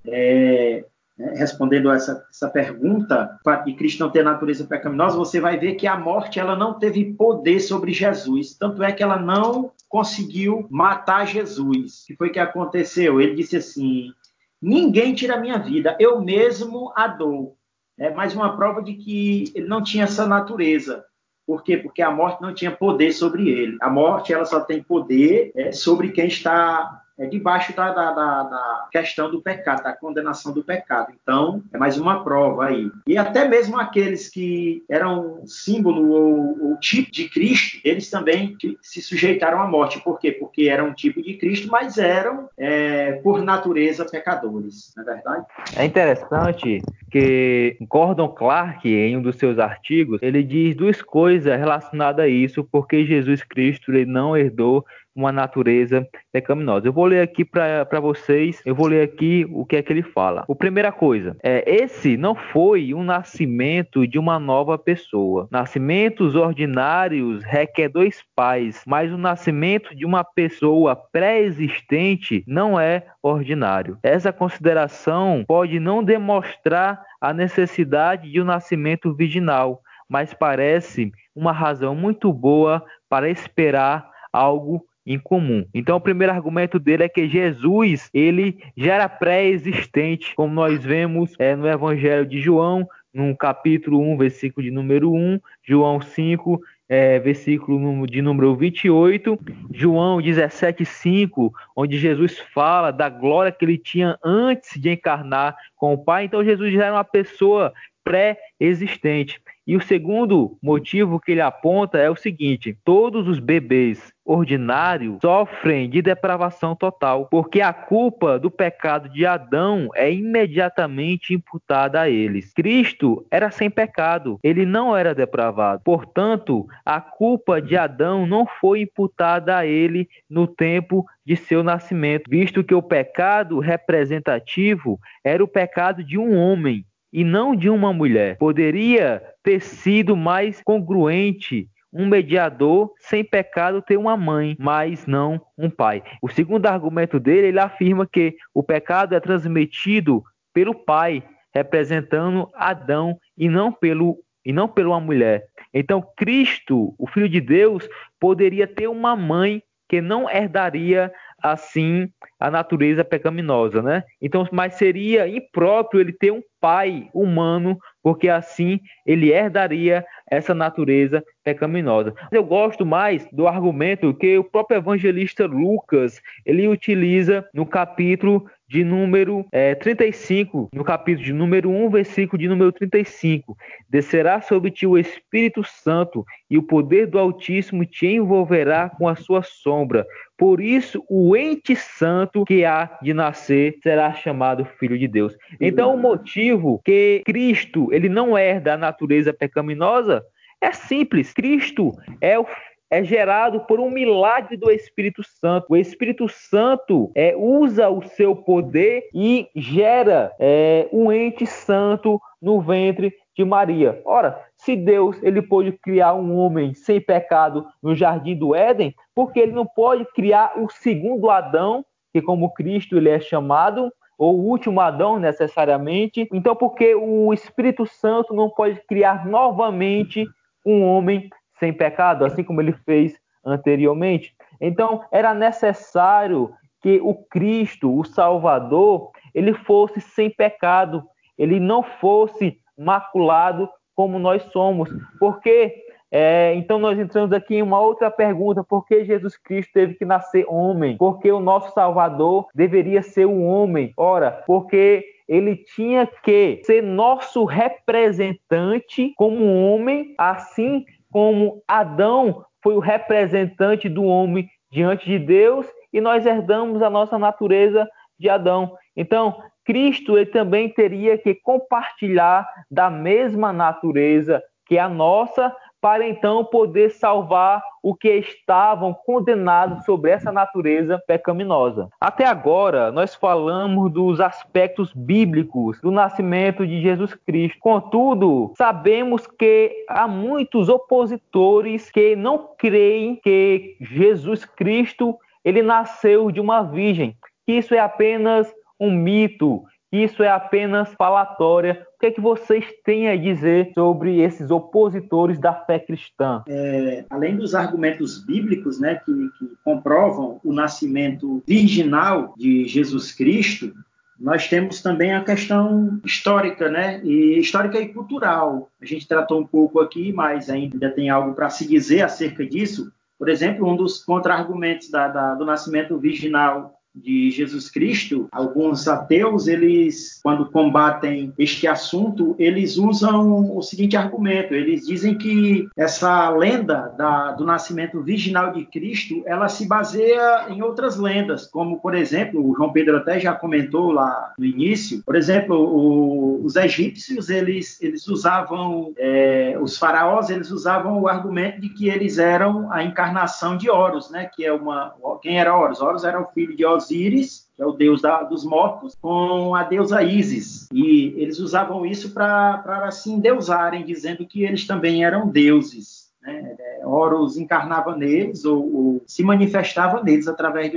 é, 0.06 0.86
é, 1.20 1.38
respondendo 1.38 1.92
essa, 1.92 2.26
essa 2.30 2.48
pergunta, 2.48 3.38
de 3.66 3.74
Cristo 3.74 4.00
não 4.00 4.10
ter 4.10 4.24
natureza 4.24 4.66
pecaminosa, 4.66 5.18
você 5.18 5.42
vai 5.42 5.58
ver 5.58 5.76
que 5.76 5.86
a 5.86 5.98
morte 5.98 6.40
ela 6.40 6.56
não 6.56 6.80
teve 6.80 7.14
poder 7.14 7.60
sobre 7.60 7.92
Jesus. 7.92 8.54
Tanto 8.54 8.82
é 8.82 8.92
que 8.94 9.04
ela 9.04 9.20
não 9.20 9.72
conseguiu 9.90 10.66
matar 10.70 11.28
Jesus. 11.28 12.04
O 12.04 12.08
que 12.08 12.16
foi 12.16 12.30
que 12.30 12.40
aconteceu? 12.40 13.20
Ele 13.20 13.36
disse 13.36 13.58
assim: 13.58 14.14
Ninguém 14.62 15.14
tira 15.16 15.36
a 15.36 15.40
minha 15.40 15.58
vida, 15.58 15.96
eu 16.00 16.22
mesmo 16.22 16.92
a 16.96 17.08
dou. 17.08 17.58
É 17.98 18.10
mais 18.10 18.34
uma 18.34 18.56
prova 18.56 18.82
de 18.82 18.94
que 18.94 19.52
ele 19.56 19.68
não 19.68 19.84
tinha 19.84 20.06
essa 20.06 20.26
natureza. 20.26 21.04
Por 21.46 21.64
quê? 21.64 21.78
Porque 21.78 22.02
a 22.02 22.12
morte 22.12 22.42
não 22.42 22.54
tinha 22.54 22.72
poder 22.72 23.12
sobre 23.12 23.50
ele. 23.50 23.78
A 23.82 23.90
morte 23.90 24.32
ela 24.32 24.46
só 24.46 24.60
tem 24.60 24.84
poder 24.84 25.52
é, 25.56 25.72
sobre 25.72 26.12
quem 26.12 26.28
está 26.28 26.99
é 27.20 27.26
debaixo 27.26 27.76
da, 27.76 27.92
da, 27.92 28.12
da, 28.12 28.44
da, 28.44 28.88
questão 28.92 29.30
do 29.30 29.42
pecado, 29.42 29.84
da 29.84 29.94
condenação 29.94 30.54
do 30.54 30.64
pecado. 30.64 31.14
Então, 31.22 31.62
é 31.74 31.78
mais 31.78 31.98
uma 31.98 32.24
prova 32.24 32.68
aí. 32.68 32.90
E 33.06 33.18
até 33.18 33.48
mesmo 33.48 33.78
aqueles 33.78 34.30
que 34.30 34.84
eram 34.90 35.46
símbolo 35.46 36.10
ou, 36.10 36.70
ou 36.70 36.78
tipo 36.80 37.12
de 37.12 37.28
Cristo, 37.28 37.80
eles 37.84 38.10
também 38.10 38.56
se 38.82 39.02
sujeitaram 39.02 39.62
à 39.62 39.68
morte. 39.68 40.02
Por 40.02 40.18
quê? 40.18 40.32
Porque 40.32 40.64
eram 40.64 40.94
tipo 40.94 41.22
de 41.22 41.34
Cristo, 41.34 41.68
mas 41.70 41.98
eram, 41.98 42.48
é, 42.58 43.14
por 43.24 43.42
natureza, 43.44 44.06
pecadores. 44.06 44.94
Não 44.96 45.04
é 45.04 45.14
verdade? 45.14 45.46
É 45.76 45.86
interessante 45.86 46.82
que 47.12 47.78
Gordon 47.82 48.30
Clark, 48.30 48.88
em 48.88 49.18
um 49.18 49.22
dos 49.22 49.36
seus 49.36 49.60
artigos, 49.60 50.20
ele 50.22 50.42
diz 50.42 50.76
duas 50.76 51.02
coisas 51.02 51.60
relacionadas 51.60 52.24
a 52.24 52.28
isso, 52.28 52.64
porque 52.64 53.06
Jesus 53.06 53.44
Cristo 53.44 53.92
ele 53.92 54.06
não 54.06 54.38
herdou 54.38 54.86
uma 55.16 55.32
natureza 55.32 56.08
pecaminosa. 56.32 56.88
Eu 56.88 56.94
vou 56.94 57.06
ler 57.06 57.22
aqui 57.22 57.44
para 57.44 58.00
vocês, 58.00 58.62
eu 58.66 58.74
vou 58.74 58.88
ler 58.88 59.02
aqui 59.02 59.46
o 59.52 59.66
que 59.66 59.76
é 59.76 59.82
que 59.82 59.92
ele 59.92 60.04
fala. 60.04 60.46
A 60.50 60.56
primeira 60.56 60.92
coisa, 60.92 61.36
é, 61.44 61.64
esse 61.66 62.18
não 62.18 62.36
foi 62.36 62.94
um 62.94 63.04
nascimento 63.04 64.08
de 64.08 64.18
uma 64.18 64.40
nova 64.40 64.78
pessoa. 64.78 65.48
Nascimentos 65.52 66.36
ordinários 66.36 67.44
requer 67.44 67.90
dois 67.90 68.24
pais, 68.36 68.84
mas 68.88 69.12
o 69.12 69.18
nascimento 69.18 69.96
de 69.96 70.06
uma 70.06 70.24
pessoa 70.24 70.96
pré-existente 70.96 72.44
não 72.48 72.80
é 72.80 73.06
ordinário. 73.22 73.98
Essa 74.04 74.32
consideração 74.32 75.44
pode 75.48 75.80
não 75.80 76.04
demonstrar 76.04 77.02
a 77.20 77.34
necessidade 77.34 78.32
de 78.32 78.42
um 78.42 78.46
nascimento 78.46 79.14
virginal, 79.14 79.82
mas 80.08 80.34
parece 80.34 81.12
uma 81.36 81.52
razão 81.52 81.94
muito 81.94 82.32
boa 82.32 82.84
para 83.10 83.30
esperar 83.30 84.10
algo 84.32 84.86
incomum. 85.10 85.66
Então, 85.74 85.98
o 85.98 86.02
primeiro 86.02 86.32
argumento 86.32 86.78
dele 86.78 87.04
é 87.04 87.10
que 87.10 87.28
Jesus 87.28 88.10
ele 88.14 88.60
já 88.78 88.94
era 88.94 89.10
pré-existente, 89.10 90.36
como 90.36 90.54
nós 90.54 90.84
vemos 90.84 91.34
é, 91.40 91.56
no 91.56 91.68
Evangelho 91.68 92.28
de 92.28 92.40
João, 92.40 92.88
no 93.12 93.36
capítulo 93.36 94.00
1, 94.00 94.18
versículo 94.18 94.64
de 94.64 94.70
número 94.70 95.12
1, 95.12 95.40
João 95.64 96.00
5, 96.00 96.62
é, 96.88 97.18
versículo 97.18 98.06
de 98.06 98.22
número 98.22 98.56
28, 98.56 99.40
João 99.74 100.22
17, 100.22 100.86
5, 100.86 101.52
onde 101.76 101.98
Jesus 101.98 102.38
fala 102.54 102.92
da 102.92 103.10
glória 103.10 103.52
que 103.52 103.66
ele 103.66 103.80
tinha 103.80 104.16
antes 104.24 104.80
de 104.80 104.92
encarnar 104.92 105.56
com 105.76 105.94
o 105.94 105.98
Pai. 105.98 106.26
Então, 106.26 106.44
Jesus 106.44 106.72
já 106.72 106.86
era 106.86 106.94
uma 106.94 107.04
pessoa 107.04 107.74
pré-existente. 108.04 109.42
E 109.70 109.76
o 109.76 109.82
segundo 109.82 110.58
motivo 110.64 111.20
que 111.20 111.32
ele 111.32 111.42
aponta 111.42 112.00
é 112.00 112.10
o 112.10 112.16
seguinte: 112.16 112.76
todos 112.84 113.28
os 113.28 113.38
bebês 113.38 114.12
ordinários 114.26 115.20
sofrem 115.22 115.88
de 115.88 116.02
depravação 116.02 116.76
total, 116.76 117.28
porque 117.30 117.62
a 117.62 117.72
culpa 117.72 118.40
do 118.40 118.50
pecado 118.50 119.10
de 119.10 119.28
Adão 119.28 119.90
é 119.96 120.12
imediatamente 120.12 121.36
imputada 121.36 122.02
a 122.02 122.10
eles. 122.10 122.52
Cristo 122.54 123.24
era 123.30 123.52
sem 123.52 123.70
pecado, 123.70 124.40
ele 124.44 124.66
não 124.66 124.98
era 124.98 125.14
depravado. 125.14 125.84
Portanto, 125.84 126.68
a 126.84 127.00
culpa 127.00 127.62
de 127.62 127.78
Adão 127.78 128.26
não 128.26 128.48
foi 128.48 128.82
imputada 128.82 129.56
a 129.56 129.68
ele 129.68 130.10
no 130.28 130.48
tempo 130.48 131.06
de 131.24 131.36
seu 131.36 131.64
nascimento, 131.64 132.24
visto 132.28 132.64
que 132.64 132.74
o 132.74 132.82
pecado 132.82 133.60
representativo 133.60 135.00
era 135.24 135.44
o 135.44 135.48
pecado 135.48 136.04
de 136.04 136.18
um 136.18 136.36
homem 136.36 136.86
e 137.12 137.24
não 137.24 137.56
de 137.56 137.70
uma 137.70 137.92
mulher. 137.92 138.38
Poderia 138.38 139.22
ter 139.44 139.62
sido 139.62 140.16
mais 140.16 140.62
congruente 140.62 141.68
um 141.92 142.08
mediador 142.08 142.94
sem 143.00 143.24
pecado 143.24 143.82
ter 143.82 143.98
uma 143.98 144.16
mãe, 144.16 144.56
mas 144.60 145.06
não 145.08 145.42
um 145.58 145.70
pai. 145.70 146.04
O 146.22 146.30
segundo 146.30 146.68
argumento 146.68 147.20
dele, 147.20 147.48
ele 147.48 147.60
afirma 147.60 148.08
que 148.08 148.36
o 148.54 148.62
pecado 148.62 149.16
é 149.16 149.20
transmitido 149.20 150.24
pelo 150.54 150.76
pai, 150.76 151.24
representando 151.54 152.48
Adão 152.54 153.18
e 153.38 153.50
não 153.50 153.72
pelo 153.72 154.18
e 154.46 154.54
não 154.54 154.68
pela 154.68 155.00
mulher. 155.00 155.46
Então 155.74 156.04
Cristo, 156.16 156.96
o 156.98 157.08
filho 157.08 157.28
de 157.28 157.42
Deus, 157.42 157.88
poderia 158.20 158.66
ter 158.66 158.88
uma 158.88 159.16
mãe 159.16 159.62
que 159.88 160.02
não 160.02 160.30
herdaria 160.30 161.12
assim 161.42 162.10
a 162.40 162.50
natureza 162.50 163.04
pecaminosa, 163.04 163.82
né? 163.82 164.04
Então, 164.22 164.48
mas 164.52 164.76
seria 164.76 165.28
impróprio 165.28 166.02
ele 166.02 166.14
ter 166.14 166.32
um 166.32 166.42
pai 166.62 167.10
humano, 167.14 167.78
porque 168.02 168.30
assim 168.30 168.80
ele 169.06 169.32
herdaria 169.32 170.06
essa 170.30 170.54
natureza 170.54 171.24
pecaminosa. 171.44 172.14
Eu 172.32 172.44
gosto 172.44 172.86
mais 172.86 173.28
do 173.32 173.48
argumento 173.48 174.14
que 174.14 174.38
o 174.38 174.44
próprio 174.44 174.78
evangelista 174.78 175.46
Lucas 175.46 176.22
ele 176.46 176.68
utiliza 176.68 177.48
no 177.54 177.66
capítulo 177.66 178.46
de 178.70 178.84
número 178.84 179.48
é, 179.52 179.74
35, 179.74 180.70
no 180.72 180.84
capítulo 180.84 181.26
de 181.26 181.34
número 181.34 181.72
1, 181.72 181.90
versículo 181.90 182.40
de 182.40 182.48
número 182.48 182.72
35. 182.72 183.58
Descerá 183.90 184.42
sobre 184.42 184.70
ti 184.70 184.86
o 184.86 184.96
Espírito 184.96 185.64
Santo, 185.64 186.24
e 186.48 186.56
o 186.56 186.62
poder 186.62 187.08
do 187.08 187.18
Altíssimo 187.18 187.84
te 187.84 188.06
envolverá 188.06 188.88
com 188.88 189.08
a 189.08 189.16
sua 189.16 189.42
sombra. 189.42 190.06
Por 190.38 190.62
isso, 190.62 191.04
o 191.10 191.36
ente 191.36 191.76
santo 191.76 192.46
que 192.46 192.64
há 192.64 192.98
de 193.02 193.12
nascer 193.12 193.80
será 193.82 194.14
chamado 194.14 194.64
Filho 194.80 195.00
de 195.00 195.08
Deus. 195.08 195.36
Então, 195.60 195.96
o 195.96 195.98
motivo 195.98 196.80
que 196.86 197.24
Cristo 197.26 197.92
ele 197.92 198.08
não 198.08 198.38
herda 198.38 198.76
a 198.76 198.78
natureza 198.78 199.34
pecaminosa 199.34 200.24
é 200.62 200.72
simples. 200.72 201.34
Cristo 201.34 201.94
é 202.22 202.38
o 202.38 202.46
é 202.90 203.04
gerado 203.04 203.62
por 203.62 203.80
um 203.80 203.90
milagre 203.90 204.58
do 204.58 204.72
Espírito 204.72 205.22
Santo. 205.24 205.68
O 205.70 205.78
Espírito 205.78 206.28
Santo 206.28 207.12
é, 207.14 207.36
usa 207.36 207.90
o 207.90 208.02
seu 208.02 208.36
poder 208.36 209.08
e 209.14 209.48
gera 209.56 210.34
é, 210.40 210.88
um 210.92 211.12
ente 211.12 211.46
santo 211.46 212.20
no 212.42 212.60
ventre 212.62 213.14
de 213.38 213.46
Maria. 213.46 214.02
Ora, 214.06 214.44
se 214.58 214.76
Deus 214.76 215.22
ele 215.22 215.42
pôde 215.42 215.72
criar 215.72 216.14
um 216.14 216.36
homem 216.38 216.74
sem 216.74 217.00
pecado 217.00 217.66
no 217.82 217.96
jardim 217.96 218.36
do 218.36 218.56
Éden, 218.56 218.94
porque 219.14 219.40
ele 219.40 219.52
não 219.52 219.66
pode 219.66 220.06
criar 220.14 220.54
o 220.60 220.70
segundo 220.70 221.30
Adão, 221.30 221.86
que 222.12 222.22
como 222.22 222.54
Cristo 222.54 222.98
ele 222.98 223.10
é 223.10 223.20
chamado, 223.20 223.92
ou 224.18 224.38
o 224.38 224.46
último 224.50 224.82
Adão 224.82 225.18
necessariamente. 225.18 226.28
Então, 226.34 226.54
porque 226.54 226.94
o 226.94 227.34
Espírito 227.34 227.86
Santo 227.86 228.34
não 228.34 228.50
pode 228.50 228.82
criar 228.86 229.26
novamente 229.26 230.28
um 230.66 230.84
homem 230.84 231.30
sem 231.60 231.74
pecado, 231.74 232.26
assim 232.26 232.44
como 232.44 232.62
ele 232.62 232.74
fez 232.86 233.16
anteriormente. 233.46 234.34
Então, 234.60 235.04
era 235.12 235.34
necessário 235.34 236.54
que 236.82 237.00
o 237.02 237.14
Cristo, 237.14 237.96
o 237.96 238.04
Salvador, 238.04 239.12
ele 239.34 239.54
fosse 239.54 240.00
sem 240.00 240.30
pecado, 240.30 241.04
ele 241.38 241.60
não 241.60 241.84
fosse 241.84 242.58
maculado 242.78 243.70
como 243.96 244.18
nós 244.18 244.42
somos. 244.52 244.90
Porque 245.20 245.76
é, 246.12 246.54
então 246.56 246.80
nós 246.80 246.98
entramos 246.98 247.32
aqui 247.32 247.56
em 247.56 247.62
uma 247.62 247.80
outra 247.80 248.10
pergunta: 248.10 248.64
por 248.64 248.86
que 248.86 249.04
Jesus 249.04 249.38
Cristo 249.38 249.72
teve 249.74 249.94
que 249.94 250.06
nascer 250.06 250.46
homem? 250.48 250.98
Porque 250.98 251.32
o 251.32 251.40
nosso 251.40 251.74
Salvador 251.74 252.48
deveria 252.56 253.02
ser 253.04 253.26
um 253.26 253.46
homem? 253.46 253.94
Ora, 253.96 254.44
porque 254.48 255.06
ele 255.28 255.56
tinha 255.56 256.08
que 256.24 256.62
ser 256.64 256.82
nosso 256.82 257.46
representante 257.46 259.14
como 259.16 259.46
homem, 259.46 260.16
assim 260.18 260.86
como 261.12 261.62
Adão 261.68 262.46
foi 262.62 262.76
o 262.76 262.80
representante 262.80 263.88
do 263.88 264.04
homem 264.04 264.48
diante 264.72 265.06
de 265.06 265.18
Deus 265.18 265.68
e 265.92 266.00
nós 266.00 266.26
herdamos 266.26 266.82
a 266.82 266.90
nossa 266.90 267.18
natureza 267.18 267.88
de 268.20 268.30
Adão. 268.30 268.76
Então, 268.96 269.42
Cristo 269.66 270.18
ele 270.18 270.26
também 270.26 270.70
teria 270.70 271.18
que 271.18 271.36
compartilhar 271.36 272.48
da 272.70 272.90
mesma 272.90 273.54
natureza 273.54 274.42
que 274.66 274.78
a 274.78 274.88
nossa, 274.88 275.56
para 275.82 276.08
então 276.08 276.44
poder 276.44 276.92
salvar 276.92 277.62
o 277.82 277.96
que 277.96 278.10
estavam 278.10 278.94
condenados 278.94 279.86
sobre 279.86 280.12
essa 280.12 280.32
natureza 280.32 281.02
pecaminosa. 281.08 281.90
Até 282.00 282.26
agora, 282.26 282.92
nós 282.92 283.16
falamos 283.16 283.92
dos 283.92 284.20
aspectos 284.20 284.92
bíblicos 284.94 285.80
do 285.82 285.92
nascimento 285.92 286.68
de 286.68 286.82
Jesus 286.82 287.14
Cristo. 287.26 287.58
Contudo, 287.60 288.54
sabemos 288.58 289.26
que 289.28 289.86
há 289.88 290.08
muitos 290.08 290.68
opositores 290.68 291.90
que 291.90 292.16
não 292.16 292.50
creem 292.58 293.16
que 293.16 293.78
Jesus 293.80 294.44
Cristo 294.46 295.18
ele 295.44 295.62
nasceu 295.62 296.32
de 296.32 296.42
uma 296.42 296.62
virgem, 296.62 297.16
que 297.46 297.54
isso 297.54 297.74
é 297.74 297.80
apenas 297.80 298.54
um 298.80 298.92
mito, 298.92 299.64
isso 299.92 300.22
é 300.22 300.30
apenas 300.30 300.94
falatória. 300.94 301.86
O 301.96 302.00
que 302.00 302.06
é 302.08 302.12
que 302.12 302.22
vocês 302.22 302.66
têm 302.84 303.10
a 303.10 303.16
dizer 303.16 303.72
sobre 303.74 304.22
esses 304.22 304.52
opositores 304.52 305.40
da 305.40 305.54
fé 305.54 305.80
cristã? 305.80 306.44
É, 306.48 307.06
além 307.10 307.36
dos 307.36 307.56
argumentos 307.56 308.24
bíblicos, 308.24 308.80
né, 308.80 309.02
que, 309.04 309.12
que 309.38 309.52
comprovam 309.64 310.40
o 310.44 310.54
nascimento 310.54 311.44
virginal 311.46 312.34
de 312.38 312.66
Jesus 312.68 313.12
Cristo, 313.12 313.74
nós 314.20 314.48
temos 314.48 314.82
também 314.82 315.14
a 315.14 315.24
questão 315.24 316.00
histórica, 316.04 316.70
né? 316.70 317.02
E 317.06 317.40
histórica 317.40 317.80
e 317.80 317.88
cultural. 317.88 318.70
A 318.82 318.86
gente 318.86 319.08
tratou 319.08 319.40
um 319.40 319.48
pouco 319.48 319.80
aqui, 319.80 320.12
mas 320.12 320.50
ainda 320.50 320.92
tem 320.92 321.10
algo 321.10 321.34
para 321.34 321.50
se 321.50 321.66
dizer 321.66 322.02
acerca 322.02 322.46
disso. 322.46 322.92
Por 323.18 323.30
exemplo, 323.30 323.68
um 323.68 323.78
dos 323.78 324.04
contra-argumentos 324.04 324.90
do 325.38 325.46
nascimento 325.46 325.98
virginal 325.98 326.79
de 327.04 327.32
Jesus 327.32 327.70
Cristo, 327.70 328.28
alguns 328.32 328.88
ateus, 328.88 329.48
eles 329.48 330.20
quando 330.24 330.46
combatem 330.52 331.34
este 331.38 331.68
assunto, 331.68 332.36
eles 332.38 332.78
usam 332.78 333.58
o 333.58 333.62
seguinte 333.62 333.96
argumento: 333.98 334.54
eles 334.54 334.86
dizem 334.86 335.18
que 335.18 335.68
essa 335.78 336.30
lenda 336.30 336.94
da, 336.98 337.32
do 337.32 337.46
nascimento 337.46 338.02
virginal 338.02 338.52
de 338.52 338.66
Cristo, 338.66 339.24
ela 339.26 339.48
se 339.48 339.68
baseia 339.68 340.48
em 340.50 340.62
outras 340.62 340.98
lendas, 340.98 341.48
como 341.48 341.80
por 341.80 341.96
exemplo, 341.96 342.46
o 342.46 342.56
João 342.56 342.72
Pedro 342.72 342.98
até 342.98 343.20
já 343.20 343.34
comentou 343.34 343.92
lá 343.92 344.34
no 344.38 344.46
início, 344.46 345.02
por 345.06 345.16
exemplo, 345.16 345.56
o, 345.56 346.44
os 346.44 346.56
egípcios 346.56 347.30
eles, 347.30 347.82
eles 347.82 348.08
usavam 348.08 348.94
é, 348.98 349.58
os 349.62 349.78
faraós 349.78 350.30
eles 350.30 350.52
usavam 350.52 351.00
o 351.02 351.08
argumento 351.08 351.62
de 351.62 351.70
que 351.70 351.90
eles 351.90 352.18
eram 352.18 352.72
a 352.72 352.84
encarnação 352.84 353.58
de 353.58 353.70
Horus, 353.70 354.10
né? 354.10 354.30
Que 354.34 354.46
é 354.46 354.54
uma 354.54 354.94
quem 355.22 355.40
era 355.40 355.56
Horus? 355.56 355.82
Horus 355.82 356.04
era 356.04 356.20
o 356.20 356.28
filho 356.28 356.56
de 356.56 356.66
Osíris 356.90 357.50
que 357.60 357.64
é 357.64 357.66
o 357.66 357.74
deus 357.74 358.02
da, 358.02 358.24
dos 358.24 358.46
mortos, 358.46 358.96
com 359.02 359.54
a 359.54 359.64
deusa 359.64 360.02
Isis. 360.02 360.70
E 360.72 361.14
eles 361.18 361.40
usavam 361.40 361.86
isso 361.86 362.12
para 362.12 362.90
se 362.90 363.12
endeusarem, 363.12 363.86
dizendo 363.86 364.26
que 364.26 364.46
eles 364.46 364.66
também 364.66 365.04
eram 365.04 365.28
deuses. 365.28 366.10
Né? 366.22 366.56
Horus 366.86 367.38
encarnava 367.38 367.98
neles 367.98 368.46
ou, 368.46 368.74
ou, 368.74 369.04
se 369.06 369.24
manifestava 369.24 370.02
neles 370.02 370.26
através 370.30 370.72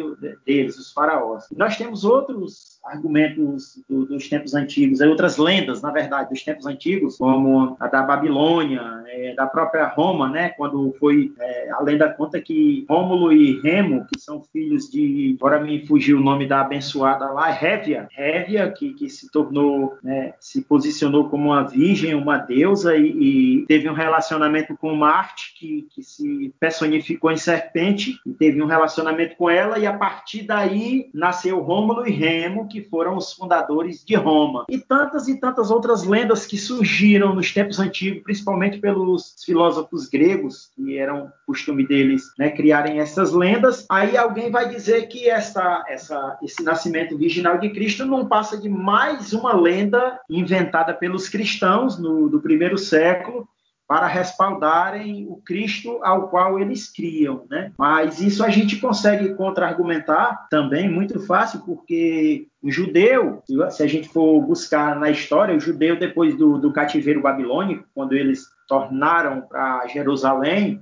deles, 0.44 0.76
os 0.76 0.90
faraós. 0.90 1.46
Nós 1.56 1.76
temos 1.76 2.04
outros 2.04 2.71
argumentos 2.84 3.82
do, 3.88 4.06
dos 4.06 4.28
tempos 4.28 4.54
antigos, 4.54 5.00
outras 5.00 5.36
lendas, 5.36 5.82
na 5.82 5.90
verdade, 5.90 6.30
dos 6.30 6.42
tempos 6.42 6.66
antigos, 6.66 7.16
como 7.16 7.76
a 7.78 7.86
da 7.86 8.02
Babilônia, 8.02 9.02
é, 9.06 9.34
da 9.34 9.46
própria 9.46 9.86
Roma, 9.86 10.28
né? 10.28 10.50
Quando 10.50 10.94
foi 10.98 11.32
é, 11.38 11.70
a 11.70 11.82
lenda 11.82 12.08
conta 12.12 12.40
que 12.40 12.84
Rômulo 12.88 13.32
e 13.32 13.60
Remo, 13.60 14.06
que 14.12 14.20
são 14.20 14.42
filhos 14.52 14.90
de, 14.90 15.36
agora 15.38 15.60
me 15.60 15.86
fugiu 15.86 16.18
o 16.18 16.22
nome 16.22 16.46
da 16.46 16.60
abençoada 16.60 17.30
lá, 17.30 17.50
Révia, 17.50 18.08
Révia 18.12 18.70
que, 18.70 18.94
que 18.94 19.08
se 19.08 19.30
tornou, 19.30 19.96
né, 20.02 20.34
se 20.40 20.62
posicionou 20.62 21.28
como 21.28 21.50
uma 21.50 21.62
virgem, 21.62 22.14
uma 22.14 22.38
deusa 22.38 22.96
e, 22.96 23.62
e 23.62 23.66
teve 23.66 23.88
um 23.88 23.94
relacionamento 23.94 24.76
com 24.76 24.94
Marte, 24.94 25.54
que, 25.58 25.86
que 25.94 26.02
se 26.02 26.52
personificou 26.58 27.30
em 27.30 27.36
serpente 27.36 28.18
e 28.26 28.32
teve 28.32 28.62
um 28.62 28.66
relacionamento 28.66 29.36
com 29.36 29.48
ela 29.48 29.78
e 29.78 29.86
a 29.86 29.92
partir 29.92 30.42
daí 30.42 31.10
nasceu 31.12 31.60
Rômulo 31.60 32.06
e 32.06 32.10
Remo 32.10 32.66
que 32.72 32.82
foram 32.82 33.16
os 33.16 33.32
fundadores 33.34 34.02
de 34.04 34.14
Roma. 34.14 34.64
E 34.68 34.78
tantas 34.78 35.28
e 35.28 35.38
tantas 35.38 35.70
outras 35.70 36.04
lendas 36.04 36.46
que 36.46 36.56
surgiram 36.56 37.34
nos 37.34 37.52
tempos 37.52 37.78
antigos, 37.78 38.22
principalmente 38.22 38.78
pelos 38.78 39.36
filósofos 39.44 40.08
gregos, 40.08 40.70
que 40.74 40.96
eram 40.96 41.30
costume 41.46 41.86
deles 41.86 42.22
né, 42.38 42.50
criarem 42.50 42.98
essas 42.98 43.32
lendas. 43.32 43.84
Aí 43.90 44.16
alguém 44.16 44.50
vai 44.50 44.68
dizer 44.68 45.06
que 45.08 45.28
essa, 45.28 45.84
essa, 45.86 46.38
esse 46.42 46.62
nascimento 46.62 47.16
virginal 47.18 47.58
de 47.58 47.68
Cristo 47.70 48.06
não 48.06 48.26
passa 48.26 48.56
de 48.56 48.68
mais 48.68 49.34
uma 49.34 49.54
lenda 49.54 50.18
inventada 50.30 50.94
pelos 50.94 51.28
cristãos 51.28 51.98
no, 51.98 52.28
do 52.28 52.40
primeiro 52.40 52.78
século, 52.78 53.46
para 53.92 54.06
respaldarem 54.06 55.26
o 55.28 55.36
Cristo 55.36 56.00
ao 56.02 56.30
qual 56.30 56.58
eles 56.58 56.90
criam, 56.90 57.44
né? 57.50 57.70
Mas 57.76 58.22
isso 58.22 58.42
a 58.42 58.48
gente 58.48 58.80
consegue 58.80 59.34
contra-argumentar 59.34 60.46
também 60.48 60.90
muito 60.90 61.20
fácil, 61.20 61.60
porque 61.60 62.46
o 62.62 62.70
judeu, 62.70 63.42
se 63.70 63.82
a 63.82 63.86
gente 63.86 64.08
for 64.08 64.40
buscar 64.40 64.98
na 64.98 65.10
história, 65.10 65.54
o 65.54 65.60
judeu 65.60 65.98
depois 65.98 66.34
do, 66.38 66.56
do 66.56 66.72
cativeiro 66.72 67.20
babilônico, 67.20 67.84
quando 67.94 68.14
eles 68.14 68.46
tornaram 68.66 69.42
para 69.42 69.86
Jerusalém, 69.88 70.80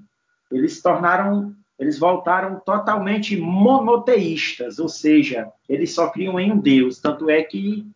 eles 0.48 0.80
tornaram 0.80 1.52
eles 1.80 1.98
voltaram 1.98 2.60
totalmente 2.64 3.36
monoteístas, 3.36 4.78
ou 4.78 4.88
seja, 4.88 5.48
eles 5.68 5.94
só 5.94 6.10
criam 6.10 6.38
em 6.38 6.52
um 6.52 6.58
Deus. 6.58 7.00
Tanto 7.00 7.28
é 7.28 7.42
que 7.42 7.90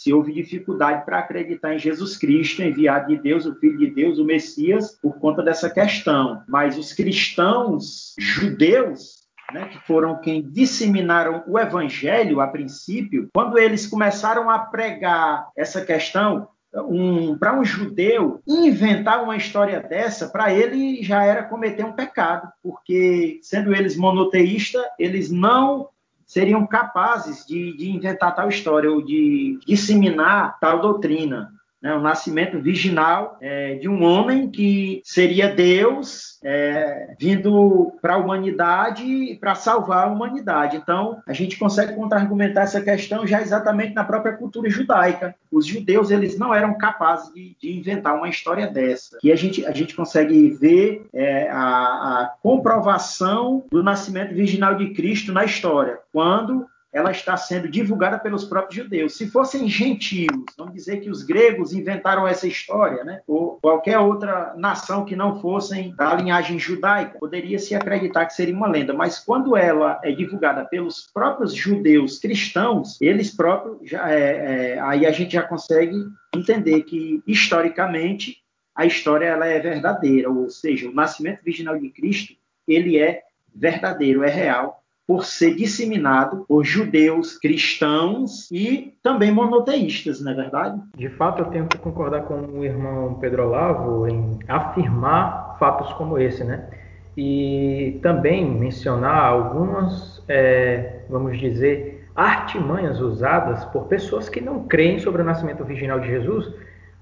se 0.00 0.14
houve 0.14 0.32
dificuldade 0.32 1.04
para 1.04 1.18
acreditar 1.18 1.74
em 1.74 1.78
Jesus 1.78 2.16
Cristo, 2.16 2.62
enviado 2.62 3.08
de 3.08 3.18
Deus, 3.18 3.44
o 3.44 3.54
Filho 3.56 3.76
de 3.76 3.90
Deus, 3.90 4.18
o 4.18 4.24
Messias, 4.24 4.92
por 4.92 5.18
conta 5.18 5.42
dessa 5.42 5.68
questão. 5.68 6.42
Mas 6.48 6.78
os 6.78 6.94
cristãos 6.94 8.14
judeus 8.18 9.26
né, 9.52 9.68
que 9.68 9.78
foram 9.86 10.18
quem 10.18 10.40
disseminaram 10.40 11.44
o 11.46 11.58
evangelho 11.58 12.40
a 12.40 12.46
princípio, 12.46 13.28
quando 13.34 13.58
eles 13.58 13.86
começaram 13.86 14.48
a 14.48 14.58
pregar 14.58 15.50
essa 15.54 15.84
questão, 15.84 16.48
um, 16.74 17.36
para 17.36 17.60
um 17.60 17.62
judeu 17.62 18.40
inventar 18.48 19.22
uma 19.22 19.36
história 19.36 19.80
dessa, 19.80 20.30
para 20.30 20.50
ele 20.50 21.02
já 21.02 21.22
era 21.24 21.42
cometer 21.42 21.84
um 21.84 21.92
pecado, 21.92 22.50
porque 22.62 23.38
sendo 23.42 23.74
eles 23.74 23.98
monoteístas, 23.98 24.82
eles 24.98 25.30
não 25.30 25.90
seriam 26.30 26.64
capazes 26.64 27.44
de, 27.44 27.76
de 27.76 27.90
inventar 27.90 28.32
tal 28.32 28.48
história 28.48 28.88
ou 28.88 29.02
de 29.02 29.58
disseminar 29.66 30.60
tal 30.60 30.80
doutrina 30.80 31.52
né, 31.82 31.94
o 31.94 32.00
nascimento 32.00 32.60
virginal 32.60 33.38
é, 33.40 33.74
de 33.74 33.88
um 33.88 34.02
homem 34.02 34.50
que 34.50 35.00
seria 35.04 35.48
Deus 35.54 36.38
é, 36.42 37.14
vindo 37.18 37.92
para 38.00 38.14
a 38.14 38.18
humanidade 38.18 39.36
para 39.40 39.54
salvar 39.54 40.06
a 40.06 40.10
humanidade. 40.10 40.76
Então, 40.76 41.22
a 41.26 41.32
gente 41.32 41.58
consegue 41.58 41.94
contra-argumentar 41.94 42.62
essa 42.62 42.80
questão 42.80 43.26
já 43.26 43.40
exatamente 43.40 43.94
na 43.94 44.04
própria 44.04 44.36
cultura 44.36 44.68
judaica. 44.68 45.34
Os 45.50 45.66
judeus 45.66 46.10
eles 46.10 46.38
não 46.38 46.54
eram 46.54 46.76
capazes 46.76 47.32
de, 47.32 47.56
de 47.60 47.78
inventar 47.78 48.16
uma 48.16 48.28
história 48.28 48.66
dessa. 48.66 49.18
E 49.22 49.32
a 49.32 49.36
gente, 49.36 49.64
a 49.66 49.72
gente 49.72 49.94
consegue 49.94 50.50
ver 50.50 51.06
é, 51.12 51.48
a, 51.50 51.56
a 51.56 52.34
comprovação 52.42 53.64
do 53.70 53.82
nascimento 53.82 54.34
virginal 54.34 54.76
de 54.76 54.90
Cristo 54.90 55.32
na 55.32 55.44
história, 55.44 55.98
quando 56.12 56.66
ela 56.92 57.10
está 57.10 57.36
sendo 57.36 57.68
divulgada 57.68 58.18
pelos 58.18 58.44
próprios 58.44 58.82
judeus. 58.82 59.16
Se 59.16 59.30
fossem 59.30 59.68
gentios, 59.68 60.44
vamos 60.56 60.74
dizer 60.74 61.00
que 61.00 61.10
os 61.10 61.22
gregos 61.22 61.72
inventaram 61.72 62.26
essa 62.26 62.46
história, 62.46 63.04
né? 63.04 63.22
ou 63.26 63.58
qualquer 63.62 63.98
outra 63.98 64.54
nação 64.56 65.04
que 65.04 65.14
não 65.14 65.40
fossem 65.40 65.94
da 65.94 66.14
linhagem 66.14 66.58
judaica, 66.58 67.18
poderia 67.18 67.58
se 67.58 67.74
acreditar 67.74 68.26
que 68.26 68.34
seria 68.34 68.54
uma 68.54 68.68
lenda. 68.68 68.92
Mas 68.92 69.18
quando 69.18 69.56
ela 69.56 70.00
é 70.02 70.10
divulgada 70.10 70.64
pelos 70.64 71.08
próprios 71.12 71.54
judeus 71.54 72.18
cristãos, 72.18 73.00
eles 73.00 73.34
próprios, 73.34 73.88
já, 73.88 74.10
é, 74.10 74.74
é, 74.74 74.80
aí 74.80 75.06
a 75.06 75.12
gente 75.12 75.34
já 75.34 75.42
consegue 75.42 75.96
entender 76.34 76.82
que 76.82 77.22
historicamente 77.26 78.42
a 78.74 78.86
história 78.86 79.26
ela 79.26 79.46
é 79.46 79.58
verdadeira, 79.60 80.30
ou 80.30 80.48
seja, 80.48 80.88
o 80.88 80.94
nascimento 80.94 81.42
virginal 81.44 81.78
de 81.78 81.90
Cristo 81.90 82.34
ele 82.66 82.98
é 82.98 83.22
verdadeiro, 83.54 84.22
é 84.22 84.30
real 84.30 84.79
por 85.06 85.24
ser 85.24 85.56
disseminado 85.56 86.44
por 86.46 86.64
judeus, 86.64 87.36
cristãos 87.36 88.48
e 88.50 88.94
também 89.02 89.32
monoteístas, 89.32 90.20
não 90.20 90.32
é 90.32 90.34
verdade? 90.34 90.80
De 90.96 91.08
fato, 91.08 91.42
eu 91.42 91.46
tenho 91.46 91.66
que 91.66 91.78
concordar 91.78 92.22
com 92.22 92.40
o 92.40 92.64
irmão 92.64 93.14
Pedro 93.14 93.48
Olavo 93.48 94.06
em 94.06 94.38
afirmar 94.46 95.56
fatos 95.58 95.92
como 95.94 96.18
esse, 96.18 96.44
né? 96.44 96.68
E 97.16 97.98
também 98.02 98.48
mencionar 98.48 99.24
algumas, 99.24 100.22
é, 100.28 101.00
vamos 101.08 101.38
dizer, 101.38 102.08
artimanhas 102.14 103.00
usadas 103.00 103.64
por 103.66 103.86
pessoas 103.86 104.28
que 104.28 104.40
não 104.40 104.64
creem 104.64 104.98
sobre 105.00 105.22
o 105.22 105.24
nascimento 105.24 105.64
virginal 105.64 105.98
de 105.98 106.06
Jesus 106.06 106.52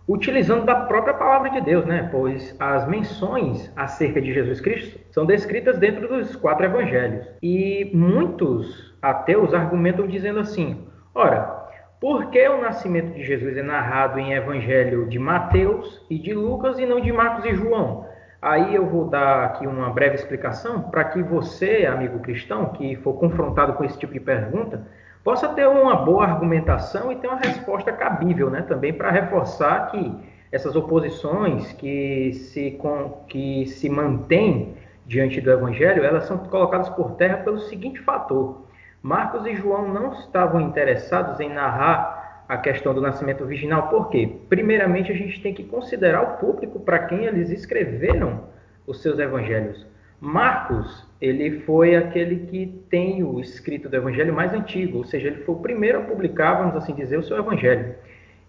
utilizando 0.09 0.65
da 0.65 0.75
própria 0.75 1.13
palavra 1.13 1.51
de 1.51 1.61
Deus, 1.61 1.85
né? 1.85 2.09
Pois 2.11 2.57
as 2.59 2.89
menções 2.89 3.71
acerca 3.77 4.21
de 4.21 4.33
Jesus 4.33 4.61
Cristo 4.61 4.99
são 5.13 5.27
descritas 5.27 5.79
dentro 5.79 6.09
dos 6.09 6.35
quatro 6.35 6.65
evangelhos. 6.65 7.27
E 7.43 7.91
muitos 7.95 8.97
ateus 9.03 9.53
argumentam 9.53 10.07
dizendo 10.07 10.41
assim: 10.41 10.89
ora, 11.15 11.59
por 12.01 12.31
que 12.31 12.49
o 12.49 12.63
nascimento 12.63 13.13
de 13.13 13.23
Jesus 13.23 13.57
é 13.57 13.63
narrado 13.63 14.19
em 14.19 14.33
evangelho 14.33 15.07
de 15.07 15.19
Mateus 15.19 16.05
e 16.09 16.19
de 16.19 16.33
Lucas 16.33 16.79
e 16.79 16.87
não 16.87 17.01
de 17.01 17.13
Marcos 17.13 17.45
e 17.45 17.55
João? 17.55 18.07
Aí 18.41 18.73
eu 18.73 18.87
vou 18.87 19.09
dar 19.09 19.45
aqui 19.45 19.67
uma 19.67 19.91
breve 19.91 20.15
explicação 20.15 20.83
para 20.83 21.05
que 21.05 21.21
você, 21.21 21.85
amigo 21.87 22.21
cristão, 22.21 22.67
que 22.67 22.95
for 22.97 23.15
confrontado 23.15 23.73
com 23.73 23.85
esse 23.85 23.99
tipo 23.99 24.13
de 24.13 24.21
pergunta, 24.21 24.87
possa 25.29 25.47
ter 25.49 25.69
uma 25.69 25.95
boa 25.95 26.25
argumentação 26.25 27.13
e 27.13 27.17
ter 27.17 27.27
uma 27.27 27.37
resposta 27.37 27.93
cabível, 27.93 28.49
né? 28.49 28.63
Também 28.63 28.95
para 28.95 29.11
reforçar 29.11 29.91
que 29.91 30.11
essas 30.51 30.75
oposições 30.75 31.71
que 31.75 32.33
se, 32.33 32.71
com, 32.71 33.11
que 33.29 33.67
se 33.67 33.91
mantêm 33.91 34.75
diante 35.05 35.39
do 35.43 35.51
Evangelho, 35.51 36.03
elas 36.03 36.25
são 36.25 36.39
colocadas 36.39 36.89
por 36.89 37.11
terra 37.17 37.37
pelo 37.45 37.59
seguinte 37.59 38.01
fator. 38.01 38.63
Marcos 39.03 39.45
e 39.45 39.55
João 39.55 39.93
não 39.93 40.15
estavam 40.15 40.63
interessados 40.63 41.39
em 41.41 41.53
narrar 41.53 42.45
a 42.49 42.57
questão 42.57 42.95
do 42.95 43.03
nascimento 43.03 43.45
virginal, 43.45 43.89
por 43.89 44.09
quê? 44.09 44.35
Primeiramente, 44.49 45.13
a 45.13 45.15
gente 45.15 45.43
tem 45.43 45.53
que 45.53 45.65
considerar 45.65 46.23
o 46.23 46.37
público 46.39 46.81
para 46.81 47.01
quem 47.01 47.27
eles 47.27 47.51
escreveram 47.51 48.45
os 48.87 49.03
seus 49.03 49.19
evangelhos. 49.19 49.87
Marcos, 50.21 51.07
ele 51.21 51.61
foi 51.61 51.95
aquele 51.95 52.47
que 52.47 52.67
tem 52.91 53.23
o 53.23 53.39
escrito 53.39 53.89
do 53.89 53.95
evangelho 53.95 54.35
mais 54.35 54.53
antigo, 54.53 54.99
ou 54.99 55.05
seja, 55.05 55.29
ele 55.29 55.45
foi 55.45 55.55
o 55.55 55.59
primeiro 55.59 55.99
a 55.99 56.03
publicar, 56.03 56.55
vamos 56.55 56.75
assim 56.75 56.93
dizer, 56.93 57.19
o 57.19 57.23
seu 57.23 57.37
evangelho. 57.37 57.95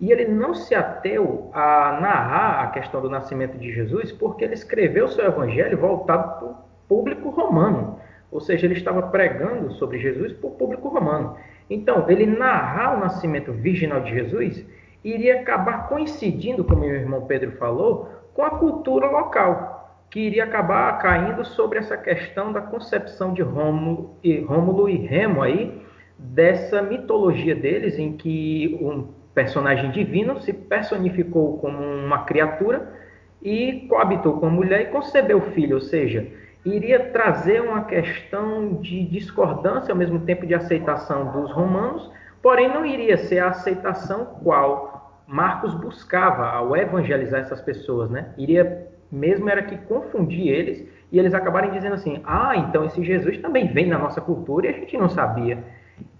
E 0.01 0.11
ele 0.11 0.25
não 0.25 0.55
se 0.55 0.73
ateu 0.73 1.51
a 1.53 1.99
narrar 2.01 2.63
a 2.63 2.67
questão 2.67 3.01
do 3.01 3.09
nascimento 3.09 3.57
de 3.57 3.71
Jesus, 3.71 4.11
porque 4.11 4.45
ele 4.45 4.55
escreveu 4.55 5.05
o 5.05 5.09
seu 5.09 5.25
evangelho 5.25 5.77
voltado 5.77 6.39
para 6.39 6.47
o 6.47 6.55
público 6.87 7.29
romano. 7.29 7.99
Ou 8.31 8.39
seja, 8.39 8.65
ele 8.65 8.75
estava 8.75 9.03
pregando 9.03 9.71
sobre 9.73 9.99
Jesus 9.99 10.33
para 10.33 10.49
o 10.49 10.53
público 10.53 10.87
romano. 10.87 11.35
Então, 11.69 12.09
ele 12.09 12.25
narrar 12.25 12.97
o 12.97 12.99
nascimento 12.99 13.51
virginal 13.51 14.01
de 14.01 14.11
Jesus 14.11 14.65
iria 15.03 15.41
acabar 15.41 15.87
coincidindo, 15.87 16.63
como 16.63 16.81
meu 16.81 16.95
irmão 16.95 17.25
Pedro 17.25 17.51
falou, 17.53 18.09
com 18.33 18.43
a 18.43 18.51
cultura 18.51 19.07
local, 19.07 19.78
que 20.09 20.19
iria 20.19 20.43
acabar 20.43 20.97
caindo 20.99 21.45
sobre 21.45 21.79
essa 21.79 21.95
questão 21.95 22.51
da 22.51 22.61
concepção 22.61 23.33
de 23.33 23.41
Rômulo 23.41 24.17
e, 24.23 24.39
Rômulo 24.39 24.89
e 24.89 24.95
Remo 24.95 25.41
aí, 25.41 25.81
dessa 26.17 26.81
mitologia 26.81 27.55
deles, 27.55 27.97
em 27.97 28.13
que 28.13 28.77
um 28.81 29.07
personagem 29.33 29.91
divino 29.91 30.41
se 30.41 30.51
personificou 30.51 31.59
como 31.59 31.77
uma 31.77 32.23
criatura 32.23 32.91
e 33.41 33.85
coabitou 33.87 34.39
com 34.39 34.47
a 34.47 34.49
mulher 34.49 34.81
e 34.81 34.85
concebeu 34.87 35.39
filho, 35.51 35.75
ou 35.75 35.81
seja, 35.81 36.27
iria 36.65 36.99
trazer 37.11 37.61
uma 37.61 37.85
questão 37.85 38.73
de 38.81 39.05
discordância 39.05 39.91
ao 39.91 39.97
mesmo 39.97 40.19
tempo 40.21 40.45
de 40.45 40.53
aceitação 40.53 41.31
dos 41.31 41.51
romanos, 41.51 42.11
porém 42.41 42.67
não 42.67 42.85
iria 42.85 43.17
ser 43.17 43.39
a 43.39 43.49
aceitação 43.49 44.25
qual 44.43 45.23
Marcos 45.25 45.73
buscava 45.75 46.49
ao 46.49 46.75
evangelizar 46.75 47.41
essas 47.41 47.61
pessoas, 47.61 48.09
né? 48.09 48.33
Iria 48.37 48.89
mesmo 49.11 49.49
era 49.49 49.63
que 49.63 49.77
confundir 49.77 50.47
eles 50.47 50.87
e 51.11 51.17
eles 51.19 51.33
acabarem 51.33 51.71
dizendo 51.71 51.95
assim: 51.95 52.21
"Ah, 52.23 52.55
então 52.55 52.85
esse 52.85 53.03
Jesus 53.03 53.37
também 53.37 53.67
vem 53.73 53.87
na 53.87 53.97
nossa 53.97 54.21
cultura 54.21 54.67
e 54.67 54.69
a 54.69 54.73
gente 54.73 54.97
não 54.97 55.09
sabia". 55.09 55.63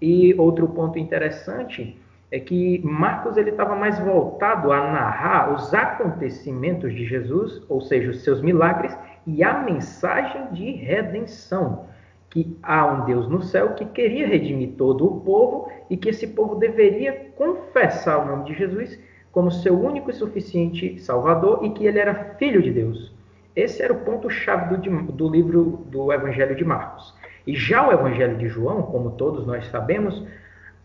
E 0.00 0.34
outro 0.34 0.68
ponto 0.68 0.98
interessante 0.98 1.96
é 2.30 2.38
que 2.38 2.80
Marcos 2.84 3.36
ele 3.36 3.50
estava 3.50 3.74
mais 3.74 3.98
voltado 3.98 4.72
a 4.72 4.92
narrar 4.92 5.52
os 5.52 5.74
acontecimentos 5.74 6.94
de 6.94 7.04
Jesus, 7.04 7.62
ou 7.68 7.80
seja, 7.80 8.10
os 8.10 8.22
seus 8.22 8.40
milagres 8.40 8.96
e 9.26 9.42
a 9.42 9.58
mensagem 9.62 10.52
de 10.52 10.70
redenção, 10.72 11.86
que 12.30 12.56
há 12.62 12.86
um 12.86 13.04
Deus 13.04 13.28
no 13.28 13.42
céu 13.42 13.74
que 13.74 13.84
queria 13.84 14.28
redimir 14.28 14.74
todo 14.76 15.04
o 15.04 15.20
povo 15.20 15.70
e 15.90 15.96
que 15.96 16.10
esse 16.10 16.28
povo 16.28 16.54
deveria 16.54 17.32
confessar 17.36 18.18
o 18.18 18.26
nome 18.26 18.44
de 18.44 18.54
Jesus 18.54 18.98
como 19.32 19.50
seu 19.50 19.78
único 19.78 20.10
e 20.10 20.14
suficiente 20.14 20.98
Salvador 21.00 21.64
e 21.64 21.70
que 21.70 21.86
ele 21.86 21.98
era 21.98 22.34
filho 22.38 22.62
de 22.62 22.70
Deus. 22.70 23.12
Esse 23.54 23.82
era 23.82 23.92
o 23.92 24.00
ponto-chave 24.00 24.76
do, 24.76 25.12
do 25.12 25.28
livro 25.28 25.84
do 25.86 26.12
Evangelho 26.12 26.54
de 26.54 26.64
Marcos. 26.64 27.14
E 27.46 27.54
já 27.54 27.88
o 27.88 27.92
Evangelho 27.92 28.36
de 28.36 28.48
João, 28.48 28.82
como 28.82 29.12
todos 29.12 29.46
nós 29.46 29.66
sabemos, 29.68 30.24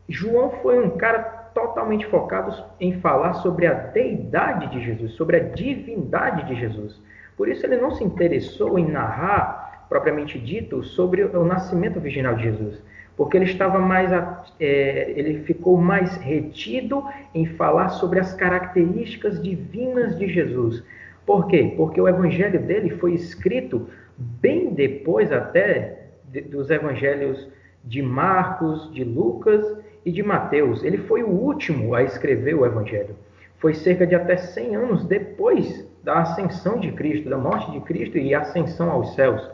João 0.07 0.51
foi 0.61 0.83
um 0.83 0.91
cara 0.91 1.19
totalmente 1.53 2.05
focado 2.07 2.53
em 2.79 2.99
falar 2.99 3.33
sobre 3.35 3.65
a 3.65 3.73
deidade 3.73 4.67
de 4.71 4.83
Jesus, 4.83 5.13
sobre 5.13 5.37
a 5.37 5.39
divindade 5.39 6.45
de 6.47 6.59
Jesus. 6.59 7.01
Por 7.37 7.47
isso 7.47 7.65
ele 7.65 7.77
não 7.77 7.91
se 7.91 8.03
interessou 8.03 8.77
em 8.77 8.85
narrar, 8.85 9.85
propriamente 9.89 10.37
dito, 10.37 10.83
sobre 10.83 11.23
o 11.23 11.45
nascimento 11.45 11.99
virginal 11.99 12.35
de 12.35 12.43
Jesus, 12.43 12.83
porque 13.15 13.37
ele 13.37 13.45
estava 13.45 13.79
mais, 13.79 14.11
é, 14.59 15.13
ele 15.15 15.43
ficou 15.43 15.77
mais 15.77 16.15
retido 16.17 17.03
em 17.33 17.45
falar 17.45 17.89
sobre 17.89 18.19
as 18.19 18.33
características 18.33 19.41
divinas 19.41 20.17
de 20.17 20.27
Jesus. 20.27 20.83
Por 21.25 21.47
quê? 21.47 21.73
Porque 21.75 21.99
o 21.99 22.07
evangelho 22.07 22.61
dele 22.61 22.89
foi 22.91 23.13
escrito 23.13 23.87
bem 24.17 24.73
depois 24.73 25.31
até 25.31 26.09
dos 26.49 26.69
evangelhos 26.69 27.47
de 27.83 28.01
Marcos, 28.01 28.91
de 28.91 29.03
Lucas 29.03 29.77
e 30.03 30.11
de 30.11 30.23
Mateus. 30.23 30.83
Ele 30.83 30.97
foi 30.97 31.23
o 31.23 31.29
último 31.29 31.93
a 31.95 32.03
escrever 32.03 32.55
o 32.55 32.65
Evangelho. 32.65 33.15
Foi 33.57 33.73
cerca 33.73 34.05
de 34.05 34.15
até 34.15 34.37
100 34.37 34.75
anos 34.75 35.05
depois 35.05 35.87
da 36.03 36.21
ascensão 36.21 36.79
de 36.79 36.91
Cristo, 36.91 37.29
da 37.29 37.37
morte 37.37 37.71
de 37.71 37.79
Cristo 37.81 38.17
e 38.17 38.35
ascensão 38.35 38.91
aos 38.91 39.15
céus. 39.15 39.49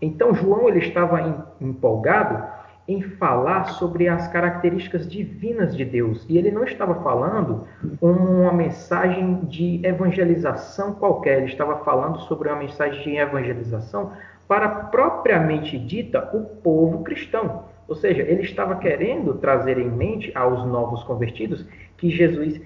Então 0.00 0.34
João 0.34 0.68
ele 0.68 0.80
estava 0.80 1.54
empolgado 1.60 2.44
em 2.88 3.02
falar 3.02 3.64
sobre 3.64 4.08
as 4.08 4.28
características 4.28 5.08
divinas 5.08 5.76
de 5.76 5.84
Deus 5.84 6.24
e 6.28 6.38
ele 6.38 6.50
não 6.50 6.64
estava 6.64 7.02
falando 7.02 7.66
uma 8.00 8.52
mensagem 8.52 9.44
de 9.44 9.80
evangelização 9.84 10.94
qualquer, 10.94 11.38
ele 11.38 11.46
estava 11.46 11.78
falando 11.84 12.20
sobre 12.20 12.48
uma 12.48 12.58
mensagem 12.58 13.02
de 13.02 13.16
evangelização 13.16 14.12
para 14.46 14.68
propriamente 14.68 15.76
dita 15.78 16.30
o 16.32 16.44
povo 16.44 17.02
cristão. 17.02 17.64
Ou 17.88 17.94
seja, 17.94 18.22
ele 18.22 18.42
estava 18.42 18.76
querendo 18.76 19.34
trazer 19.34 19.78
em 19.78 19.90
mente 19.90 20.32
aos 20.34 20.64
novos 20.66 21.02
convertidos 21.04 21.66
que 21.96 22.10
Jesus 22.10 22.60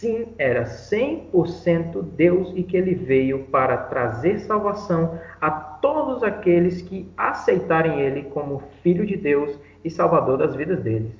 sim 0.00 0.34
era 0.38 0.64
100% 0.64 2.02
Deus 2.16 2.52
e 2.54 2.62
que 2.62 2.76
ele 2.76 2.94
veio 2.94 3.44
para 3.44 3.76
trazer 3.76 4.40
salvação 4.40 5.18
a 5.40 5.50
todos 5.50 6.22
aqueles 6.22 6.82
que 6.82 7.10
aceitarem 7.16 8.00
ele 8.00 8.24
como 8.24 8.62
filho 8.82 9.06
de 9.06 9.16
Deus 9.16 9.58
e 9.84 9.90
salvador 9.90 10.38
das 10.38 10.54
vidas 10.54 10.80
deles. 10.82 11.12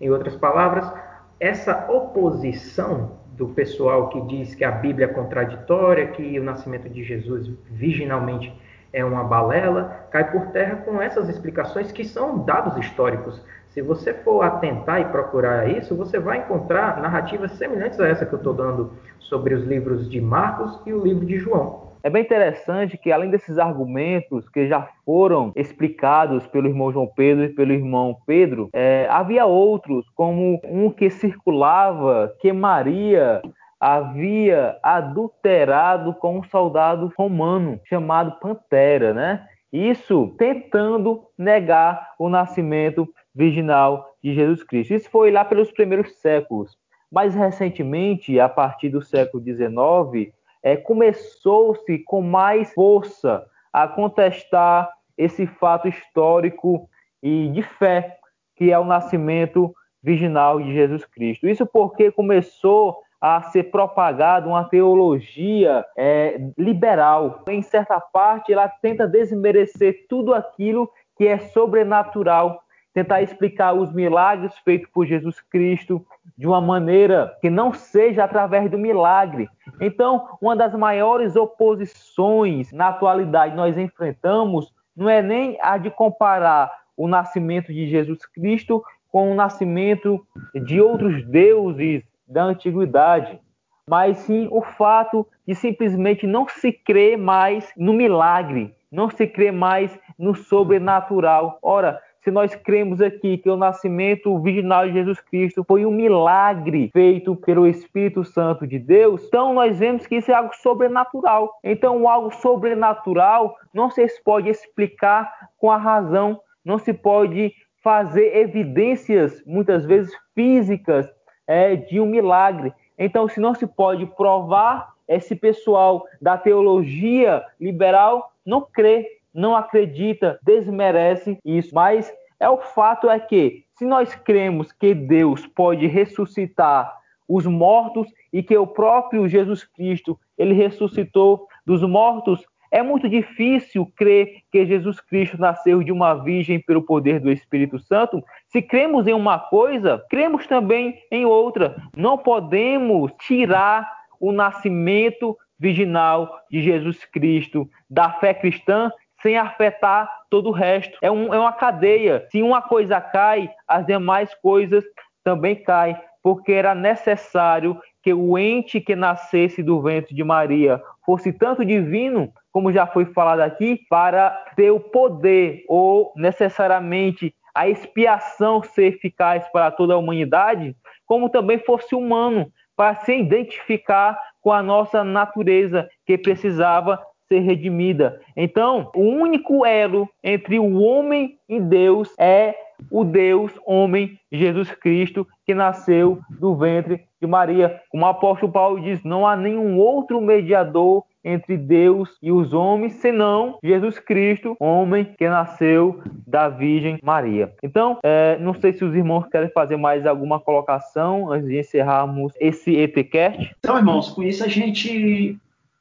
Em 0.00 0.10
outras 0.10 0.36
palavras, 0.36 0.92
essa 1.40 1.90
oposição 1.90 3.18
do 3.32 3.48
pessoal 3.48 4.08
que 4.08 4.20
diz 4.22 4.54
que 4.54 4.64
a 4.64 4.70
Bíblia 4.70 5.06
é 5.06 5.12
contraditória, 5.12 6.08
que 6.08 6.38
o 6.38 6.44
nascimento 6.44 6.88
de 6.88 7.02
Jesus 7.04 7.50
virginalmente 7.70 8.52
é 8.92 9.04
uma 9.04 9.24
balela, 9.24 10.06
cai 10.10 10.30
por 10.30 10.46
terra 10.48 10.76
com 10.76 11.00
essas 11.00 11.28
explicações 11.28 11.92
que 11.92 12.04
são 12.04 12.38
dados 12.44 12.76
históricos. 12.76 13.42
Se 13.70 13.82
você 13.82 14.14
for 14.14 14.42
atentar 14.42 15.00
e 15.00 15.04
procurar 15.06 15.68
isso, 15.68 15.94
você 15.94 16.18
vai 16.18 16.38
encontrar 16.38 17.00
narrativas 17.00 17.52
semelhantes 17.52 18.00
a 18.00 18.08
essa 18.08 18.26
que 18.26 18.34
eu 18.34 18.38
estou 18.38 18.54
dando 18.54 18.92
sobre 19.20 19.54
os 19.54 19.64
livros 19.64 20.08
de 20.08 20.20
Marcos 20.20 20.80
e 20.86 20.92
o 20.92 21.02
livro 21.02 21.26
de 21.26 21.38
João. 21.38 21.88
É 22.02 22.08
bem 22.08 22.22
interessante 22.22 22.96
que, 22.96 23.10
além 23.10 23.28
desses 23.28 23.58
argumentos 23.58 24.48
que 24.48 24.68
já 24.68 24.88
foram 25.04 25.52
explicados 25.56 26.46
pelo 26.46 26.68
irmão 26.68 26.92
João 26.92 27.06
Pedro 27.06 27.44
e 27.44 27.48
pelo 27.48 27.72
irmão 27.72 28.16
Pedro, 28.26 28.70
é, 28.72 29.06
havia 29.10 29.44
outros, 29.44 30.08
como 30.14 30.60
um 30.64 30.90
que 30.90 31.10
circulava 31.10 32.32
que 32.40 32.52
Maria 32.52 33.42
havia 33.80 34.76
adulterado 34.82 36.14
com 36.14 36.38
um 36.38 36.42
soldado 36.44 37.12
romano 37.16 37.80
chamado 37.84 38.38
Pantera, 38.40 39.12
né? 39.12 39.46
Isso 39.72 40.34
tentando 40.38 41.26
negar 41.36 42.14
o 42.18 42.28
nascimento 42.28 43.08
virginal 43.34 44.16
de 44.22 44.34
Jesus 44.34 44.62
Cristo. 44.62 44.94
Isso 44.94 45.10
foi 45.10 45.30
lá 45.30 45.44
pelos 45.44 45.70
primeiros 45.70 46.16
séculos. 46.16 46.76
Mais 47.10 47.34
recentemente, 47.34 48.38
a 48.40 48.48
partir 48.48 48.88
do 48.88 49.02
século 49.02 49.42
XIX, 49.42 50.32
é, 50.62 50.76
começou-se 50.76 51.98
com 52.00 52.22
mais 52.22 52.72
força 52.72 53.46
a 53.72 53.86
contestar 53.86 54.90
esse 55.16 55.46
fato 55.46 55.88
histórico 55.88 56.88
e 57.22 57.48
de 57.48 57.62
fé, 57.62 58.18
que 58.56 58.70
é 58.72 58.78
o 58.78 58.84
nascimento 58.84 59.74
virginal 60.02 60.60
de 60.60 60.72
Jesus 60.72 61.04
Cristo. 61.04 61.48
Isso 61.48 61.66
porque 61.66 62.10
começou 62.10 62.98
a 63.20 63.42
ser 63.42 63.64
propagada 63.64 64.46
uma 64.46 64.64
teologia 64.64 65.84
é, 65.96 66.40
liberal. 66.56 67.42
Em 67.48 67.62
certa 67.62 68.00
parte, 68.00 68.52
ela 68.52 68.68
tenta 68.68 69.06
desmerecer 69.08 70.06
tudo 70.08 70.32
aquilo 70.32 70.88
que 71.16 71.26
é 71.26 71.38
sobrenatural, 71.38 72.62
tentar 72.94 73.22
explicar 73.22 73.72
os 73.72 73.92
milagres 73.92 74.56
feitos 74.58 74.88
por 74.90 75.04
Jesus 75.04 75.40
Cristo 75.40 76.04
de 76.36 76.46
uma 76.46 76.60
maneira 76.60 77.36
que 77.40 77.50
não 77.50 77.72
seja 77.72 78.22
através 78.22 78.70
do 78.70 78.78
milagre. 78.78 79.48
Então, 79.80 80.28
uma 80.40 80.54
das 80.54 80.72
maiores 80.74 81.34
oposições 81.34 82.72
na 82.72 82.88
atualidade 82.88 83.56
nós 83.56 83.76
enfrentamos 83.76 84.72
não 84.96 85.08
é 85.08 85.20
nem 85.20 85.58
a 85.60 85.76
de 85.76 85.90
comparar 85.90 86.70
o 86.96 87.06
nascimento 87.06 87.72
de 87.72 87.88
Jesus 87.88 88.24
Cristo 88.26 88.82
com 89.10 89.30
o 89.30 89.34
nascimento 89.34 90.24
de 90.66 90.80
outros 90.80 91.24
deuses 91.26 92.02
da 92.28 92.44
antiguidade, 92.44 93.40
mas 93.88 94.18
sim 94.18 94.48
o 94.50 94.60
fato 94.60 95.26
de 95.46 95.54
simplesmente 95.54 96.26
não 96.26 96.46
se 96.46 96.72
crer 96.72 97.16
mais 97.16 97.72
no 97.76 97.92
milagre, 97.92 98.74
não 98.92 99.08
se 99.08 99.26
crer 99.26 99.52
mais 99.52 99.98
no 100.18 100.34
sobrenatural. 100.34 101.58
Ora, 101.62 102.00
se 102.22 102.30
nós 102.30 102.54
cremos 102.54 103.00
aqui 103.00 103.38
que 103.38 103.48
o 103.48 103.56
nascimento 103.56 104.38
virginal 104.40 104.86
de 104.86 104.92
Jesus 104.92 105.20
Cristo 105.20 105.64
foi 105.64 105.86
um 105.86 105.90
milagre 105.90 106.90
feito 106.92 107.34
pelo 107.36 107.66
Espírito 107.66 108.24
Santo 108.24 108.66
de 108.66 108.78
Deus, 108.78 109.24
então 109.26 109.54
nós 109.54 109.78
vemos 109.78 110.06
que 110.06 110.16
isso 110.16 110.30
é 110.30 110.34
algo 110.34 110.54
sobrenatural. 110.56 111.54
Então, 111.64 112.06
algo 112.06 112.30
sobrenatural 112.30 113.56
não 113.72 113.88
se 113.90 114.06
pode 114.22 114.50
explicar 114.50 115.32
com 115.56 115.70
a 115.70 115.78
razão, 115.78 116.38
não 116.64 116.78
se 116.78 116.92
pode 116.92 117.54
fazer 117.82 118.36
evidências, 118.36 119.42
muitas 119.46 119.86
vezes 119.86 120.12
físicas, 120.34 121.08
é, 121.48 121.74
de 121.74 121.98
um 121.98 122.06
milagre. 122.06 122.72
Então, 122.98 123.26
se 123.26 123.40
não 123.40 123.54
se 123.54 123.66
pode 123.66 124.04
provar, 124.06 124.92
esse 125.08 125.34
pessoal 125.34 126.04
da 126.20 126.36
teologia 126.36 127.42
liberal 127.58 128.30
não 128.44 128.60
crê, 128.60 129.06
não 129.32 129.56
acredita, 129.56 130.38
desmerece 130.42 131.38
isso. 131.44 131.74
Mas 131.74 132.12
é 132.38 132.48
o 132.48 132.58
fato 132.58 133.08
é 133.08 133.18
que 133.18 133.64
se 133.78 133.86
nós 133.86 134.14
cremos 134.14 134.70
que 134.70 134.94
Deus 134.94 135.46
pode 135.46 135.86
ressuscitar 135.86 136.94
os 137.26 137.46
mortos 137.46 138.08
e 138.32 138.42
que 138.42 138.56
o 138.56 138.66
próprio 138.66 139.28
Jesus 139.28 139.64
Cristo 139.64 140.18
ele 140.36 140.54
ressuscitou 140.54 141.46
dos 141.64 141.82
mortos, 141.82 142.44
É 142.70 142.82
muito 142.82 143.08
difícil 143.08 143.90
crer 143.96 144.42
que 144.52 144.66
Jesus 144.66 145.00
Cristo 145.00 145.38
nasceu 145.38 145.82
de 145.82 145.90
uma 145.90 146.14
virgem 146.14 146.60
pelo 146.60 146.82
poder 146.82 147.20
do 147.20 147.30
Espírito 147.30 147.78
Santo. 147.78 148.22
Se 148.48 148.60
cremos 148.60 149.06
em 149.06 149.14
uma 149.14 149.38
coisa, 149.38 150.04
cremos 150.10 150.46
também 150.46 150.98
em 151.10 151.24
outra. 151.24 151.76
Não 151.96 152.18
podemos 152.18 153.12
tirar 153.20 153.90
o 154.20 154.32
nascimento 154.32 155.36
virginal 155.58 156.30
de 156.50 156.60
Jesus 156.62 157.04
Cristo 157.06 157.68
da 157.88 158.10
fé 158.12 158.34
cristã 158.34 158.92
sem 159.22 159.36
afetar 159.36 160.08
todo 160.30 160.50
o 160.50 160.52
resto. 160.52 160.96
É, 161.02 161.10
um, 161.10 161.32
é 161.34 161.38
uma 161.38 161.52
cadeia. 161.52 162.26
Se 162.30 162.42
uma 162.42 162.62
coisa 162.62 163.00
cai, 163.00 163.50
as 163.66 163.84
demais 163.84 164.32
coisas 164.34 164.84
também 165.24 165.56
caem, 165.56 165.96
porque 166.22 166.52
era 166.52 166.74
necessário 166.74 167.80
que 168.02 168.12
o 168.12 168.38
ente 168.38 168.80
que 168.80 168.94
nascesse 168.94 169.62
do 169.62 169.80
ventre 169.80 170.14
de 170.14 170.22
Maria 170.22 170.80
fosse 171.04 171.32
tanto 171.32 171.64
divino, 171.64 172.32
como 172.58 172.72
já 172.72 172.88
foi 172.88 173.04
falado 173.04 173.38
aqui, 173.38 173.82
para 173.88 174.30
ter 174.56 174.72
o 174.72 174.80
poder 174.80 175.62
ou 175.68 176.12
necessariamente 176.16 177.32
a 177.54 177.68
expiação 177.68 178.64
ser 178.64 178.86
eficaz 178.86 179.48
para 179.52 179.70
toda 179.70 179.94
a 179.94 179.96
humanidade, 179.96 180.74
como 181.06 181.28
também 181.28 181.60
fosse 181.60 181.94
humano, 181.94 182.50
para 182.76 182.96
se 182.96 183.16
identificar 183.16 184.18
com 184.40 184.52
a 184.52 184.60
nossa 184.60 185.04
natureza 185.04 185.88
que 186.04 186.18
precisava 186.18 187.00
ser 187.28 187.38
redimida. 187.38 188.20
Então, 188.36 188.90
o 188.92 189.02
único 189.02 189.64
elo 189.64 190.08
entre 190.24 190.58
o 190.58 190.80
homem 190.80 191.38
e 191.48 191.60
Deus 191.60 192.12
é 192.18 192.56
o 192.90 193.04
Deus 193.04 193.52
homem 193.64 194.18
Jesus 194.32 194.72
Cristo 194.72 195.24
que 195.46 195.54
nasceu 195.54 196.18
do 196.40 196.56
ventre 196.56 197.04
de 197.20 197.26
Maria. 197.28 197.80
Como 197.88 198.04
o 198.04 198.08
apóstolo 198.08 198.50
Paulo 198.50 198.80
diz, 198.80 199.02
não 199.04 199.24
há 199.24 199.36
nenhum 199.36 199.78
outro 199.78 200.20
mediador 200.20 201.04
entre 201.24 201.56
Deus 201.56 202.16
e 202.22 202.30
os 202.30 202.52
homens, 202.52 202.94
senão 202.94 203.58
Jesus 203.62 203.98
Cristo, 203.98 204.56
homem 204.60 205.04
que 205.16 205.28
nasceu 205.28 206.00
da 206.26 206.48
Virgem 206.48 206.98
Maria. 207.02 207.52
Então, 207.62 207.98
é, 208.02 208.38
não 208.38 208.54
sei 208.54 208.72
se 208.72 208.84
os 208.84 208.94
irmãos 208.94 209.26
querem 209.26 209.50
fazer 209.50 209.76
mais 209.76 210.06
alguma 210.06 210.40
colocação 210.40 211.30
antes 211.30 211.48
de 211.48 211.58
encerrarmos 211.58 212.32
esse 212.40 212.74
ETCast. 212.76 213.54
Então, 213.58 213.76
irmãos, 213.76 214.10
com 214.10 214.22
isso 214.22 214.44
a 214.44 214.48
gente 214.48 215.38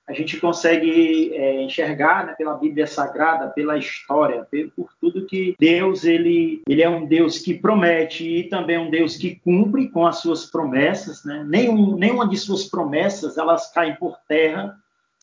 a 0.07 0.13
gente 0.13 0.39
consegue 0.39 1.35
é, 1.35 1.61
enxergar 1.61 2.25
né, 2.25 2.33
pela 2.37 2.53
Bíblia 2.53 2.87
Sagrada, 2.87 3.49
pela 3.49 3.77
história, 3.77 4.47
por 4.73 4.89
tudo 5.01 5.25
que 5.25 5.53
Deus 5.59 6.05
ele, 6.05 6.61
ele 6.65 6.81
é 6.81 6.89
um 6.89 7.05
Deus 7.05 7.39
que 7.39 7.53
promete 7.53 8.25
e 8.25 8.43
também 8.45 8.77
um 8.77 8.89
Deus 8.89 9.17
que 9.17 9.35
cumpre 9.35 9.89
com 9.89 10.07
as 10.07 10.19
suas 10.19 10.45
promessas. 10.45 11.25
Né? 11.25 11.45
Nenhum, 11.45 11.97
nenhuma 11.97 12.25
de 12.25 12.37
suas 12.37 12.63
promessas 12.63 13.37
elas 13.37 13.69
caem 13.73 13.95
por 13.95 14.17
terra 14.29 14.77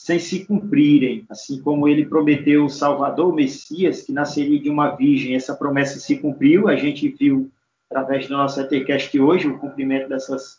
sem 0.05 0.19
se 0.19 0.45
cumprirem. 0.45 1.25
Assim 1.31 1.63
como 1.63 1.89
ele 1.89 2.05
prometeu 2.05 2.67
o 2.67 2.69
Salvador, 2.69 3.33
o 3.33 3.35
Messias, 3.35 4.03
que 4.03 4.13
nasceria 4.13 4.61
de 4.61 4.69
uma 4.69 4.91
virgem, 4.91 5.35
essa 5.35 5.57
promessa 5.57 5.99
se 5.99 6.19
cumpriu. 6.19 6.69
A 6.69 6.77
gente 6.77 7.09
viu 7.09 7.51
através 7.89 8.29
do 8.29 8.37
nosso 8.37 8.61
ETCast 8.61 9.19
hoje 9.19 9.49
o 9.49 9.59
cumprimento 9.59 10.11
dessas, 10.11 10.59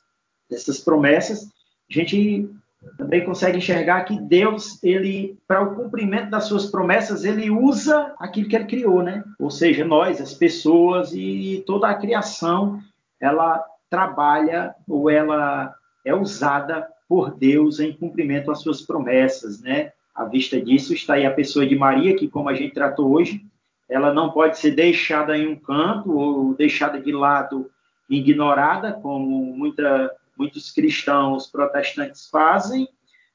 dessas 0.50 0.80
promessas. 0.80 1.44
A 1.88 1.94
gente 1.94 2.50
também 2.98 3.24
consegue 3.24 3.60
enxergar 3.60 4.06
que 4.06 4.20
Deus, 4.20 4.84
ele, 4.84 5.38
para 5.48 5.62
o 5.62 5.76
cumprimento 5.76 6.32
das 6.32 6.46
suas 6.46 6.66
promessas, 6.66 7.24
ele 7.24 7.52
usa 7.52 8.16
aquilo 8.18 8.50
que 8.50 8.56
ele 8.56 8.66
criou, 8.66 9.04
né? 9.04 9.24
Ou 9.38 9.52
seja, 9.52 9.86
nós, 9.86 10.20
as 10.20 10.34
pessoas 10.34 11.14
e 11.14 11.64
toda 11.68 11.88
a 11.88 11.94
criação, 11.94 12.80
ela 13.22 13.64
trabalha 13.92 14.74
ou 14.90 15.08
ela 15.08 15.76
é 16.04 16.16
usada 16.16 16.88
por 17.08 17.36
Deus 17.36 17.80
em 17.80 17.94
cumprimento 17.94 18.52
às 18.52 18.62
suas 18.62 18.82
promessas, 18.82 19.62
né? 19.62 19.92
À 20.14 20.26
vista 20.26 20.60
disso 20.60 20.94
está 20.94 21.16
aí 21.16 21.26
a 21.26 21.34
pessoa 21.34 21.66
de 21.66 21.76
Maria, 21.76 22.16
que 22.16 22.28
como 22.28 22.50
a 22.50 22.54
gente 22.54 22.74
tratou 22.74 23.12
hoje, 23.12 23.46
ela 23.88 24.14
não 24.14 24.32
pode 24.32 24.58
ser 24.58 24.72
deixada 24.72 25.38
em 25.38 25.48
um 25.48 25.56
canto 25.56 26.18
ou 26.18 26.54
deixada 26.54 27.00
de 27.00 27.12
lado, 27.12 27.70
ignorada, 28.10 28.94
como 28.94 29.46
muita 29.56 30.12
muitos 30.38 30.72
cristãos 30.72 31.48
protestantes 31.48 32.30
fazem, 32.30 32.88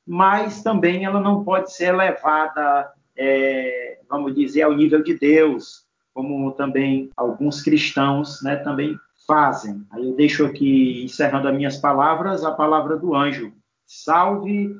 mas 0.06 0.62
também 0.62 1.04
ela 1.04 1.20
não 1.20 1.42
pode 1.42 1.72
ser 1.72 1.92
levada, 1.92 2.92
é, 3.16 3.98
vamos 4.08 4.34
dizer, 4.34 4.62
ao 4.62 4.74
nível 4.74 5.02
de 5.02 5.18
Deus, 5.18 5.86
como 6.12 6.52
também 6.52 7.10
alguns 7.16 7.62
cristãos 7.62 8.42
né, 8.42 8.56
também 8.56 8.98
fazem. 9.26 9.86
Aí 9.90 10.06
eu 10.06 10.14
deixo 10.14 10.44
aqui, 10.44 11.04
encerrando 11.04 11.48
as 11.48 11.54
minhas 11.54 11.76
palavras, 11.76 12.44
a 12.44 12.52
palavra 12.52 12.96
do 12.96 13.14
anjo. 13.14 13.52
Salve, 13.92 14.74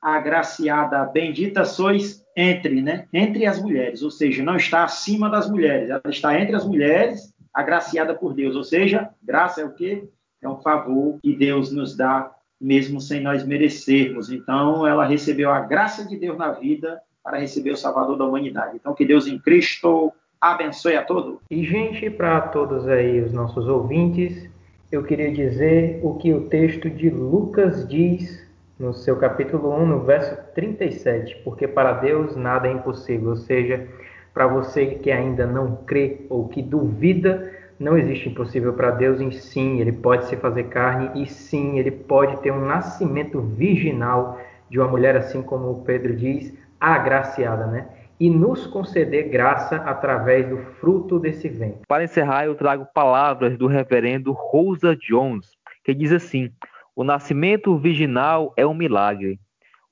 agraciada, 0.00 1.04
bendita 1.04 1.64
sois 1.64 2.24
entre, 2.36 2.80
né? 2.80 3.06
Entre 3.12 3.46
as 3.46 3.60
mulheres, 3.60 4.02
ou 4.02 4.10
seja, 4.10 4.42
não 4.42 4.56
está 4.56 4.84
acima 4.84 5.28
das 5.28 5.50
mulheres, 5.50 5.90
ela 5.90 6.02
está 6.08 6.38
entre 6.40 6.56
as 6.56 6.66
mulheres, 6.66 7.32
agraciada 7.52 8.14
por 8.14 8.34
Deus, 8.34 8.56
ou 8.56 8.64
seja, 8.64 9.10
graça 9.22 9.60
é 9.60 9.64
o 9.64 9.72
quê? 9.72 10.08
é 10.44 10.48
um 10.48 10.60
favor 10.60 11.18
que 11.22 11.34
Deus 11.34 11.72
nos 11.72 11.96
dá, 11.96 12.30
mesmo 12.60 13.00
sem 13.00 13.20
nós 13.20 13.44
merecermos. 13.44 14.30
Então, 14.30 14.86
ela 14.86 15.06
recebeu 15.06 15.50
a 15.50 15.60
graça 15.60 16.06
de 16.06 16.16
Deus 16.16 16.36
na 16.36 16.52
vida 16.52 17.00
para 17.22 17.38
receber 17.38 17.70
o 17.70 17.76
Salvador 17.76 18.18
da 18.18 18.26
humanidade. 18.26 18.76
Então, 18.76 18.94
que 18.94 19.06
Deus 19.06 19.26
em 19.26 19.38
Cristo 19.38 20.12
abençoe 20.40 20.96
a 20.96 21.02
todos. 21.02 21.38
E, 21.50 21.64
gente, 21.64 22.10
para 22.10 22.42
todos 22.42 22.86
aí 22.86 23.20
os 23.22 23.32
nossos 23.32 23.66
ouvintes, 23.66 24.48
eu 24.92 25.02
queria 25.02 25.32
dizer 25.32 26.00
o 26.02 26.14
que 26.14 26.32
o 26.32 26.48
texto 26.48 26.90
de 26.90 27.08
Lucas 27.08 27.88
diz 27.88 28.43
no 28.78 28.92
seu 28.92 29.16
capítulo 29.16 29.72
1, 29.72 29.86
no 29.86 30.00
verso 30.00 30.36
37, 30.54 31.42
porque 31.44 31.68
para 31.68 31.92
Deus 31.92 32.34
nada 32.34 32.68
é 32.68 32.72
impossível, 32.72 33.30
ou 33.30 33.36
seja, 33.36 33.86
para 34.32 34.46
você 34.46 34.86
que 34.86 35.10
ainda 35.10 35.46
não 35.46 35.76
crê 35.86 36.26
ou 36.28 36.48
que 36.48 36.60
duvida, 36.60 37.52
não 37.78 37.96
existe 37.96 38.28
impossível 38.28 38.72
para 38.72 38.90
Deus, 38.90 39.20
e 39.20 39.30
sim, 39.32 39.80
ele 39.80 39.92
pode 39.92 40.26
se 40.26 40.36
fazer 40.36 40.64
carne, 40.64 41.22
e 41.22 41.26
sim, 41.26 41.78
ele 41.78 41.90
pode 41.90 42.40
ter 42.40 42.52
um 42.52 42.64
nascimento 42.64 43.40
virginal 43.40 44.40
de 44.68 44.78
uma 44.78 44.88
mulher, 44.88 45.16
assim 45.16 45.42
como 45.42 45.70
o 45.70 45.82
Pedro 45.82 46.14
diz, 46.16 46.52
agraciada, 46.80 47.66
né? 47.66 47.86
E 48.18 48.30
nos 48.30 48.66
conceder 48.66 49.28
graça 49.28 49.76
através 49.76 50.48
do 50.48 50.56
fruto 50.80 51.18
desse 51.18 51.48
vento. 51.48 51.80
Para 51.88 52.04
encerrar, 52.04 52.46
eu 52.46 52.54
trago 52.54 52.86
palavras 52.94 53.58
do 53.58 53.66
reverendo 53.66 54.32
Rosa 54.32 54.96
Jones, 54.96 55.50
que 55.84 55.92
diz 55.92 56.12
assim: 56.12 56.50
O 56.96 57.02
nascimento 57.02 57.76
virginal 57.76 58.54
é 58.56 58.64
um 58.64 58.72
milagre, 58.72 59.40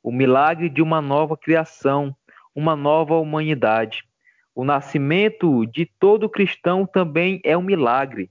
o 0.02 0.12
milagre 0.12 0.68
de 0.68 0.80
uma 0.80 1.00
nova 1.00 1.36
criação, 1.36 2.14
uma 2.54 2.76
nova 2.76 3.16
humanidade. 3.16 4.04
O 4.54 4.64
nascimento 4.64 5.66
de 5.66 5.84
todo 5.84 6.28
cristão 6.28 6.86
também 6.86 7.40
é 7.44 7.58
um 7.58 7.62
milagre, 7.62 8.30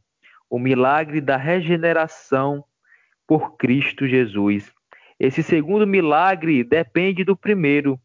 o 0.50 0.58
milagre 0.58 1.20
da 1.20 1.36
regeneração 1.36 2.64
por 3.28 3.58
Cristo 3.58 4.08
Jesus. 4.08 4.72
Esse 5.20 5.44
segundo 5.44 5.86
milagre 5.86 6.64
depende 6.64 7.26
do 7.26 7.36
primeiro, 7.36 8.00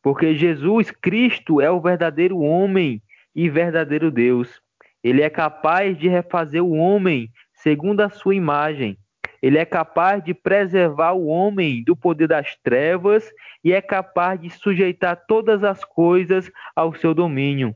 porque 0.00 0.36
Jesus 0.36 0.90
Cristo 0.90 1.60
é 1.60 1.70
o 1.70 1.80
verdadeiro 1.80 2.38
homem 2.38 3.02
e 3.34 3.50
verdadeiro 3.50 4.10
Deus. 4.10 4.60
Ele 5.02 5.20
é 5.20 5.28
capaz 5.28 5.98
de 5.98 6.08
refazer 6.08 6.62
o 6.62 6.72
homem 6.72 7.28
segundo 7.54 8.02
a 8.02 8.08
sua 8.08 8.36
imagem. 8.36 8.96
Ele 9.42 9.58
é 9.58 9.64
capaz 9.64 10.22
de 10.22 10.32
preservar 10.32 11.12
o 11.12 11.26
homem 11.26 11.82
do 11.82 11.96
poder 11.96 12.28
das 12.28 12.56
trevas 12.62 13.28
e 13.64 13.72
é 13.72 13.82
capaz 13.82 14.40
de 14.40 14.48
sujeitar 14.48 15.24
todas 15.26 15.64
as 15.64 15.84
coisas 15.84 16.48
ao 16.76 16.94
seu 16.94 17.12
domínio. 17.12 17.74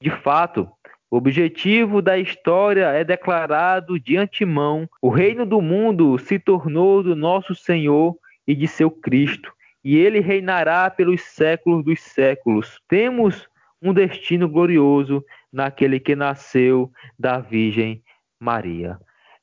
De 0.00 0.10
fato, 0.10 0.68
o 1.10 1.16
objetivo 1.16 2.00
da 2.00 2.16
história 2.16 2.86
é 2.92 3.02
declarado 3.02 3.98
de 3.98 4.16
antemão: 4.16 4.88
o 5.02 5.08
reino 5.08 5.44
do 5.44 5.60
mundo 5.60 6.16
se 6.18 6.38
tornou 6.38 7.02
do 7.02 7.16
nosso 7.16 7.54
Senhor 7.54 8.16
e 8.46 8.54
de 8.54 8.68
seu 8.68 8.90
Cristo, 8.90 9.52
e 9.82 9.96
ele 9.96 10.20
reinará 10.20 10.88
pelos 10.88 11.22
séculos 11.22 11.84
dos 11.84 12.00
séculos. 12.00 12.80
Temos 12.86 13.48
um 13.82 13.92
destino 13.92 14.48
glorioso 14.48 15.24
naquele 15.52 15.98
que 15.98 16.14
nasceu 16.14 16.90
da 17.18 17.38
Virgem 17.38 18.02
Maria. 18.38 18.98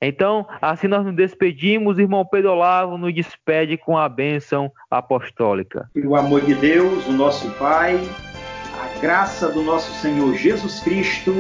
Então, 0.08 0.46
assim 0.62 0.88
nós 0.88 1.04
nos 1.04 1.16
despedimos, 1.16 1.98
irmão 1.98 2.24
Pedro 2.24 2.52
Olavo 2.52 2.96
nos 2.96 3.14
despede 3.14 3.76
com 3.76 3.98
a 3.98 4.08
bênção 4.08 4.72
apostólica. 4.90 5.90
O 6.06 6.16
amor 6.16 6.42
de 6.42 6.54
Deus, 6.54 7.08
o 7.08 7.12
nosso 7.12 7.50
Pai, 7.52 8.00
a 8.80 9.00
graça 9.00 9.50
do 9.50 9.64
nosso 9.64 9.92
Senhor 10.02 10.36
Jesus 10.36 10.80
Cristo 10.82 11.34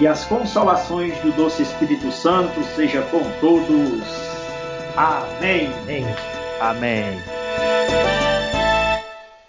e 0.00 0.06
as 0.06 0.24
consolações 0.24 1.14
do 1.18 1.30
doce 1.32 1.62
Espírito 1.62 2.10
Santo 2.10 2.62
seja 2.74 3.02
com 3.02 3.20
todos. 3.40 4.02
Amém. 4.96 5.70
Amém. 5.82 6.06
Amém. 6.60 8.23